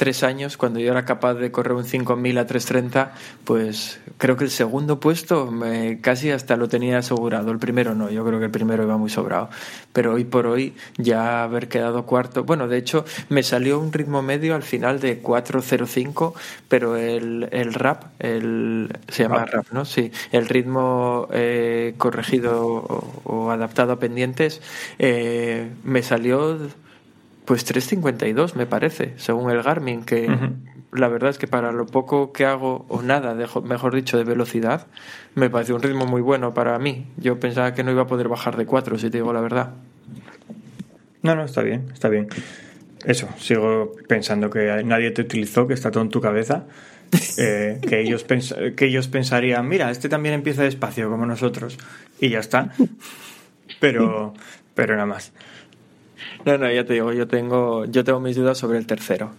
tres 0.00 0.22
años, 0.22 0.56
cuando 0.56 0.80
yo 0.80 0.92
era 0.92 1.04
capaz 1.04 1.34
de 1.34 1.52
correr 1.52 1.74
un 1.74 1.84
5.000 1.84 2.38
a 2.38 2.46
3.30, 2.46 3.10
pues 3.44 4.00
creo 4.16 4.34
que 4.38 4.44
el 4.44 4.50
segundo 4.50 4.98
puesto 4.98 5.50
me, 5.50 6.00
casi 6.00 6.30
hasta 6.30 6.56
lo 6.56 6.70
tenía 6.70 6.96
asegurado. 6.96 7.50
El 7.50 7.58
primero 7.58 7.94
no, 7.94 8.08
yo 8.08 8.24
creo 8.24 8.38
que 8.38 8.46
el 8.46 8.50
primero 8.50 8.82
iba 8.82 8.96
muy 8.96 9.10
sobrado. 9.10 9.50
Pero 9.92 10.14
hoy 10.14 10.24
por 10.24 10.46
hoy 10.46 10.74
ya 10.96 11.42
haber 11.42 11.68
quedado 11.68 12.06
cuarto, 12.06 12.44
bueno, 12.44 12.66
de 12.66 12.78
hecho 12.78 13.04
me 13.28 13.42
salió 13.42 13.78
un 13.78 13.92
ritmo 13.92 14.22
medio 14.22 14.54
al 14.54 14.62
final 14.62 15.00
de 15.00 15.22
4.05, 15.22 16.32
pero 16.66 16.96
el, 16.96 17.50
el 17.52 17.74
rap, 17.74 18.04
el, 18.20 18.88
se 19.08 19.24
llama 19.24 19.44
Rap. 19.44 19.52
rap, 19.52 19.66
¿no? 19.70 19.84
Sí, 19.84 20.12
el 20.32 20.48
ritmo 20.48 21.28
eh, 21.30 21.92
corregido 21.98 22.64
o, 22.64 23.20
o 23.24 23.50
adaptado 23.50 23.92
a 23.92 23.98
pendientes 23.98 24.62
eh, 24.98 25.68
me 25.84 26.02
salió 26.02 26.58
pues 27.44 27.66
3.52 27.66 28.54
me 28.54 28.66
parece, 28.66 29.14
según 29.16 29.50
el 29.50 29.62
Garmin, 29.62 30.04
que 30.04 30.28
la 30.92 31.08
verdad 31.08 31.30
es 31.30 31.38
que 31.38 31.46
para 31.46 31.72
lo 31.72 31.86
poco 31.86 32.32
que 32.32 32.44
hago, 32.44 32.84
o 32.88 33.02
nada, 33.02 33.34
mejor 33.62 33.94
dicho, 33.94 34.18
de 34.18 34.24
velocidad, 34.24 34.86
me 35.34 35.50
pareció 35.50 35.76
un 35.76 35.82
ritmo 35.82 36.06
muy 36.06 36.20
bueno 36.20 36.54
para 36.54 36.78
mí. 36.78 37.06
Yo 37.16 37.38
pensaba 37.40 37.74
que 37.74 37.84
no 37.84 37.90
iba 37.90 38.02
a 38.02 38.06
poder 38.06 38.28
bajar 38.28 38.56
de 38.56 38.66
4, 38.66 38.98
si 38.98 39.10
te 39.10 39.18
digo 39.18 39.32
la 39.32 39.40
verdad. 39.40 39.74
No, 41.22 41.34
no, 41.34 41.44
está 41.44 41.62
bien, 41.62 41.90
está 41.92 42.08
bien. 42.08 42.28
Eso, 43.04 43.28
sigo 43.38 43.92
pensando 44.08 44.50
que 44.50 44.82
nadie 44.84 45.10
te 45.10 45.22
utilizó, 45.22 45.66
que 45.66 45.74
está 45.74 45.90
todo 45.90 46.02
en 46.02 46.10
tu 46.10 46.20
cabeza. 46.20 46.66
eh, 47.38 47.80
que, 47.88 48.00
ellos 48.00 48.24
que 48.76 48.86
ellos 48.86 49.08
pensarían, 49.08 49.66
mira, 49.68 49.90
este 49.90 50.08
también 50.08 50.34
empieza 50.34 50.62
despacio 50.62 51.10
como 51.10 51.26
nosotros. 51.26 51.78
Y 52.20 52.30
ya 52.30 52.40
está. 52.40 52.72
Pero, 53.80 54.34
pero 54.74 54.94
nada 54.94 55.06
más. 55.06 55.32
No, 56.44 56.58
no, 56.58 56.70
ya 56.70 56.84
te 56.84 56.94
digo, 56.94 57.12
yo 57.12 57.28
tengo, 57.28 57.84
yo 57.86 58.04
tengo 58.04 58.20
mis 58.20 58.36
dudas 58.36 58.58
sobre 58.58 58.78
el 58.78 58.86
tercero. 58.86 59.32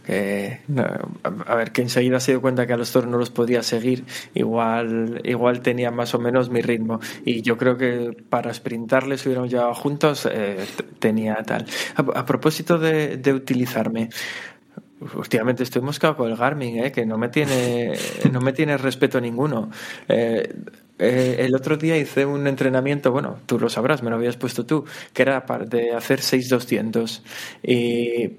A 1.46 1.56
ver, 1.56 1.72
que 1.72 1.82
enseguida 1.82 2.20
se 2.20 2.34
dio 2.34 2.42
cuenta 2.42 2.68
que 2.68 2.74
a 2.74 2.78
los 2.78 2.92
toros 2.92 3.10
no 3.10 3.18
los 3.18 3.30
podía 3.30 3.64
seguir. 3.64 4.06
Igual, 4.34 5.22
igual 5.24 5.62
tenía 5.62 5.92
más 5.92 6.14
o 6.14 6.20
menos 6.20 6.50
mi 6.50 6.62
ritmo. 6.62 7.00
Y 7.26 7.42
yo 7.42 7.58
creo 7.58 7.78
que 7.78 8.16
para 8.30 8.54
sprintarles 8.54 9.26
hubiéramos 9.26 9.52
llevado 9.52 9.74
juntos, 9.74 10.28
eh, 10.32 10.66
tenía 11.00 11.36
tal. 11.44 11.66
A, 11.96 12.26
propósito 12.26 12.78
de 12.78 13.34
utilizarme. 13.34 14.10
Últimamente 15.16 15.64
estoy 15.64 15.82
moscado 15.82 16.16
con 16.16 16.30
el 16.30 16.38
Garmin, 16.38 16.78
¿eh? 16.78 16.92
que 16.92 17.08
no 17.08 17.18
me 17.18 17.30
tiene, 17.30 17.94
no 18.32 18.40
me 18.40 18.54
tiene 18.54 18.78
respeto 18.78 19.20
ninguno. 19.20 19.72
Eh, 20.08 20.54
eh, 21.00 21.38
el 21.40 21.56
otro 21.56 21.76
día 21.76 21.98
hice 21.98 22.26
un 22.28 22.46
entrenamiento, 22.46 23.12
bueno, 23.12 23.40
tú 23.48 23.60
lo 23.60 23.68
sabrás, 23.68 24.04
me 24.04 24.12
lo 24.12 24.18
habías 24.18 24.38
puesto 24.38 24.64
tú, 24.64 24.86
que 25.14 25.24
era 25.24 25.44
de 25.68 25.94
hacer 25.94 26.22
6200 26.22 27.24
y, 27.64 28.34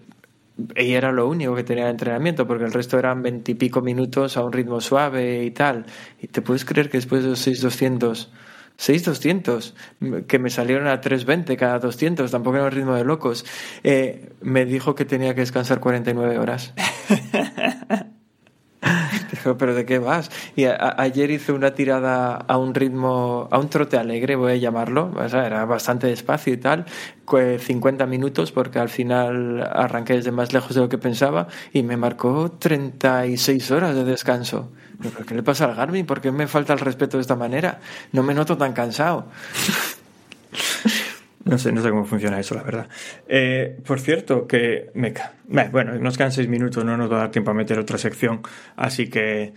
y 0.77 0.93
era 0.93 1.11
lo 1.11 1.29
único 1.29 1.57
que 1.57 1.65
tenía 1.65 1.87
de 1.87 1.91
entrenamiento, 1.91 2.47
porque 2.47 2.65
el 2.65 2.73
resto 2.73 2.97
eran 2.97 3.23
veintipico 3.23 3.81
minutos 3.83 4.37
a 4.37 4.45
un 4.45 4.53
ritmo 4.53 4.81
suave 4.81 5.43
y 5.45 5.51
tal. 5.51 5.87
Y 6.21 6.29
te 6.29 6.43
puedes 6.43 6.65
creer 6.65 6.89
que 6.91 6.99
después 6.99 7.25
de 7.25 7.31
los 7.31 7.41
6200 7.41 8.31
6200 8.77 9.75
que 10.27 10.39
me 10.39 10.51
salieron 10.51 10.87
a 10.87 11.01
320 11.01 11.57
cada 11.57 11.79
200 11.79 12.31
tampoco 12.31 12.57
era 12.57 12.65
un 12.67 12.73
ritmo 12.73 12.95
de 12.95 13.05
locos 13.05 13.45
eh, 13.85 14.31
me 14.41 14.65
dijo 14.65 14.95
que 14.95 15.05
tenía 15.05 15.35
que 15.35 15.41
descansar 15.43 15.81
49 15.81 16.39
horas 16.39 16.75
Dijo, 19.31 19.57
pero 19.57 19.75
¿de 19.75 19.85
qué 19.87 19.99
vas? 20.01 20.31
Y 20.57 20.65
a- 20.65 20.95
ayer 20.99 21.31
hice 21.31 21.53
una 21.53 21.73
tirada 21.73 22.35
a 22.35 22.59
un 22.59 22.75
ritmo, 22.75 23.49
a 23.51 23.59
un 23.59 23.69
trote 23.71 23.97
alegre, 23.97 24.35
voy 24.37 24.53
a 24.53 24.57
llamarlo, 24.57 25.13
o 25.17 25.29
sea, 25.29 25.47
era 25.47 25.65
bastante 25.65 26.09
despacio 26.09 26.53
y 26.53 26.57
tal, 26.57 26.85
cue- 27.25 27.59
50 27.59 28.07
minutos, 28.07 28.51
porque 28.53 28.79
al 28.81 28.89
final 28.89 29.63
arranqué 29.73 30.15
desde 30.15 30.33
más 30.33 30.53
lejos 30.53 30.75
de 30.75 30.81
lo 30.83 30.89
que 30.89 30.99
pensaba 30.99 31.47
y 31.73 31.83
me 31.85 31.97
marcó 31.97 32.51
36 32.59 33.71
horas 33.71 33.95
de 33.95 34.05
descanso. 34.05 34.73
¿Pero 35.03 35.27
¿Qué 35.27 35.35
le 35.35 35.43
pasa 35.43 35.65
al 35.67 35.75
Garmin? 35.75 36.07
¿Por 36.07 36.21
qué 36.21 36.31
me 36.33 36.47
falta 36.47 36.73
el 36.73 36.79
respeto 36.79 37.17
de 37.17 37.23
esta 37.23 37.37
manera? 37.37 37.81
No 38.13 38.23
me 38.23 38.35
noto 38.35 38.57
tan 38.57 38.73
cansado. 38.73 39.27
No 41.45 41.59
sé, 41.59 41.73
no 41.73 41.83
sé 41.83 41.91
cómo 41.91 42.05
funciona 42.05 42.39
eso, 42.39 42.55
la 42.55 42.63
verdad. 42.63 42.89
Eh, 43.27 43.77
por 43.85 43.99
cierto, 44.01 44.47
que 44.47 44.91
me 44.95 45.13
ca- 45.13 45.33
Beh, 45.49 45.69
Bueno, 45.71 45.95
nos 45.99 46.17
quedan 46.17 46.31
seis 46.31 46.49
minutos, 46.49 46.85
no 46.85 46.97
nos 46.97 47.11
va 47.11 47.17
a 47.17 47.21
dar 47.21 47.31
tiempo 47.33 47.51
a 47.51 47.55
meter 47.55 47.79
otra 47.81 47.99
sección. 47.99 48.43
Así 48.77 49.11
que 49.11 49.53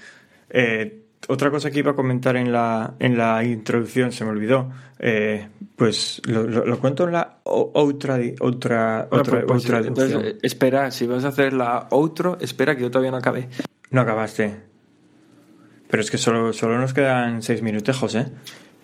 eh, 0.49 1.01
otra 1.27 1.51
cosa 1.51 1.69
que 1.69 1.79
iba 1.79 1.91
a 1.91 1.95
comentar 1.95 2.37
en 2.37 2.51
la, 2.51 2.95
en 2.99 3.17
la 3.17 3.43
introducción 3.43 4.11
se 4.11 4.25
me 4.25 4.31
olvidó. 4.31 4.71
Eh, 4.97 5.47
pues 5.75 6.21
lo, 6.25 6.43
lo- 6.47 6.65
lo 6.65 6.79
cuento 6.79 7.03
en 7.05 7.11
la 7.13 7.37
otra, 7.43 8.15
otra, 8.39 9.07
Bueno, 9.09 9.21
otra, 9.21 9.45
pues, 9.45 9.65
pues, 9.65 10.11
otra 10.15 10.21
espera, 10.41 10.89
si 10.91 11.05
vas 11.05 11.23
a 11.23 11.27
hacer 11.27 11.53
la 11.53 11.87
outro, 11.91 12.37
espera 12.41 12.75
que 12.75 12.81
yo 12.81 12.89
todavía 12.89 13.11
no 13.11 13.17
acabé. 13.17 13.47
No 13.91 14.01
acabaste. 14.01 14.55
Pero 15.89 16.01
es 16.01 16.11
que 16.11 16.17
solo, 16.17 16.51
solo 16.53 16.77
nos 16.79 16.93
quedan 16.93 17.41
seis 17.41 17.61
minutejos, 17.61 18.15
¿eh? 18.15 18.27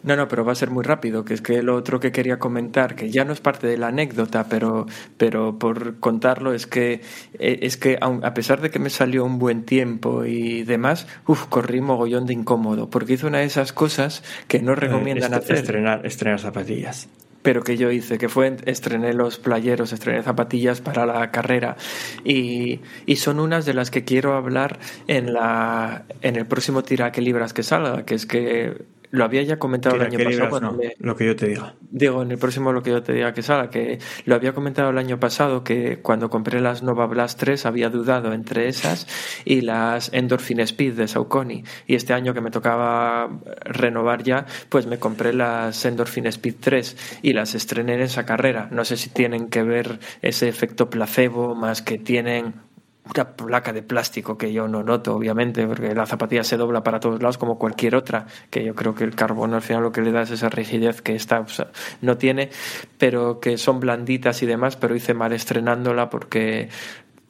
No, 0.03 0.15
no, 0.15 0.27
pero 0.27 0.43
va 0.43 0.53
a 0.53 0.55
ser 0.55 0.71
muy 0.71 0.83
rápido, 0.83 1.23
que 1.23 1.35
es 1.35 1.41
que 1.41 1.61
lo 1.61 1.75
otro 1.75 1.99
que 1.99 2.11
quería 2.11 2.39
comentar, 2.39 2.95
que 2.95 3.11
ya 3.11 3.23
no 3.23 3.33
es 3.33 3.39
parte 3.39 3.67
de 3.67 3.77
la 3.77 3.89
anécdota, 3.89 4.47
pero, 4.49 4.87
pero 5.17 5.59
por 5.59 5.99
contarlo 5.99 6.53
es 6.53 6.65
que, 6.65 7.01
eh, 7.37 7.59
es 7.61 7.77
que 7.77 7.99
a 8.01 8.33
pesar 8.33 8.61
de 8.61 8.71
que 8.71 8.79
me 8.79 8.89
salió 8.89 9.23
un 9.23 9.37
buen 9.37 9.63
tiempo 9.63 10.25
y 10.25 10.63
demás, 10.63 11.05
uf, 11.27 11.45
corrí 11.49 11.81
mogollón 11.81 12.25
de 12.25 12.33
incómodo, 12.33 12.89
porque 12.89 13.13
hice 13.13 13.27
una 13.27 13.39
de 13.39 13.45
esas 13.45 13.73
cosas 13.73 14.23
que 14.47 14.59
no 14.59 14.73
recomiendan 14.73 15.33
Eh, 15.33 15.35
est- 15.37 15.43
hacer 15.43 15.57
Estrenar, 15.57 16.03
estrenar 16.05 16.39
zapatillas. 16.39 17.07
Pero 17.41 17.63
que 17.63 17.77
yo 17.77 17.91
hice, 17.91 18.17
que 18.17 18.29
fue 18.29 18.55
estrené 18.65 19.13
los 19.13 19.39
playeros, 19.39 19.93
estrené 19.93 20.23
zapatillas 20.23 20.81
para 20.81 21.05
la 21.05 21.31
carrera. 21.31 21.77
Y, 22.23 22.81
y 23.05 23.15
son 23.17 23.39
unas 23.39 23.65
de 23.65 23.73
las 23.73 23.91
que 23.91 24.03
quiero 24.03 24.35
hablar 24.35 24.79
en 25.07 25.33
la 25.33 26.05
en 26.21 26.35
el 26.35 26.45
próximo 26.45 26.83
tira 26.83 27.11
que 27.11 27.21
libras 27.21 27.53
que 27.53 27.63
salga, 27.63 28.05
que 28.05 28.15
es 28.15 28.25
que 28.25 28.85
lo 29.11 29.23
había 29.25 29.43
ya 29.43 29.59
comentado 29.59 29.95
el 29.97 30.01
año 30.03 30.17
pasado. 30.23 30.49
cuando 30.49 30.71
no, 30.71 30.77
me- 30.77 30.95
lo 30.99 31.15
que 31.15 31.25
yo 31.25 31.35
te 31.35 31.47
diga. 31.47 31.75
Digo, 31.91 32.21
en 32.23 32.31
el 32.31 32.37
próximo 32.37 32.71
lo 32.71 32.81
que 32.81 32.91
yo 32.91 33.03
te 33.03 33.13
diga 33.13 33.33
que 33.33 33.41
salga, 33.43 33.69
que 33.69 33.99
lo 34.25 34.35
había 34.35 34.53
comentado 34.53 34.89
el 34.89 34.97
año 34.97 35.19
pasado, 35.19 35.63
que 35.63 35.99
cuando 36.01 36.29
compré 36.29 36.61
las 36.61 36.81
Nova 36.81 37.05
Blast 37.07 37.37
3 37.39 37.65
había 37.65 37.89
dudado 37.89 38.31
entre 38.33 38.67
esas 38.67 39.07
y 39.45 39.61
las 39.61 40.11
Endorphin 40.13 40.61
Speed 40.61 40.93
de 40.93 41.07
Saucony. 41.07 41.63
Y 41.87 41.95
este 41.95 42.13
año 42.13 42.33
que 42.33 42.41
me 42.41 42.51
tocaba 42.51 43.29
renovar 43.65 44.23
ya, 44.23 44.45
pues 44.69 44.87
me 44.87 44.97
compré 44.99 45.33
las 45.33 45.83
Endorphin 45.85 46.25
Speed 46.27 46.55
3 46.59 47.19
y 47.21 47.33
las 47.33 47.53
estrené 47.53 47.95
en 47.95 48.01
esa 48.01 48.25
carrera. 48.25 48.69
No 48.71 48.85
sé 48.85 48.95
si 48.97 49.09
tienen 49.09 49.49
que 49.49 49.63
ver 49.63 49.99
ese 50.21 50.47
efecto 50.47 50.89
placebo 50.89 51.53
más 51.55 51.81
que 51.81 51.97
tienen 51.97 52.53
una 53.03 53.31
placa 53.31 53.73
de 53.73 53.81
plástico 53.81 54.37
que 54.37 54.53
yo 54.53 54.67
no 54.67 54.83
noto, 54.83 55.15
obviamente, 55.15 55.65
porque 55.65 55.93
la 55.93 56.05
zapatilla 56.05 56.43
se 56.43 56.57
dobla 56.57 56.83
para 56.83 56.99
todos 56.99 57.21
lados 57.21 57.37
como 57.37 57.57
cualquier 57.57 57.95
otra, 57.95 58.27
que 58.49 58.63
yo 58.63 58.75
creo 58.75 58.93
que 58.93 59.03
el 59.03 59.15
carbono 59.15 59.55
al 59.55 59.61
final 59.61 59.83
lo 59.83 59.91
que 59.91 60.01
le 60.01 60.11
da 60.11 60.21
es 60.21 60.31
esa 60.31 60.49
rigidez 60.49 61.01
que 61.01 61.15
esta 61.15 61.43
no 62.01 62.17
tiene, 62.17 62.49
pero 62.97 63.39
que 63.39 63.57
son 63.57 63.79
blanditas 63.79 64.43
y 64.43 64.45
demás, 64.45 64.77
pero 64.77 64.95
hice 64.95 65.13
mal 65.13 65.33
estrenándola 65.33 66.09
porque 66.09 66.69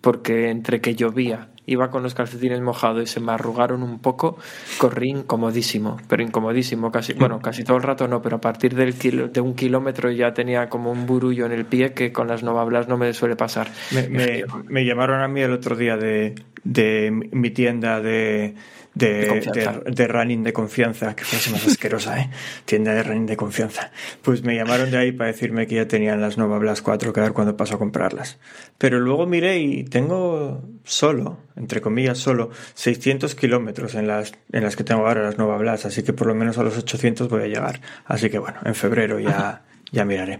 porque 0.01 0.49
entre 0.49 0.81
que 0.81 0.95
llovía, 0.95 1.50
iba 1.65 1.89
con 1.89 2.03
los 2.03 2.15
calcetines 2.15 2.61
mojados 2.61 3.03
y 3.03 3.07
se 3.07 3.19
me 3.19 3.31
arrugaron 3.31 3.83
un 3.83 3.99
poco, 3.99 4.37
corrí 4.77 5.09
incomodísimo, 5.09 5.97
pero 6.07 6.23
incomodísimo, 6.23 6.91
casi, 6.91 7.13
bueno, 7.13 7.39
casi 7.41 7.63
todo 7.63 7.77
el 7.77 7.83
rato 7.83 8.07
no, 8.07 8.21
pero 8.21 8.37
a 8.37 8.41
partir 8.41 8.75
del 8.75 8.91
de 9.31 9.41
un 9.41 9.55
kilómetro 9.55 10.11
ya 10.11 10.33
tenía 10.33 10.69
como 10.69 10.91
un 10.91 11.05
burullo 11.05 11.45
en 11.45 11.51
el 11.51 11.65
pie 11.65 11.93
que 11.93 12.11
con 12.11 12.27
las 12.27 12.43
Novablas 12.43 12.87
no 12.87 12.97
me 12.97 13.13
suele 13.13 13.35
pasar. 13.35 13.69
Me, 14.09 14.85
llamaron 14.85 15.21
a 15.21 15.27
mí 15.27 15.41
el 15.41 15.51
otro 15.51 15.75
día 15.75 15.97
de, 15.97 16.35
de 16.63 17.11
mi 17.31 17.51
tienda 17.51 18.01
de 18.01 18.55
de, 18.93 19.81
de, 19.85 20.07
running 20.07 20.43
de 20.43 20.53
confianza, 20.53 21.15
que 21.15 21.23
frase 21.23 21.49
más 21.51 21.65
asquerosa, 21.65 22.19
¿eh? 22.19 22.29
Tienda 22.65 22.93
de 22.93 23.03
running 23.03 23.25
de 23.25 23.37
confianza. 23.37 23.91
Pues 24.21 24.43
me 24.43 24.55
llamaron 24.55 24.91
de 24.91 24.97
ahí 24.97 25.11
para 25.11 25.31
decirme 25.31 25.67
que 25.67 25.75
ya 25.75 25.87
tenían 25.87 26.19
las 26.19 26.37
Nova 26.37 26.57
Blast 26.57 26.83
4, 26.83 27.13
que 27.13 27.19
a 27.19 27.23
ver 27.23 27.33
cuándo 27.33 27.55
paso 27.55 27.75
a 27.75 27.79
comprarlas. 27.79 28.37
Pero 28.77 28.99
luego 28.99 29.25
miré 29.25 29.59
y 29.59 29.83
tengo 29.85 30.61
solo, 30.83 31.39
entre 31.55 31.79
comillas 31.79 32.17
solo, 32.17 32.49
600 32.73 33.33
kilómetros 33.35 33.95
en 33.95 34.07
las, 34.07 34.33
en 34.51 34.63
las 34.63 34.75
que 34.75 34.83
tengo 34.83 35.07
ahora 35.07 35.23
las 35.23 35.37
Nova 35.37 35.57
Blast, 35.57 35.85
así 35.85 36.03
que 36.03 36.13
por 36.13 36.27
lo 36.27 36.35
menos 36.35 36.57
a 36.57 36.63
los 36.63 36.77
800 36.77 37.29
voy 37.29 37.43
a 37.43 37.47
llegar. 37.47 37.81
Así 38.05 38.29
que 38.29 38.39
bueno, 38.39 38.59
en 38.65 38.75
febrero 38.75 39.19
ya, 39.19 39.63
ya 39.91 40.03
miraré. 40.05 40.39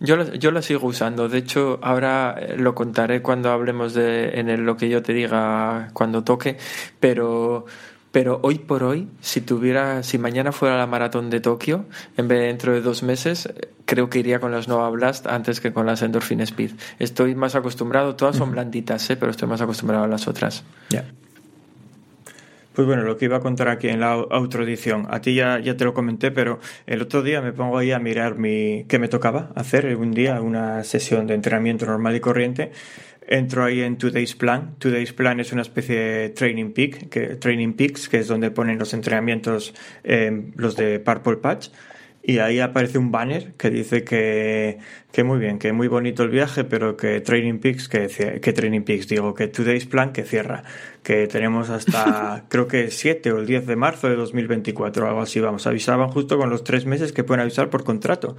Yo 0.00 0.16
la, 0.16 0.24
yo 0.34 0.50
la 0.50 0.62
sigo 0.62 0.86
usando. 0.86 1.28
De 1.28 1.38
hecho, 1.38 1.78
ahora 1.82 2.34
eh, 2.38 2.56
lo 2.56 2.74
contaré 2.74 3.20
cuando 3.20 3.50
hablemos 3.50 3.92
de 3.92 4.40
en 4.40 4.64
lo 4.64 4.76
que 4.76 4.88
yo 4.88 5.02
te 5.02 5.12
diga 5.12 5.90
cuando 5.92 6.24
toque. 6.24 6.56
Pero, 6.98 7.66
pero 8.10 8.40
hoy 8.42 8.58
por 8.58 8.82
hoy, 8.82 9.08
si 9.20 9.42
tuviera, 9.42 10.02
si 10.02 10.16
mañana 10.16 10.52
fuera 10.52 10.78
la 10.78 10.86
maratón 10.86 11.28
de 11.28 11.40
Tokio, 11.40 11.84
en 12.16 12.28
vez 12.28 12.40
de 12.40 12.46
dentro 12.46 12.72
de 12.72 12.80
dos 12.80 13.02
meses, 13.02 13.52
creo 13.84 14.08
que 14.08 14.20
iría 14.20 14.40
con 14.40 14.52
las 14.52 14.68
Nova 14.68 14.88
Blast 14.88 15.26
antes 15.26 15.60
que 15.60 15.72
con 15.72 15.84
las 15.84 16.00
Endorphin 16.00 16.40
Speed. 16.40 16.72
Estoy 16.98 17.34
más 17.34 17.54
acostumbrado. 17.54 18.16
Todas 18.16 18.36
son 18.36 18.52
blanditas, 18.52 19.08
¿eh? 19.10 19.16
pero 19.16 19.30
estoy 19.30 19.48
más 19.48 19.60
acostumbrado 19.60 20.04
a 20.04 20.08
las 20.08 20.26
otras. 20.26 20.64
Ya. 20.88 21.04
Pues 22.80 22.86
bueno, 22.86 23.02
lo 23.02 23.18
que 23.18 23.26
iba 23.26 23.36
a 23.36 23.40
contar 23.40 23.68
aquí 23.68 23.88
en 23.88 24.00
la 24.00 24.12
autoedición, 24.12 25.06
a 25.10 25.20
ti 25.20 25.34
ya, 25.34 25.58
ya 25.58 25.76
te 25.76 25.84
lo 25.84 25.92
comenté, 25.92 26.30
pero 26.30 26.60
el 26.86 27.02
otro 27.02 27.22
día 27.22 27.42
me 27.42 27.52
pongo 27.52 27.76
ahí 27.76 27.92
a 27.92 27.98
mirar 27.98 28.38
mi 28.38 28.86
qué 28.88 28.98
me 28.98 29.08
tocaba 29.08 29.52
hacer 29.54 29.94
un 29.96 30.12
día, 30.12 30.40
una 30.40 30.82
sesión 30.82 31.26
de 31.26 31.34
entrenamiento 31.34 31.84
normal 31.84 32.16
y 32.16 32.20
corriente. 32.20 32.72
Entro 33.28 33.64
ahí 33.64 33.82
en 33.82 33.98
Today's 33.98 34.34
Plan. 34.34 34.76
Today's 34.78 35.12
Plan 35.12 35.40
es 35.40 35.52
una 35.52 35.60
especie 35.60 35.94
de 35.94 36.28
Training 36.30 36.72
Peak, 36.72 37.10
que, 37.10 37.36
Training 37.36 37.74
Peaks, 37.74 38.08
que 38.08 38.20
es 38.20 38.28
donde 38.28 38.50
ponen 38.50 38.78
los 38.78 38.94
entrenamientos, 38.94 39.74
eh, 40.02 40.50
los 40.56 40.74
de 40.74 41.00
Purple 41.00 41.36
Patch 41.36 41.68
y 42.22 42.38
ahí 42.38 42.60
aparece 42.60 42.98
un 42.98 43.10
banner 43.10 43.54
que 43.54 43.70
dice 43.70 44.04
que, 44.04 44.78
que 45.10 45.24
muy 45.24 45.38
bien, 45.38 45.58
que 45.58 45.72
muy 45.72 45.88
bonito 45.88 46.22
el 46.22 46.28
viaje, 46.28 46.64
pero 46.64 46.96
que 46.96 47.20
Training 47.20 47.58
Peaks, 47.58 47.88
que, 47.88 48.40
que 48.40 48.52
Training 48.52 48.82
Peaks, 48.82 49.08
digo, 49.08 49.34
que 49.34 49.48
Today's 49.48 49.86
Plan 49.86 50.12
que 50.12 50.24
cierra, 50.24 50.62
que 51.02 51.26
tenemos 51.26 51.70
hasta 51.70 52.44
creo 52.50 52.68
que 52.68 52.90
7 52.90 53.32
o 53.32 53.38
el 53.38 53.46
10 53.46 53.66
de 53.66 53.76
marzo 53.76 54.08
de 54.08 54.16
2024, 54.16 55.08
algo 55.08 55.22
así, 55.22 55.40
vamos, 55.40 55.66
avisaban 55.66 56.08
justo 56.10 56.36
con 56.36 56.50
los 56.50 56.62
tres 56.62 56.84
meses 56.84 57.12
que 57.12 57.24
pueden 57.24 57.40
avisar 57.40 57.70
por 57.70 57.84
contrato, 57.84 58.36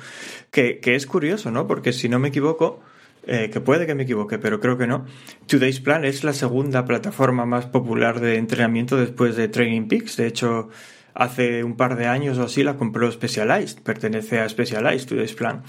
que, 0.52 0.80
que 0.80 0.96
es 0.96 1.08
curioso, 1.08 1.50
¿no? 1.50 1.66
Porque 1.66 1.92
si 1.92 2.08
no 2.08 2.20
me 2.20 2.28
equivoco, 2.28 2.82
eh, 3.28 3.50
que 3.52 3.62
puede 3.62 3.86
que 3.86 3.94
me 3.94 4.04
equivoque, 4.04 4.40
pero 4.40 4.60
creo 4.60 4.78
que 4.78 4.88
no. 4.88 5.06
Today's 5.48 5.80
Plan 5.80 6.06
es 6.06 6.24
la 6.24 6.34
segunda 6.34 6.86
plataforma 6.86 7.46
más 7.46 7.66
popular 7.66 8.20
de 8.20 8.38
entrenamiento 8.38 8.98
después 8.98 9.36
de 9.36 9.48
Training 9.48 9.88
Peaks. 9.88 10.18
De 10.18 10.28
hecho, 10.28 10.70
hace 11.14 11.64
un 11.64 11.76
par 11.76 11.95
de 11.95 12.07
años 12.07 12.38
o 12.38 12.43
así 12.43 12.64
la 12.64 12.78
compró 12.78 13.12
Specialized, 13.12 13.82
pertenece 13.82 14.39
a 14.39 14.49
Specialized 14.49 15.07
Today's 15.07 15.34
Plan. 15.34 15.64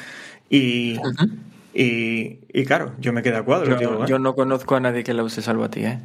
Y, 0.49 0.99
y, 1.75 2.41
y, 2.53 2.65
claro, 2.65 2.95
yo 2.99 3.13
me 3.13 3.23
quedé 3.23 3.37
a 3.37 3.43
cuadro. 3.43 3.81
Yo, 3.81 4.05
¿eh? 4.05 4.07
yo, 4.07 4.19
no 4.19 4.35
conozco 4.35 4.77
a 4.77 4.81
nadie 4.81 5.05
que 5.05 5.15
la 5.15 5.23
use 5.23 5.43
salvo 5.43 5.65
a 5.65 5.71
ti, 5.71 5.85
¿eh? 5.85 5.99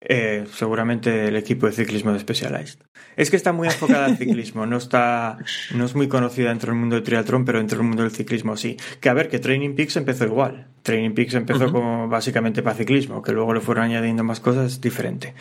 Eh, 0.00 0.46
seguramente 0.52 1.28
el 1.28 1.36
equipo 1.36 1.66
de 1.66 1.72
ciclismo 1.72 2.12
de 2.12 2.20
Specialized. 2.20 2.78
Es 3.16 3.30
que 3.30 3.36
está 3.36 3.52
muy 3.52 3.66
enfocada 3.66 4.06
al 4.06 4.16
ciclismo, 4.16 4.64
no 4.64 4.76
está, 4.76 5.38
no 5.74 5.84
es 5.84 5.94
muy 5.96 6.06
conocida 6.06 6.50
dentro 6.50 6.70
del 6.70 6.78
mundo 6.78 6.94
del 6.94 7.04
triatlón, 7.04 7.44
pero 7.44 7.58
dentro 7.58 7.78
del 7.78 7.86
mundo 7.88 8.04
del 8.04 8.12
ciclismo 8.12 8.56
sí. 8.56 8.76
Que 9.00 9.08
a 9.08 9.12
ver, 9.12 9.28
que 9.28 9.40
Training 9.40 9.74
Peaks 9.74 9.96
empezó 9.96 10.24
igual. 10.24 10.68
Training 10.82 11.14
Peaks 11.14 11.34
empezó 11.34 11.72
como 11.72 12.08
básicamente 12.08 12.62
para 12.62 12.76
ciclismo, 12.76 13.22
que 13.22 13.32
luego 13.32 13.52
le 13.52 13.60
fueron 13.60 13.84
añadiendo 13.84 14.22
más 14.22 14.38
cosas 14.38 14.80
diferente. 14.80 15.34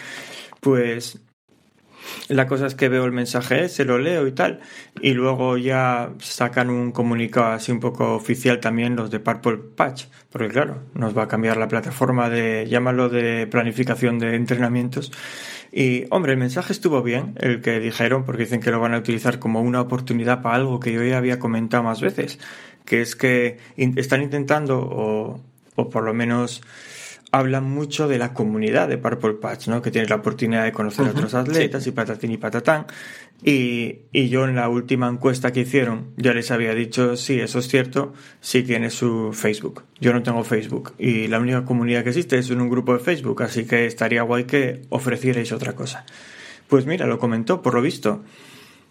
Pues 0.59 1.21
la 2.29 2.47
cosa 2.47 2.67
es 2.67 2.75
que 2.75 2.89
veo 2.89 3.05
el 3.05 3.11
mensaje, 3.11 3.69
se 3.69 3.85
lo 3.85 3.97
leo 3.97 4.27
y 4.27 4.31
tal, 4.31 4.59
y 5.01 5.13
luego 5.13 5.57
ya 5.57 6.11
sacan 6.19 6.69
un 6.69 6.91
comunicado 6.91 7.47
así 7.47 7.71
un 7.71 7.79
poco 7.79 8.15
oficial 8.15 8.59
también 8.59 8.95
los 8.95 9.11
de 9.11 9.19
Purple 9.19 9.57
Patch, 9.75 10.05
porque 10.29 10.49
claro, 10.49 10.83
nos 10.93 11.17
va 11.17 11.23
a 11.23 11.27
cambiar 11.27 11.57
la 11.57 11.67
plataforma 11.67 12.29
de, 12.29 12.67
llámalo 12.69 13.09
de 13.09 13.47
planificación 13.47 14.19
de 14.19 14.35
entrenamientos. 14.35 15.11
Y 15.71 16.05
hombre, 16.11 16.33
el 16.33 16.39
mensaje 16.39 16.73
estuvo 16.73 17.03
bien, 17.03 17.35
el 17.39 17.61
que 17.61 17.79
dijeron, 17.79 18.23
porque 18.23 18.43
dicen 18.43 18.61
que 18.61 18.71
lo 18.71 18.79
van 18.79 18.93
a 18.93 18.97
utilizar 18.97 19.39
como 19.39 19.61
una 19.61 19.81
oportunidad 19.81 20.41
para 20.41 20.55
algo 20.55 20.79
que 20.79 20.93
yo 20.93 21.03
ya 21.03 21.17
había 21.17 21.39
comentado 21.39 21.83
más 21.83 22.01
veces, 22.01 22.39
que 22.85 23.01
es 23.01 23.15
que 23.15 23.57
están 23.77 24.21
intentando, 24.21 24.79
o, 24.79 25.41
o 25.75 25.89
por 25.89 26.03
lo 26.03 26.13
menos 26.13 26.61
hablan 27.37 27.63
mucho 27.63 28.07
de 28.07 28.17
la 28.17 28.33
comunidad 28.33 28.87
de 28.87 28.97
Purple 28.97 29.33
Patch, 29.33 29.67
¿no? 29.67 29.81
Que 29.81 29.91
tienes 29.91 30.09
la 30.09 30.17
oportunidad 30.17 30.63
de 30.63 30.71
conocer 30.71 31.07
a 31.07 31.11
otros 31.11 31.33
atletas 31.33 31.85
y 31.87 31.91
patatín 31.91 32.31
y 32.31 32.37
patatán. 32.37 32.85
Y, 33.43 33.99
y, 34.11 34.29
yo 34.29 34.45
en 34.45 34.55
la 34.55 34.67
última 34.67 35.07
encuesta 35.07 35.53
que 35.53 35.59
hicieron 35.59 36.07
ya 36.17 36.33
les 36.33 36.49
había 36.49 36.73
dicho, 36.73 37.15
sí, 37.15 37.39
eso 37.39 37.59
es 37.59 37.67
cierto, 37.67 38.13
sí 38.41 38.63
tiene 38.63 38.89
su 38.89 39.31
Facebook. 39.31 39.83
Yo 39.99 40.11
no 40.11 40.23
tengo 40.23 40.43
Facebook 40.43 40.93
y 40.97 41.27
la 41.27 41.39
única 41.39 41.63
comunidad 41.63 42.03
que 42.03 42.09
existe 42.09 42.39
es 42.39 42.49
en 42.49 42.61
un 42.61 42.69
grupo 42.69 42.93
de 42.93 42.99
Facebook, 42.99 43.43
así 43.43 43.65
que 43.65 43.85
estaría 43.85 44.23
guay 44.23 44.45
que 44.45 44.81
ofrecierais 44.89 45.51
otra 45.51 45.73
cosa. 45.75 46.05
Pues 46.67 46.85
mira, 46.85 47.05
lo 47.05 47.19
comentó, 47.19 47.61
por 47.61 47.75
lo 47.75 47.81
visto. 47.81 48.23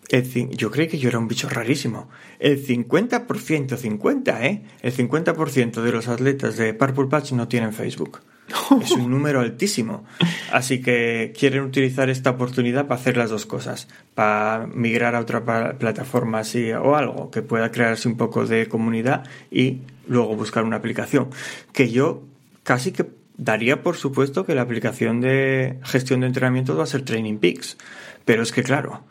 El, 0.09 0.51
yo 0.51 0.71
creí 0.71 0.87
que 0.87 0.99
yo 0.99 1.09
era 1.09 1.19
un 1.19 1.29
bicho 1.29 1.49
rarísimo. 1.49 2.09
El 2.39 2.65
50%, 2.65 3.77
50, 3.77 4.47
¿eh? 4.47 4.63
El 4.83 4.95
50% 4.95 5.83
de 5.83 5.93
los 5.93 6.09
atletas 6.09 6.57
de 6.57 6.75
Purple 6.75 7.07
Patch 7.07 7.33
no 7.33 7.49
tienen 7.49 7.73
Facebook. 7.73 8.21
Es 8.83 8.93
un 8.93 9.11
número 9.11 9.41
altísimo. 9.41 10.05
Así 10.53 10.81
que 10.81 11.33
quieren 11.39 11.63
utilizar 11.63 12.11
esta 12.11 12.31
oportunidad 12.31 12.87
para 12.87 13.01
hacer 13.01 13.17
las 13.17 13.31
dos 13.31 13.47
cosas. 13.47 13.89
Para 14.15 14.67
migrar 14.67 15.15
a 15.15 15.21
otra 15.21 15.45
plataforma 15.79 16.41
así 16.41 16.73
o 16.73 16.97
algo 16.97 17.31
que 17.31 17.43
pueda 17.43 17.71
crearse 17.71 18.09
un 18.09 18.17
poco 18.17 18.47
de 18.47 18.67
comunidad 18.69 19.25
y 19.51 19.81
luego 20.07 20.37
buscar 20.37 20.65
una 20.65 20.77
aplicación. 20.77 21.31
Que 21.73 21.91
yo 21.91 22.23
casi 22.63 22.93
que 22.93 23.07
daría 23.37 23.83
por 23.83 23.97
supuesto 23.97 24.47
que 24.47 24.55
la 24.55 24.63
aplicación 24.63 25.21
de 25.21 25.79
gestión 25.83 26.21
de 26.21 26.29
entrenamiento 26.29 26.77
va 26.77 26.85
a 26.85 26.87
ser 26.87 27.03
Training 27.03 27.39
Peaks. 27.39 27.77
Pero 28.25 28.43
es 28.43 28.53
que 28.53 28.63
claro, 28.63 29.05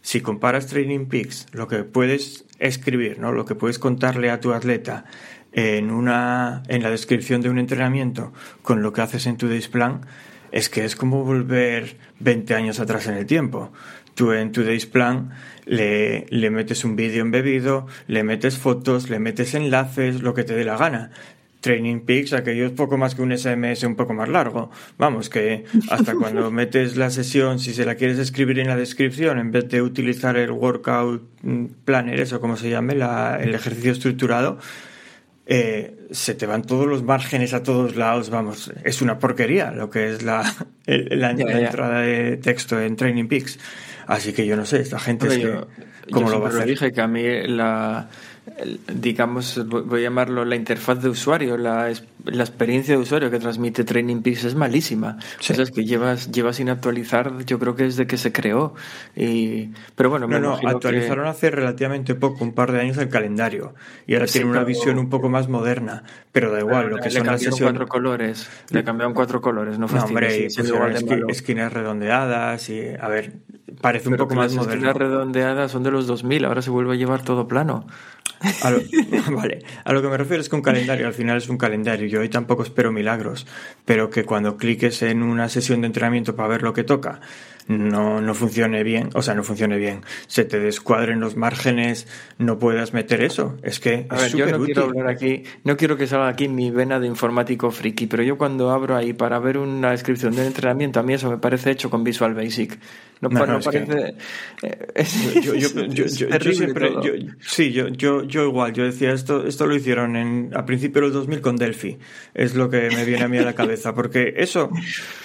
si 0.00 0.20
comparas 0.20 0.66
Training 0.66 1.06
Peaks, 1.06 1.46
lo 1.52 1.68
que 1.68 1.84
puedes 1.84 2.44
escribir, 2.58 3.18
¿no? 3.18 3.32
Lo 3.32 3.44
que 3.44 3.54
puedes 3.54 3.78
contarle 3.78 4.30
a 4.30 4.40
tu 4.40 4.52
atleta 4.52 5.04
en 5.58 5.90
una 5.90 6.62
en 6.68 6.84
la 6.84 6.90
descripción 6.90 7.40
de 7.40 7.50
un 7.50 7.58
entrenamiento 7.58 8.32
con 8.62 8.80
lo 8.80 8.92
que 8.92 9.00
haces 9.00 9.26
en 9.26 9.36
tu 9.36 9.48
Plan, 9.72 10.02
es 10.52 10.68
que 10.68 10.84
es 10.84 10.94
como 10.94 11.24
volver 11.24 11.96
20 12.20 12.54
años 12.54 12.78
atrás 12.78 13.08
en 13.08 13.14
el 13.14 13.26
tiempo. 13.26 13.72
Tú 14.14 14.32
en 14.32 14.52
tu 14.52 14.62
Plan 14.92 15.30
le, 15.66 16.26
le 16.30 16.50
metes 16.50 16.84
un 16.84 16.94
vídeo 16.94 17.22
embebido, 17.22 17.88
le 18.06 18.22
metes 18.22 18.56
fotos, 18.56 19.10
le 19.10 19.18
metes 19.18 19.54
enlaces, 19.54 20.22
lo 20.22 20.32
que 20.32 20.44
te 20.44 20.54
dé 20.54 20.64
la 20.64 20.76
gana. 20.76 21.10
Training 21.60 22.02
Peaks, 22.02 22.34
aquello 22.34 22.66
es 22.66 22.72
poco 22.72 22.96
más 22.96 23.16
que 23.16 23.22
un 23.22 23.36
SMS 23.36 23.82
un 23.82 23.96
poco 23.96 24.14
más 24.14 24.28
largo. 24.28 24.70
Vamos, 24.96 25.28
que 25.28 25.64
hasta 25.90 26.14
cuando 26.20 26.52
metes 26.52 26.96
la 26.96 27.10
sesión, 27.10 27.58
si 27.58 27.74
se 27.74 27.84
la 27.84 27.96
quieres 27.96 28.20
escribir 28.20 28.60
en 28.60 28.68
la 28.68 28.76
descripción, 28.76 29.40
en 29.40 29.50
vez 29.50 29.68
de 29.68 29.82
utilizar 29.82 30.36
el 30.36 30.52
workout 30.52 31.20
planner, 31.84 32.20
eso 32.20 32.40
como 32.40 32.56
se 32.56 32.70
llame, 32.70 32.92
el 32.92 33.54
ejercicio 33.56 33.90
estructurado, 33.90 34.58
eh, 35.50 35.96
se 36.10 36.34
te 36.34 36.44
van 36.44 36.62
todos 36.62 36.86
los 36.86 37.02
márgenes 37.02 37.54
a 37.54 37.62
todos 37.62 37.96
lados, 37.96 38.28
vamos, 38.28 38.70
es 38.84 39.00
una 39.00 39.18
porquería 39.18 39.70
lo 39.70 39.88
que 39.88 40.12
es 40.12 40.22
la, 40.22 40.44
la, 40.86 41.30
entrada 41.30 42.02
de 42.02 42.36
texto 42.36 42.78
en 42.78 42.96
Training 42.96 43.28
Peaks. 43.28 43.58
Así 44.06 44.34
que 44.34 44.46
yo 44.46 44.56
no 44.56 44.66
sé, 44.66 44.80
esta 44.80 44.98
gente 44.98 45.26
es 45.26 45.38
que... 45.38 45.58
¿Cómo 46.10 46.30
lo 46.30 46.40
va 46.40 46.48
a 46.48 46.50
hacer? 46.50 46.66
dije 46.66 46.92
que 46.92 47.00
a 47.00 47.06
mí 47.06 47.22
la 47.46 48.08
digamos, 48.92 49.62
voy 49.66 50.00
a 50.00 50.02
llamarlo 50.04 50.44
la 50.44 50.56
interfaz 50.56 51.02
de 51.02 51.08
usuario, 51.08 51.56
la, 51.56 51.92
la 52.24 52.42
experiencia 52.42 52.94
de 52.94 53.00
usuario 53.00 53.30
que 53.30 53.38
transmite 53.38 53.84
Training 53.84 54.22
Peaks 54.22 54.44
es 54.44 54.54
malísima. 54.54 55.18
O 55.38 55.42
sea, 55.42 55.62
es 55.62 55.70
que 55.70 55.84
llevas, 55.84 56.30
llevas 56.30 56.56
sin 56.56 56.68
actualizar, 56.68 57.44
yo 57.44 57.58
creo 57.58 57.74
que 57.76 57.84
desde 57.84 58.06
que 58.06 58.16
se 58.16 58.32
creó. 58.32 58.74
Y, 59.16 59.70
pero 59.94 60.10
bueno, 60.10 60.26
no, 60.26 60.38
no, 60.38 60.54
actualizaron 60.54 61.26
hace 61.26 61.50
relativamente 61.50 62.14
poco, 62.14 62.44
un 62.44 62.52
par 62.52 62.72
de 62.72 62.80
años 62.80 62.96
el 62.98 63.08
calendario. 63.08 63.74
Y 64.06 64.14
ahora 64.14 64.26
tiene 64.26 64.50
una 64.50 64.64
visión 64.64 64.98
un 64.98 65.08
poco 65.08 65.28
más 65.28 65.48
moderna. 65.48 66.02
Pero 66.32 66.52
da 66.52 66.60
igual, 66.60 66.90
lo 66.90 66.98
que 66.98 67.10
son 67.10 67.26
las 67.26 67.40
sesiones. 67.40 67.72
cuatro 67.72 67.88
colores. 67.88 68.48
Le 68.70 68.84
cambiaron 68.84 69.14
cuatro 69.14 69.40
colores, 69.40 69.78
no, 69.78 69.86
no 69.86 70.04
hombre, 70.04 70.48
esquinas 71.28 71.72
redondeadas 71.72 72.68
y, 72.68 72.82
a 73.00 73.08
ver, 73.08 73.32
parece 73.80 74.08
un 74.08 74.16
poco 74.16 74.34
más 74.34 74.52
moderno. 74.52 74.64
Las 74.64 74.74
esquinas 74.74 74.96
redondeadas 74.96 75.70
son 75.70 75.82
de 75.82 75.90
los 75.90 76.06
2000, 76.06 76.44
ahora 76.44 76.62
se 76.62 76.70
vuelve 76.70 76.94
a 76.94 76.96
llevar 76.96 77.22
todo 77.22 77.48
plano. 77.48 77.86
A 78.62 78.70
lo, 78.70 78.80
vale, 79.36 79.64
a 79.84 79.92
lo 79.92 80.02
que 80.02 80.08
me 80.08 80.16
refiero 80.16 80.40
es 80.40 80.48
que 80.48 80.56
un 80.56 80.62
calendario 80.62 81.06
al 81.06 81.14
final 81.14 81.38
es 81.38 81.48
un 81.48 81.58
calendario. 81.58 82.06
Yo 82.08 82.20
hoy 82.20 82.28
tampoco 82.28 82.62
espero 82.62 82.92
milagros, 82.92 83.46
pero 83.84 84.10
que 84.10 84.24
cuando 84.24 84.56
cliques 84.56 85.02
en 85.02 85.22
una 85.22 85.48
sesión 85.48 85.80
de 85.82 85.86
entrenamiento 85.88 86.34
para 86.34 86.48
ver 86.48 86.62
lo 86.62 86.72
que 86.72 86.84
toca, 86.84 87.20
no, 87.68 88.20
no 88.20 88.34
funcione 88.34 88.82
bien, 88.82 89.10
o 89.14 89.22
sea, 89.22 89.34
no 89.34 89.44
funcione 89.44 89.76
bien, 89.76 90.02
se 90.26 90.44
te 90.44 90.58
descuadren 90.58 91.20
los 91.20 91.36
márgenes, 91.36 92.06
no 92.38 92.58
puedas 92.58 92.94
meter 92.94 93.22
eso. 93.22 93.56
Es 93.62 93.78
que 93.78 94.06
a 94.08 94.16
ver, 94.16 94.34
yo 94.34 94.46
no 94.46 94.64
quiero 94.64 94.84
hablar 94.84 95.08
aquí, 95.08 95.44
no 95.64 95.76
quiero 95.76 95.96
que 95.96 96.06
salga 96.06 96.28
aquí 96.28 96.48
mi 96.48 96.70
vena 96.70 96.98
de 96.98 97.06
informático 97.06 97.70
friki, 97.70 98.06
pero 98.06 98.22
yo 98.22 98.38
cuando 98.38 98.70
abro 98.70 98.96
ahí 98.96 99.12
para 99.12 99.38
ver 99.38 99.58
una 99.58 99.90
descripción 99.90 100.34
del 100.34 100.46
entrenamiento, 100.46 100.98
a 100.98 101.02
mí 101.02 101.12
eso 101.12 101.30
me 101.30 101.38
parece 101.38 101.70
hecho 101.70 101.90
con 101.90 102.02
Visual 102.02 102.34
Basic. 102.34 102.78
No, 103.20 103.30
parece. 103.30 104.14
yo, 105.42 106.08
siempre. 106.08 106.90
sí, 107.40 107.72
yo, 107.72 107.88
yo, 107.88 108.22
yo 108.22 108.44
igual. 108.44 108.72
Yo 108.72 108.84
decía, 108.84 109.12
esto, 109.12 109.44
esto 109.44 109.66
lo 109.66 109.74
hicieron 109.74 110.14
en, 110.14 110.50
a 110.54 110.64
principios 110.64 111.06
del 111.06 111.12
2000 111.12 111.40
con 111.40 111.56
Delphi. 111.56 111.98
Es 112.34 112.54
lo 112.54 112.70
que 112.70 112.88
me 112.90 113.04
viene 113.04 113.24
a 113.24 113.28
mí 113.28 113.38
a 113.38 113.42
la 113.42 113.54
cabeza. 113.54 113.92
Porque 113.94 114.34
eso, 114.36 114.70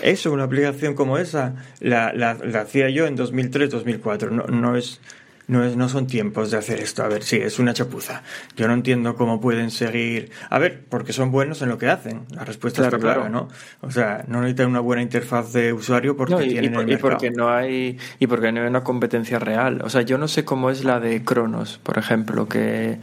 eso 0.02 0.32
una 0.32 0.46
aplicación 0.46 0.96
como 0.96 1.20
esa, 1.20 1.56
la, 1.80 2.14
la, 2.14 2.33
la 2.36 2.62
hacía 2.62 2.90
yo 2.90 3.06
en 3.06 3.16
2003, 3.16 3.70
2004. 3.70 4.32
No, 4.32 4.44
no 4.48 4.76
es 4.76 5.00
no, 5.48 5.64
es, 5.64 5.76
no 5.76 5.90
son 5.90 6.08
tiempos 6.08 6.52
de 6.52 6.58
hacer 6.58 6.80
esto. 6.80 7.04
A 7.04 7.08
ver, 7.08 7.24
sí, 7.24 7.38
es 7.38 7.60
una 7.60 7.74
chapuza. 7.74 8.24
Yo 8.56 8.68
no 8.68 8.74
entiendo 8.74 9.16
cómo 9.16 9.42
pueden 9.42 9.72
seguir. 9.72 10.32
A 10.50 10.58
ver, 10.58 10.84
porque 10.88 11.12
son 11.12 11.32
buenos 11.32 11.62
en 11.62 11.70
lo 11.70 11.78
que 11.78 11.90
hacen. 11.90 12.26
La 12.30 12.46
respuesta 12.46 12.84
está 12.84 12.98
clara, 12.98 13.30
¿no? 13.30 13.50
O 13.82 13.92
sea, 13.92 14.24
no 14.28 14.40
necesitan 14.40 14.68
una 14.68 14.80
buena 14.80 15.02
interfaz 15.02 15.52
de 15.54 15.74
usuario 15.74 16.16
porque 16.16 16.36
tienen 16.36 16.76
el 16.76 16.92
y 16.92 16.98
porque 16.98 17.32
no 17.32 17.50
hay 17.50 17.98
y 18.20 18.28
porque 18.28 18.52
no 18.52 18.62
hay 18.62 18.68
una 18.68 18.84
competencia 18.84 19.40
real. 19.40 19.82
O 19.84 19.90
sea, 19.90 20.02
yo 20.02 20.18
no 20.18 20.28
sé 20.28 20.46
cómo 20.46 20.70
es 20.70 20.84
la 20.84 21.00
de 21.00 21.24
Cronos, 21.24 21.80
por 21.84 21.98
ejemplo, 21.98 22.48
que 22.48 23.00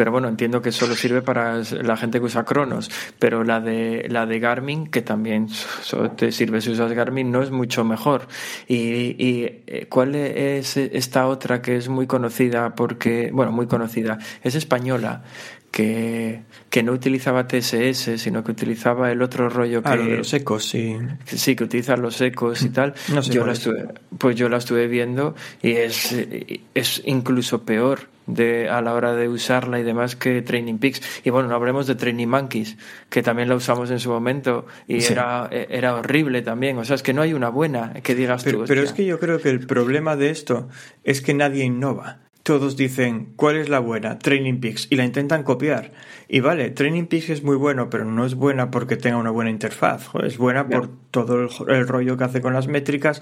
pero 0.00 0.12
bueno, 0.12 0.28
entiendo 0.28 0.62
que 0.62 0.72
solo 0.72 0.94
sirve 0.94 1.20
para 1.20 1.60
la 1.82 1.94
gente 1.94 2.20
que 2.20 2.24
usa 2.24 2.46
Cronos, 2.46 2.90
pero 3.18 3.44
la 3.44 3.60
de 3.60 4.06
la 4.08 4.24
de 4.24 4.40
Garmin, 4.40 4.86
que 4.86 5.02
también 5.02 5.48
te 6.16 6.32
sirve 6.32 6.62
si 6.62 6.70
usas 6.70 6.90
Garmin, 6.94 7.30
no 7.30 7.42
es 7.42 7.50
mucho 7.50 7.84
mejor. 7.84 8.26
Y, 8.66 8.76
y 9.22 9.62
eh, 9.66 9.88
cuál 9.90 10.14
es 10.14 10.78
esta 10.78 11.26
otra 11.26 11.60
que 11.60 11.76
es 11.76 11.90
muy 11.90 12.06
conocida 12.06 12.74
porque, 12.74 13.28
bueno, 13.30 13.52
muy 13.52 13.66
conocida, 13.66 14.18
es 14.42 14.54
española, 14.54 15.22
que, 15.70 16.44
que, 16.70 16.82
no 16.82 16.92
utilizaba 16.92 17.46
TSS, 17.46 18.12
sino 18.16 18.42
que 18.42 18.52
utilizaba 18.52 19.12
el 19.12 19.20
otro 19.20 19.50
rollo 19.50 19.82
ah, 19.84 19.98
que... 19.98 20.16
los 20.16 20.32
ecos, 20.32 20.64
sí. 20.64 20.96
Sí, 21.26 21.54
que 21.54 21.64
utilizan 21.64 22.00
los 22.00 22.18
ecos 22.22 22.62
y 22.62 22.70
tal. 22.70 22.94
No 23.12 23.22
sé 23.22 23.34
yo 23.34 23.44
la 23.44 23.52
estuve, 23.52 23.86
pues 24.16 24.34
yo 24.34 24.48
la 24.48 24.56
estuve 24.56 24.86
viendo 24.88 25.34
y 25.60 25.72
es, 25.72 26.16
es 26.74 27.02
incluso 27.04 27.66
peor 27.66 28.08
de, 28.34 28.68
a 28.68 28.80
la 28.82 28.94
hora 28.94 29.14
de 29.14 29.28
usarla 29.28 29.80
y 29.80 29.82
demás 29.82 30.16
que 30.16 30.42
Training 30.42 30.78
Peaks. 30.78 31.00
Y 31.24 31.30
bueno, 31.30 31.48
no 31.48 31.54
hablemos 31.54 31.86
de 31.86 31.94
Training 31.94 32.26
Monkeys, 32.26 32.76
que 33.08 33.22
también 33.22 33.48
la 33.48 33.54
usamos 33.54 33.90
en 33.90 34.00
su 34.00 34.10
momento 34.10 34.66
y 34.86 35.02
era, 35.04 35.48
era 35.50 35.94
horrible 35.94 36.42
también. 36.42 36.78
O 36.78 36.84
sea, 36.84 36.96
es 36.96 37.02
que 37.02 37.12
no 37.12 37.22
hay 37.22 37.32
una 37.32 37.48
buena 37.48 37.94
que 38.02 38.14
digas 38.14 38.44
pero, 38.44 38.60
tú. 38.60 38.64
Pero 38.66 38.82
es 38.82 38.92
que 38.92 39.04
yo 39.04 39.18
creo 39.18 39.40
que 39.40 39.50
el 39.50 39.66
problema 39.66 40.16
de 40.16 40.30
esto 40.30 40.68
es 41.04 41.20
que 41.20 41.34
nadie 41.34 41.64
innova. 41.64 42.18
Todos 42.42 42.76
dicen, 42.76 43.34
¿cuál 43.36 43.56
es 43.56 43.68
la 43.68 43.80
buena? 43.80 44.18
Training 44.18 44.60
Peaks. 44.60 44.86
Y 44.90 44.96
la 44.96 45.04
intentan 45.04 45.42
copiar. 45.42 45.92
Y 46.26 46.40
vale, 46.40 46.70
Training 46.70 47.04
Peaks 47.04 47.28
es 47.28 47.42
muy 47.42 47.56
bueno, 47.56 47.90
pero 47.90 48.06
no 48.06 48.24
es 48.24 48.34
buena 48.34 48.70
porque 48.70 48.96
tenga 48.96 49.18
una 49.18 49.30
buena 49.30 49.50
interfaz. 49.50 50.08
Es 50.24 50.38
buena 50.38 50.66
por 50.66 50.88
todo 51.10 51.48
el 51.68 51.86
rollo 51.86 52.16
que 52.16 52.24
hace 52.24 52.40
con 52.40 52.54
las 52.54 52.66
métricas 52.66 53.20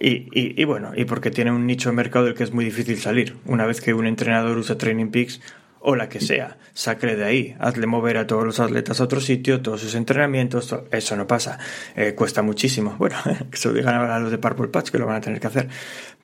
y, 0.00 0.28
y, 0.32 0.64
bueno, 0.64 0.92
y 0.96 1.04
porque 1.04 1.30
tiene 1.30 1.52
un 1.52 1.66
nicho 1.66 1.90
de 1.90 1.96
mercado 1.96 2.24
del 2.24 2.34
que 2.34 2.42
es 2.42 2.52
muy 2.52 2.64
difícil 2.64 2.98
salir. 2.98 3.36
Una 3.44 3.66
vez 3.66 3.80
que 3.82 3.92
un 3.92 4.06
entrenador 4.06 4.56
usa 4.56 4.78
Training 4.78 5.10
Peaks 5.10 5.40
o 5.80 5.96
la 5.96 6.08
que 6.08 6.20
sea, 6.20 6.58
sacre 6.74 7.16
de 7.16 7.24
ahí, 7.24 7.56
hazle 7.58 7.86
mover 7.86 8.18
a 8.18 8.26
todos 8.26 8.44
los 8.44 8.60
atletas 8.60 9.00
a 9.00 9.04
otro 9.04 9.20
sitio, 9.20 9.62
todos 9.62 9.80
sus 9.80 9.94
entrenamientos, 9.94 10.74
eso 10.90 11.16
no 11.16 11.26
pasa, 11.26 11.58
eh, 11.96 12.14
cuesta 12.14 12.42
muchísimo. 12.42 12.96
Bueno, 12.98 13.16
que 13.50 13.56
se 13.56 13.68
lo 13.68 13.74
digan 13.74 13.94
a 13.94 14.18
los 14.18 14.30
de 14.30 14.38
Purple 14.38 14.68
Patch 14.68 14.90
que 14.90 14.98
lo 14.98 15.06
van 15.06 15.16
a 15.16 15.20
tener 15.20 15.40
que 15.40 15.46
hacer. 15.46 15.68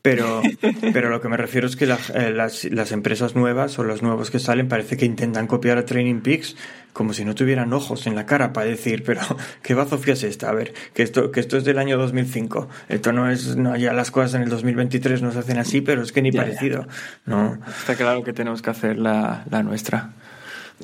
Pero, 0.07 0.41
pero 0.93 1.11
lo 1.11 1.21
que 1.21 1.29
me 1.29 1.37
refiero 1.37 1.67
es 1.67 1.75
que 1.75 1.85
eh, 1.85 2.31
las, 2.31 2.63
las, 2.65 2.93
empresas 2.93 3.35
nuevas 3.35 3.77
o 3.81 3.83
los 3.83 4.03
nuevos 4.03 4.31
que 4.31 4.39
salen 4.39 4.69
parece 4.69 4.97
que 4.97 5.05
intentan 5.05 5.49
copiar 5.49 5.79
a 5.79 5.85
Training 5.85 6.21
Peaks 6.21 6.55
como 6.93 7.13
si 7.13 7.25
no 7.25 7.35
tuvieran 7.35 7.73
ojos 7.73 8.07
en 8.07 8.15
la 8.15 8.25
cara 8.25 8.53
para 8.53 8.69
decir, 8.69 9.03
pero 9.05 9.21
¿qué 9.63 9.75
bazofia 9.75 10.13
es 10.13 10.23
esta? 10.23 10.49
A 10.49 10.53
ver, 10.53 10.75
que 10.95 11.03
esto, 11.03 11.33
que 11.33 11.41
esto 11.41 11.57
es 11.57 11.65
del 11.65 11.79
año 11.79 11.99
2005. 11.99 12.69
Esto 12.89 13.13
no 13.13 13.29
es, 13.29 13.57
no, 13.57 13.77
ya 13.77 13.93
las 13.93 14.13
cosas 14.13 14.35
en 14.35 14.43
el 14.43 14.49
2023 14.49 15.23
no 15.23 15.33
se 15.33 15.41
hacen 15.41 15.59
así, 15.59 15.81
pero 15.81 16.03
es 16.03 16.13
que 16.13 16.23
ni 16.23 16.31
parecido. 16.31 16.87
No. 17.25 17.59
Está 17.67 17.97
claro 17.97 18.23
que 18.23 18.33
tenemos 18.33 18.63
que 18.63 18.71
hacer 18.71 18.99
la, 18.99 19.45
la 19.51 19.65
nuestra. 19.65 20.13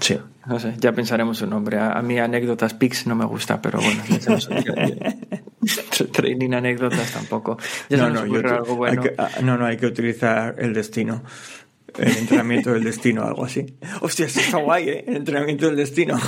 Sí. 0.01 0.19
No 0.47 0.59
sé, 0.59 0.75
ya 0.79 0.93
pensaremos 0.93 1.41
un 1.43 1.51
nombre. 1.51 1.79
A, 1.79 2.01
mí 2.03 2.19
anécdotas 2.19 2.75
Pix 2.75 3.07
no 3.07 3.15
me 3.15 3.25
gusta, 3.25 3.63
pero 3.63 3.81
bueno, 3.81 4.03
training 6.13 6.53
anécdotas 6.53 7.13
tampoco. 7.13 7.59
no, 7.91 8.11
no, 8.11 8.85
hay 8.85 8.99
que, 8.99 9.15
ah, 9.17 9.31
no, 9.43 9.57
no, 9.57 9.67
hay 9.67 9.77
que 9.77 9.87
utilizar 9.87 10.57
el 10.59 10.75
destino. 10.75 11.23
El 11.97 12.17
entrenamiento 12.17 12.73
del 12.73 12.85
destino, 12.85 13.23
algo 13.23 13.45
así. 13.45 13.67
Hostia, 14.01 14.27
eso 14.27 14.41
está 14.41 14.57
guay, 14.57 14.89
¿eh? 14.89 15.05
El 15.07 15.17
entrenamiento 15.17 15.67
del 15.67 15.77
destino. 15.77 16.19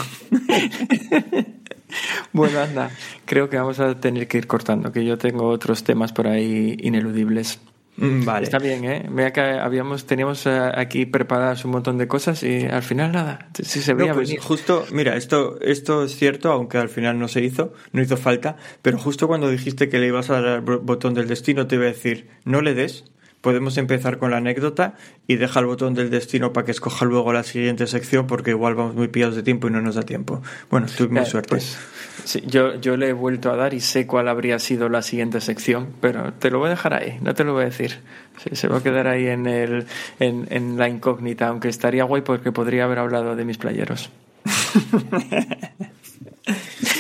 bueno, 2.33 2.61
anda, 2.61 2.91
creo 3.25 3.49
que 3.49 3.57
vamos 3.57 3.81
a 3.81 3.99
tener 3.99 4.29
que 4.29 4.39
ir 4.39 4.47
cortando, 4.47 4.93
que 4.93 5.05
yo 5.05 5.19
tengo 5.19 5.49
otros 5.49 5.83
temas 5.83 6.13
por 6.13 6.29
ahí 6.29 6.77
ineludibles. 6.81 7.61
Mm, 7.97 8.25
vale. 8.25 8.45
Está 8.45 8.59
bien, 8.59 8.85
¿eh? 8.85 9.07
Vea 9.09 9.33
que 9.33 9.41
habíamos, 9.41 10.05
teníamos 10.05 10.47
eh, 10.47 10.73
aquí 10.75 11.07
preparadas 11.07 11.65
un 11.65 11.71
montón 11.71 11.97
de 11.99 12.09
cosas 12.09 12.43
y 12.43 12.65
al 12.65 12.83
final 12.83 13.13
nada. 13.13 13.49
Si 13.63 13.81
se 13.81 13.95
veía 13.95 14.15
pues 14.15 14.35
Justo, 14.41 14.85
mira, 14.91 15.17
esto, 15.17 15.61
esto 15.61 16.05
es 16.05 16.17
cierto, 16.17 16.51
aunque 16.51 16.79
al 16.79 16.89
final 16.89 17.19
no 17.19 17.29
se 17.29 17.43
hizo, 17.43 17.73
no 17.93 18.03
hizo 18.03 18.17
falta, 18.17 18.57
pero 18.83 18.99
justo 18.99 19.29
cuando 19.29 19.49
dijiste 19.49 19.89
que 19.89 19.99
le 19.99 20.09
ibas 20.09 20.31
a 20.31 20.41
dar 20.41 20.47
al 20.47 20.61
botón 20.63 21.15
del 21.15 21.29
destino, 21.29 21.67
te 21.67 21.77
iba 21.77 21.85
a 21.85 21.89
decir, 21.89 22.29
no 22.45 22.61
le 22.61 22.75
des, 22.75 23.05
podemos 23.45 23.77
empezar 23.77 24.17
con 24.17 24.31
la 24.31 24.39
anécdota 24.39 24.95
y 25.27 25.37
deja 25.37 25.61
el 25.61 25.67
botón 25.67 25.93
del 25.93 26.09
destino 26.09 26.55
para 26.55 26.65
que 26.65 26.71
escoja 26.71 27.05
luego 27.05 27.31
la 27.35 27.43
siguiente 27.43 27.87
sección 27.87 28.27
porque 28.27 28.53
igual 28.53 28.75
vamos 28.75 28.95
muy 28.95 29.09
pillados 29.09 29.37
de 29.37 29.43
tiempo 29.43 29.69
y 29.69 29.71
no 29.71 29.83
nos 29.83 29.97
da 29.97 30.03
tiempo. 30.03 30.43
Bueno, 30.71 30.87
tuvimos 30.87 31.29
suerte. 31.29 31.51
Pues, 31.51 31.77
sí, 32.25 32.43
yo, 32.47 32.81
yo 32.81 32.97
le 32.97 33.11
he 33.11 33.13
vuelto 33.13 33.53
a 33.53 33.57
dar 33.57 33.75
y 33.75 33.81
sé 33.81 34.07
cuál 34.07 34.29
habría 34.29 34.59
sido 34.59 34.89
la 34.89 35.03
siguiente 35.03 35.43
sección, 35.43 35.91
pero 36.01 36.33
te 36.33 36.51
lo 36.51 36.59
voy 36.59 36.69
a 36.69 36.71
dejar 36.71 36.95
ahí, 36.95 37.19
no 37.21 37.35
te 37.35 37.45
lo 37.45 37.53
voy 37.53 37.65
a 37.65 37.67
decir. 37.67 37.99
se 38.53 38.67
va 38.67 38.79
a 38.79 38.83
quedar 38.83 39.09
ahí 39.09 39.27
en, 39.27 39.47
el, 39.47 39.85
en, 40.21 40.47
en 40.49 40.79
la 40.79 40.89
incógnita, 40.89 41.49
aunque 41.49 41.69
estaría 41.69 42.05
guay 42.05 42.23
porque 42.23 42.51
podría 42.51 42.85
haber 42.85 42.99
hablado 42.99 43.37
de 43.37 43.45
mis 43.45 43.59
playeros. 43.59 44.11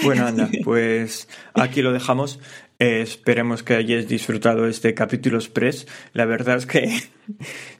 bueno, 0.05 0.27
anda, 0.27 0.49
pues 0.65 1.29
aquí 1.55 1.83
lo 1.83 1.93
dejamos. 1.93 2.39
Esperemos 2.81 3.63
que 3.63 3.75
hayáis 3.75 4.09
disfrutado 4.09 4.67
este 4.67 4.95
capítulo 4.95 5.39
express. 5.39 5.87
La 6.13 6.25
verdad 6.25 6.57
es 6.57 6.67
que 6.67 6.91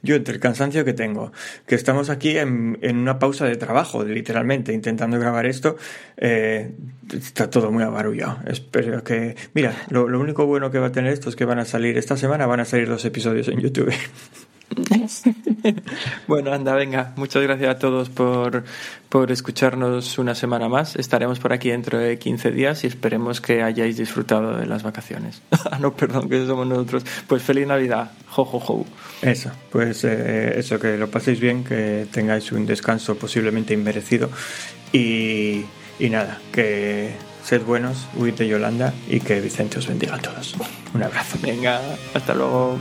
yo, 0.01 0.15
entre 0.15 0.35
el 0.35 0.39
cansancio 0.39 0.85
que 0.85 0.93
tengo, 0.93 1.33
que 1.67 1.75
estamos 1.75 2.09
aquí 2.09 2.37
en, 2.37 2.77
una 2.81 3.19
pausa 3.19 3.45
de 3.45 3.57
trabajo, 3.57 4.05
literalmente, 4.05 4.71
intentando 4.71 5.19
grabar 5.19 5.45
esto, 5.45 5.75
eh, 6.17 6.71
está 7.11 7.49
todo 7.49 7.71
muy 7.71 7.83
abarullado. 7.83 8.39
Espero 8.47 9.03
que. 9.03 9.35
Mira, 9.53 9.75
lo, 9.89 10.07
lo 10.07 10.19
único 10.19 10.45
bueno 10.45 10.71
que 10.71 10.79
va 10.79 10.87
a 10.87 10.91
tener 10.91 11.11
esto 11.11 11.29
es 11.29 11.35
que 11.35 11.45
van 11.45 11.59
a 11.59 11.65
salir 11.65 11.97
esta 11.97 12.15
semana, 12.15 12.45
van 12.45 12.61
a 12.61 12.65
salir 12.65 12.87
dos 12.87 13.03
episodios 13.03 13.49
en 13.49 13.59
YouTube. 13.59 13.93
bueno, 16.27 16.53
anda, 16.53 16.73
venga. 16.75 17.13
Muchas 17.15 17.43
gracias 17.43 17.75
a 17.75 17.79
todos 17.79 18.09
por, 18.09 18.63
por 19.09 19.31
escucharnos 19.31 20.17
una 20.17 20.35
semana 20.35 20.69
más. 20.69 20.95
Estaremos 20.95 21.39
por 21.39 21.53
aquí 21.53 21.69
dentro 21.69 21.97
de 21.97 22.17
15 22.19 22.51
días 22.51 22.83
y 22.83 22.87
esperemos 22.87 23.41
que 23.41 23.63
hayáis 23.63 23.97
disfrutado 23.97 24.57
de 24.57 24.65
las 24.65 24.83
vacaciones. 24.83 25.41
ah, 25.71 25.79
no, 25.79 25.95
perdón, 25.95 26.29
que 26.29 26.45
somos 26.45 26.67
nosotros. 26.67 27.03
Pues 27.27 27.41
feliz 27.41 27.67
Navidad. 27.67 28.11
Jo, 28.27 28.45
jo, 28.45 28.59
jo. 28.59 28.85
Eso, 29.21 29.51
pues 29.71 30.03
eh, 30.03 30.59
eso, 30.59 30.79
que 30.79 30.97
lo 30.97 31.09
paséis 31.09 31.39
bien, 31.39 31.63
que 31.63 32.07
tengáis 32.11 32.51
un 32.51 32.65
descanso 32.65 33.15
posiblemente 33.15 33.73
inmerecido. 33.73 34.29
Y, 34.91 35.65
y 35.99 36.09
nada, 36.09 36.39
que 36.51 37.13
sed 37.43 37.61
buenos, 37.63 38.07
huid 38.15 38.33
de 38.33 38.47
Yolanda 38.47 38.93
y 39.07 39.19
que 39.19 39.39
Vicente 39.39 39.79
os 39.79 39.87
bendiga 39.87 40.15
a 40.15 40.19
todos. 40.19 40.55
Un 40.93 41.03
abrazo. 41.03 41.37
Venga, 41.41 41.79
hasta 42.13 42.33
luego. 42.33 42.79